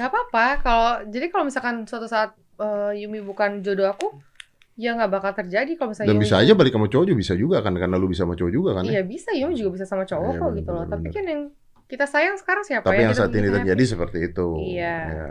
nggak 0.00 0.08
apa-apa 0.08 0.44
kalau 0.64 0.92
jadi 1.12 1.28
kalau 1.28 1.44
misalkan 1.44 1.84
suatu 1.84 2.08
saat 2.08 2.32
eh, 2.56 3.04
Yumi 3.04 3.20
bukan 3.20 3.60
jodoh 3.60 3.92
aku 3.92 4.16
ya 4.72 4.96
nggak 4.96 5.10
bakal 5.12 5.32
terjadi 5.36 5.72
kalau 5.76 5.92
misalnya 5.92 6.08
dan 6.08 6.16
Yumi 6.16 6.24
bisa 6.24 6.36
aja 6.40 6.52
balik 6.56 6.72
sama 6.72 6.88
cowok 6.88 7.04
juga 7.04 7.18
bisa 7.20 7.34
juga 7.36 7.56
kan 7.60 7.74
karena 7.76 7.96
lu 8.00 8.08
bisa 8.08 8.24
sama 8.24 8.34
cowok 8.34 8.52
juga 8.52 8.70
kan 8.72 8.82
ya. 8.88 8.92
Iya 8.98 9.02
bisa. 9.04 9.30
Yumi 9.36 9.54
juga 9.56 9.70
bisa 9.76 9.84
sama 9.84 10.04
cowok 10.08 10.32
Iya, 10.32 10.40
kok 10.40 10.48
bener, 10.48 10.58
gitu 10.60 10.70
loh 10.72 10.84
bener, 10.84 10.92
tapi 10.96 11.08
kan 11.12 11.24
yang 11.28 11.42
kita 11.92 12.06
sayang 12.08 12.36
sekarang 12.40 12.64
siapa 12.64 12.88
tapi 12.88 13.04
ya 13.04 13.12
yang 13.12 13.12
saat 13.12 13.32
ini 13.36 13.48
terjadi 13.52 13.84
seperti 13.84 14.18
itu. 14.32 14.46
Iya. 14.64 14.96
ya, 15.12 15.26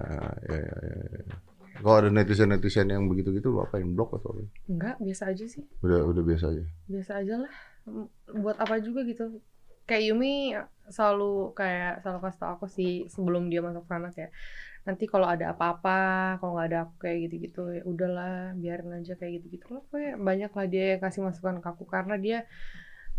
ya, 0.45 0.58
ya, 0.62 0.62
ya, 0.62 1.23
kalau 1.82 1.97
ada 1.97 2.10
netizen 2.13 2.54
netizen 2.54 2.88
yang 2.93 3.10
begitu 3.10 3.34
gitu 3.34 3.49
lu 3.49 3.65
apain 3.65 3.89
blok 3.97 4.13
atau 4.21 4.38
apa? 4.38 4.45
enggak 4.69 4.95
biasa 5.01 5.34
aja 5.34 5.45
sih. 5.49 5.65
Udah 5.82 6.06
udah 6.06 6.21
biasa 6.21 6.45
aja? 6.54 6.63
Biasa 6.86 7.12
aja 7.25 7.34
lah. 7.41 7.51
Buat 8.38 8.62
apa 8.62 8.77
juga 8.77 9.01
gitu. 9.10 9.41
Kayak 9.89 10.13
Yumi 10.13 10.54
selalu 10.93 11.58
kayak 11.58 12.06
selalu 12.06 12.19
kasih 12.30 12.39
tau 12.39 12.51
aku 12.54 12.69
sih 12.69 13.10
sebelum 13.10 13.49
dia 13.49 13.65
masuk 13.65 13.89
sana 13.89 14.13
kayak 14.13 14.30
nanti 14.82 15.06
kalau 15.06 15.30
ada 15.30 15.54
apa-apa 15.54 16.00
kalau 16.41 16.58
nggak 16.58 16.67
ada 16.74 16.80
aku 16.89 16.96
kayak 17.06 17.17
gitu-gitu 17.30 17.62
ya 17.78 17.82
udahlah 17.86 18.58
biarin 18.58 18.98
aja 18.98 19.13
kayak 19.20 19.34
gitu-gitu 19.41 19.78
lah 19.78 19.82
pokoknya 19.86 20.12
banyak 20.17 20.52
lah 20.58 20.65
dia 20.74 20.86
yang 20.98 21.02
kasih 21.06 21.22
masukan 21.22 21.62
ke 21.62 21.67
aku 21.70 21.86
karena 21.86 22.15
dia 22.17 22.39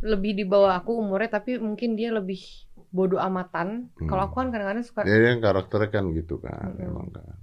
lebih 0.02 0.34
di 0.34 0.42
bawah 0.42 0.82
aku 0.82 0.98
umurnya 0.98 1.38
tapi 1.38 1.62
mungkin 1.62 1.94
dia 1.94 2.10
lebih 2.10 2.42
bodoh 2.90 3.22
amatan 3.22 3.94
Hmm. 4.02 4.10
kalau 4.10 4.26
aku 4.26 4.34
kan 4.42 4.50
kadang-kadang 4.50 4.82
suka 4.82 5.06
Dia 5.06 5.30
yang 5.30 5.38
karakternya 5.38 5.88
kan 5.94 6.04
gitu 6.10 6.42
kan, 6.42 6.74
Mm-mm. 6.74 6.86
emang 6.90 7.06
kan. 7.14 7.38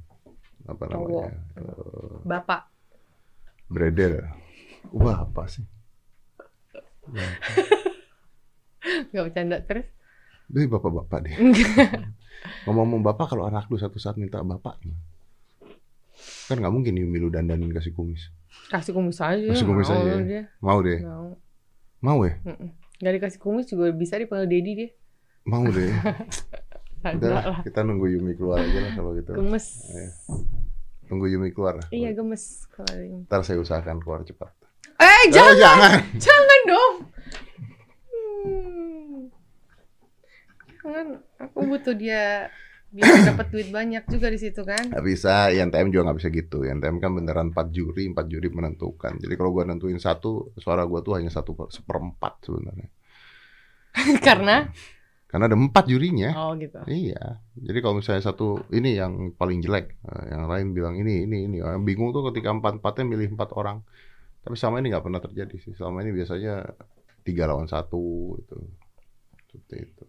Apa 0.68 0.84
namanya? 0.92 1.32
eh, 1.56 2.16
bapak 2.28 2.68
Breder. 3.72 4.28
Wah, 4.92 5.24
apa 5.24 5.48
sih? 5.48 5.64
nggak 9.12 9.24
bercanda 9.30 9.58
terus 9.66 9.88
Dia 10.50 10.66
bapak-bapak 10.66 11.20
deh. 11.26 11.36
Ngomong-ngomong 12.64 13.02
bapak, 13.04 13.32
kalau 13.32 13.44
anak 13.44 13.68
lu 13.68 13.76
satu 13.76 13.98
saat 13.98 14.16
minta 14.16 14.40
bapak, 14.40 14.80
gimana? 14.80 15.04
kan 16.46 16.60
nggak 16.60 16.74
mungkin 16.74 16.94
Yumi 16.94 17.18
lu 17.18 17.30
dandanin 17.30 17.70
kasih 17.70 17.94
kumis. 17.94 18.28
kasih 18.68 18.92
kumis 18.92 19.22
aja 19.22 19.40
Kasih 19.46 19.64
kumis 19.64 19.88
mau 19.88 19.96
aja 19.96 20.10
ya? 20.10 20.18
dia 20.20 20.44
Mau 20.60 20.80
deh, 20.82 21.00
mau 21.00 21.28
mau 22.00 22.20
ya, 22.24 22.34
nggak 23.00 23.14
dikasih 23.16 23.40
kumis 23.40 23.66
juga 23.66 23.88
bisa 23.92 24.18
dipanggil 24.18 24.50
Dedi 24.50 24.72
dia 24.76 24.90
mau 25.46 25.64
deh. 25.64 25.88
Udah 27.00 27.16
Kagak 27.16 27.32
lah, 27.48 27.58
kita 27.64 27.80
nunggu 27.82 28.12
Yumi 28.12 28.36
keluar 28.36 28.60
aja 28.60 28.80
lah 28.82 28.92
kalau 28.92 29.16
gitu. 29.16 29.32
Gemes. 29.32 29.66
Iya. 29.88 30.10
Tunggu 31.08 31.26
Yumi 31.26 31.50
keluar. 31.50 31.80
Iya 31.88 32.12
gemes 32.12 32.68
kalau. 32.68 33.24
Ntar 33.24 33.42
saya 33.42 33.56
usahakan 33.58 33.98
keluar 33.98 34.22
cepat. 34.22 34.52
Eh 35.00 35.08
Eh, 35.08 35.24
jangan, 35.32 35.56
jangan. 35.56 35.92
jangan 36.20 36.60
dong. 36.66 36.94
Hmm. 38.20 39.32
Jangan, 40.90 41.08
aku 41.38 41.58
butuh 41.70 41.94
dia 41.94 42.50
biar 42.90 43.22
dapat 43.22 43.54
duit 43.54 43.70
banyak 43.70 44.02
juga 44.10 44.34
di 44.34 44.42
situ 44.42 44.66
kan. 44.66 44.90
Nggak 44.90 45.06
bisa, 45.06 45.54
INTM 45.54 45.94
juga 45.94 46.10
nggak 46.10 46.18
bisa 46.18 46.30
gitu. 46.34 46.66
INTM 46.66 46.98
kan 46.98 47.14
beneran 47.14 47.54
4 47.54 47.70
juri, 47.70 48.10
4 48.10 48.26
juri 48.26 48.50
menentukan. 48.50 49.22
Jadi 49.22 49.34
kalau 49.38 49.54
gua 49.54 49.70
nentuin 49.70 50.02
satu, 50.02 50.50
suara 50.58 50.82
gua 50.90 51.06
tuh 51.06 51.22
hanya 51.22 51.30
satu 51.30 51.54
per- 51.54 51.70
seperempat 51.70 52.42
sebenarnya. 52.50 52.90
Karena 54.26 54.66
Karena 55.30 55.46
ada 55.46 55.54
empat 55.54 55.86
jurinya. 55.86 56.34
oh 56.34 56.58
gitu. 56.58 56.82
Iya. 56.90 57.46
Jadi 57.54 57.78
kalau 57.86 58.02
misalnya 58.02 58.26
satu 58.26 58.66
ini 58.74 58.98
yang 58.98 59.38
paling 59.38 59.62
jelek, 59.62 60.02
eh, 60.02 60.26
yang 60.34 60.50
lain 60.50 60.74
bilang 60.74 60.98
ini 60.98 61.30
ini 61.30 61.46
ini, 61.46 61.58
Orang 61.62 61.86
bingung 61.86 62.10
tuh 62.10 62.26
ketika 62.34 62.50
empat 62.50 62.82
empatnya 62.82 63.06
milih 63.06 63.38
empat 63.38 63.54
orang. 63.54 63.86
Tapi 64.42 64.58
selama 64.58 64.82
ini 64.82 64.90
nggak 64.90 65.06
pernah 65.06 65.22
terjadi 65.22 65.54
sih. 65.62 65.78
Selama 65.78 66.02
ini 66.02 66.18
biasanya 66.18 66.66
tiga 67.22 67.46
lawan 67.46 67.70
satu 67.70 68.34
itu, 68.42 68.58
seperti 69.54 69.76
itu. 69.86 70.06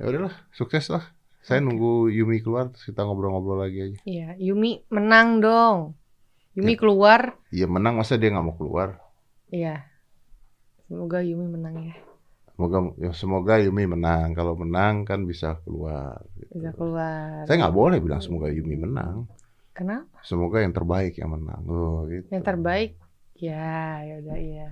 Ya 0.00 0.08
udahlah, 0.08 0.32
sukses 0.50 0.88
lah. 0.88 1.04
Saya 1.40 1.60
nunggu 1.60 2.08
Yumi 2.08 2.40
keluar, 2.40 2.72
terus 2.72 2.88
kita 2.88 3.04
ngobrol-ngobrol 3.04 3.60
lagi 3.60 3.92
aja. 3.92 3.98
Iya, 4.04 4.28
Yumi 4.40 4.88
menang 4.88 5.40
dong. 5.40 5.92
Yumi 6.56 6.72
Ya. 6.74 6.80
keluar. 6.80 7.20
Iya 7.52 7.66
menang 7.68 8.00
masa 8.00 8.16
dia 8.16 8.32
nggak 8.32 8.44
mau 8.44 8.56
keluar? 8.56 8.96
Iya. 9.48 9.84
Semoga 10.88 11.20
Yumi 11.20 11.46
menang 11.46 11.76
ya. 11.84 11.96
Semoga 12.50 12.78
ya 12.96 13.10
semoga 13.12 13.54
Yumi 13.56 13.84
menang. 13.86 14.32
Kalau 14.32 14.56
menang 14.56 15.04
kan 15.04 15.24
bisa 15.24 15.60
keluar. 15.64 16.20
gitu. 16.36 16.48
Bisa 16.60 16.72
keluar. 16.72 17.44
Saya 17.44 17.56
nggak 17.60 17.76
boleh 17.76 17.98
bilang 18.00 18.20
semoga 18.20 18.48
Yumi 18.48 18.76
menang. 18.76 19.28
Kenapa? 19.72 20.16
Semoga 20.24 20.60
yang 20.60 20.72
terbaik 20.72 21.16
yang 21.16 21.32
menang. 21.32 21.62
Oh, 21.68 22.04
gitu. 22.04 22.24
Yang 22.28 22.44
terbaik 22.44 22.90
ya, 23.36 24.00
ya 24.00 24.14
udah 24.20 24.36
iya. 24.36 24.68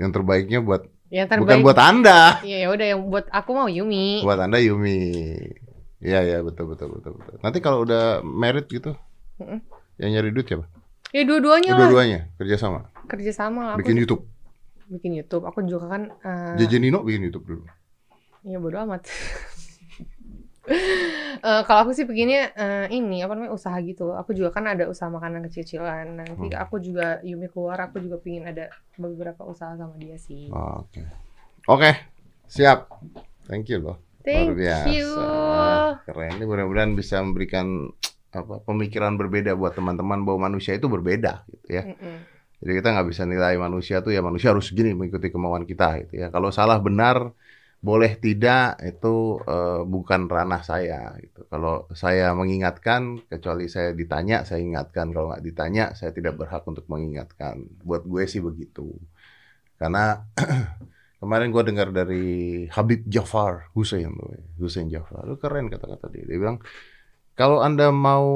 Yang 0.00 0.10
terbaiknya 0.20 0.60
buat 0.60 0.88
Yang 1.06 1.26
bukan 1.38 1.38
terbaik. 1.46 1.64
buat 1.64 1.78
Anda. 1.78 2.20
Iya, 2.42 2.56
ya 2.66 2.68
udah 2.74 2.86
yang 2.86 3.00
buat 3.06 3.26
aku 3.30 3.50
mau 3.54 3.68
Yumi. 3.70 4.26
Buat 4.26 4.42
Anda 4.42 4.58
Yumi. 4.58 4.98
Iya 6.02 6.20
ya 6.22 6.38
betul 6.42 6.74
betul 6.74 6.92
betul 6.98 7.16
betul. 7.16 7.38
Nanti 7.40 7.58
kalau 7.58 7.82
udah 7.82 8.20
merit 8.20 8.68
gitu, 8.68 8.92
Mm-mm. 9.40 9.58
yang 9.96 10.10
nyari 10.12 10.28
duit 10.30 10.44
siapa? 10.44 10.66
Ya 11.14 11.22
dua-duanya 11.24 11.72
lah. 11.72 11.78
Dua-duanya 11.88 12.20
kerja 12.36 12.56
sama. 12.60 12.90
Kerja 13.08 13.32
sama 13.32 13.60
lah. 13.72 13.76
Bikin 13.78 13.96
YouTube. 13.96 14.26
bikin 14.86 15.18
YouTube. 15.18 15.42
Aku 15.48 15.64
juga 15.64 15.90
kan 15.98 16.02
eh, 16.20 16.54
JJ 16.60 16.78
Nino 16.78 17.02
bikin 17.02 17.26
YouTube 17.26 17.46
dulu. 17.48 17.62
Ya 18.44 18.60
bodo 18.60 18.76
amat. 18.82 19.06
Eh, 20.66 21.62
kalau 21.68 21.86
aku 21.86 21.92
sih 21.94 22.02
begini 22.08 22.34
eh, 22.42 22.86
ini 22.90 23.22
apa 23.22 23.38
namanya 23.38 23.54
usaha 23.54 23.76
gitu. 23.84 24.10
Aku 24.16 24.34
juga 24.34 24.50
kan 24.50 24.66
ada 24.66 24.90
usaha 24.90 25.06
makanan 25.06 25.46
kecil-kecilan. 25.46 26.18
Nanti 26.18 26.48
Hmm. 26.50 26.58
aku 26.58 26.82
juga 26.82 27.22
Yumi 27.22 27.46
keluar, 27.52 27.78
aku 27.86 28.02
juga 28.02 28.18
pingin 28.18 28.50
ada 28.50 28.72
beberapa 28.98 29.46
usaha 29.46 29.76
sama 29.78 29.94
dia 30.00 30.18
sih. 30.18 30.50
Oke. 30.50 31.06
Oke, 31.70 31.90
siap. 32.50 32.90
Thank 33.46 33.70
you 33.70 33.78
loh. 33.78 33.96
Thank 34.26 34.54
Luar 34.54 34.58
biasa. 34.58 34.86
you. 34.90 35.08
Keren. 36.02 36.32
Ini 36.42 36.44
mudah-mudahan 36.50 36.92
bisa 36.98 37.22
memberikan 37.22 37.86
apa 38.34 38.58
pemikiran 38.66 39.14
berbeda 39.14 39.54
buat 39.54 39.72
teman-teman 39.78 40.26
bahwa 40.26 40.50
manusia 40.50 40.74
itu 40.74 40.90
berbeda 40.90 41.46
gitu 41.46 41.68
ya. 41.72 41.84
Mm-mm. 41.86 42.16
Jadi 42.58 42.72
kita 42.82 42.88
nggak 42.90 43.06
bisa 43.12 43.22
nilai 43.22 43.54
manusia 43.54 44.02
tuh 44.02 44.10
ya 44.10 44.24
manusia 44.24 44.50
harus 44.50 44.72
gini 44.74 44.96
mengikuti 44.96 45.30
kemauan 45.30 45.62
kita 45.62 46.02
gitu 46.04 46.26
ya. 46.26 46.28
Kalau 46.34 46.50
salah 46.50 46.80
benar 46.82 47.30
boleh 47.80 48.18
tidak 48.18 48.80
itu 48.82 49.38
eh, 49.44 49.82
bukan 49.86 50.26
ranah 50.26 50.62
saya 50.64 51.14
gitu. 51.22 51.46
Kalau 51.46 51.86
saya 51.92 52.32
mengingatkan 52.32 53.22
kecuali 53.28 53.68
saya 53.70 53.92
ditanya 53.92 54.42
saya 54.48 54.60
ingatkan. 54.64 55.12
Kalau 55.12 55.30
nggak 55.32 55.44
ditanya 55.44 55.84
saya 55.92 56.10
tidak 56.10 56.40
berhak 56.40 56.64
untuk 56.66 56.88
mengingatkan. 56.88 57.62
Buat 57.84 58.08
gue 58.08 58.24
sih 58.26 58.40
begitu. 58.42 58.96
Karena 59.76 60.24
kemarin 61.22 61.52
gue 61.52 61.62
dengar 61.62 61.88
dari 61.92 62.26
Habib 62.72 63.04
Jafar 63.06 63.70
Hussein 63.76 64.12
tuh, 64.16 64.34
Hussein 64.58 64.88
Jafar. 64.88 65.28
Itu 65.28 65.36
keren 65.38 65.68
kata-kata 65.68 66.08
dia. 66.08 66.24
Dia 66.24 66.38
bilang 66.40 66.58
kalau 67.36 67.60
anda 67.60 67.92
mau 67.92 68.26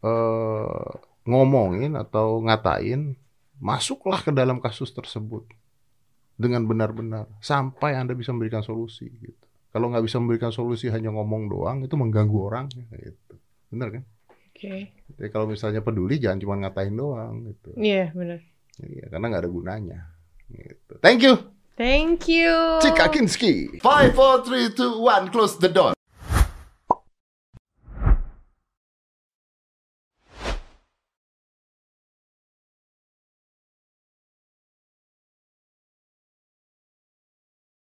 eh, 0.00 0.88
ngomongin 1.28 1.94
atau 2.00 2.40
ngatain 2.42 3.18
masuklah 3.60 4.20
ke 4.20 4.32
dalam 4.32 4.60
kasus 4.60 4.92
tersebut 4.92 5.48
dengan 6.36 6.68
benar-benar 6.68 7.26
sampai 7.40 7.96
Anda 7.96 8.12
bisa 8.12 8.30
memberikan 8.30 8.60
solusi 8.60 9.08
gitu. 9.08 9.44
Kalau 9.72 9.92
nggak 9.92 10.04
bisa 10.04 10.16
memberikan 10.20 10.52
solusi 10.52 10.88
hanya 10.88 11.12
ngomong 11.12 11.52
doang 11.52 11.84
itu 11.84 11.96
mengganggu 11.96 12.38
orang 12.38 12.68
gitu. 12.72 13.34
Benar 13.72 13.88
kan? 13.92 14.02
Oke. 14.52 14.92
Jadi 15.16 15.28
kalau 15.28 15.48
misalnya 15.48 15.84
peduli 15.84 16.16
jangan 16.16 16.40
cuma 16.40 16.54
ngatain 16.60 16.96
doang 16.96 17.44
gitu. 17.44 17.76
Iya, 17.76 18.12
benar. 18.16 18.40
Iya, 18.80 19.04
karena 19.12 19.24
nggak 19.28 19.42
ada 19.44 19.52
gunanya. 19.52 19.98
Gitu. 20.48 20.94
Thank 21.04 21.26
you, 21.26 21.34
Thank 21.76 22.24
you. 22.24 22.80
Cika 22.80 23.12
Kinski. 23.12 23.68
Five, 23.84 24.16
four, 24.16 24.40
three, 24.40 24.72
two, 24.72 24.96
one. 24.96 25.28
Close 25.28 25.60
the 25.60 25.68
door. 25.68 25.95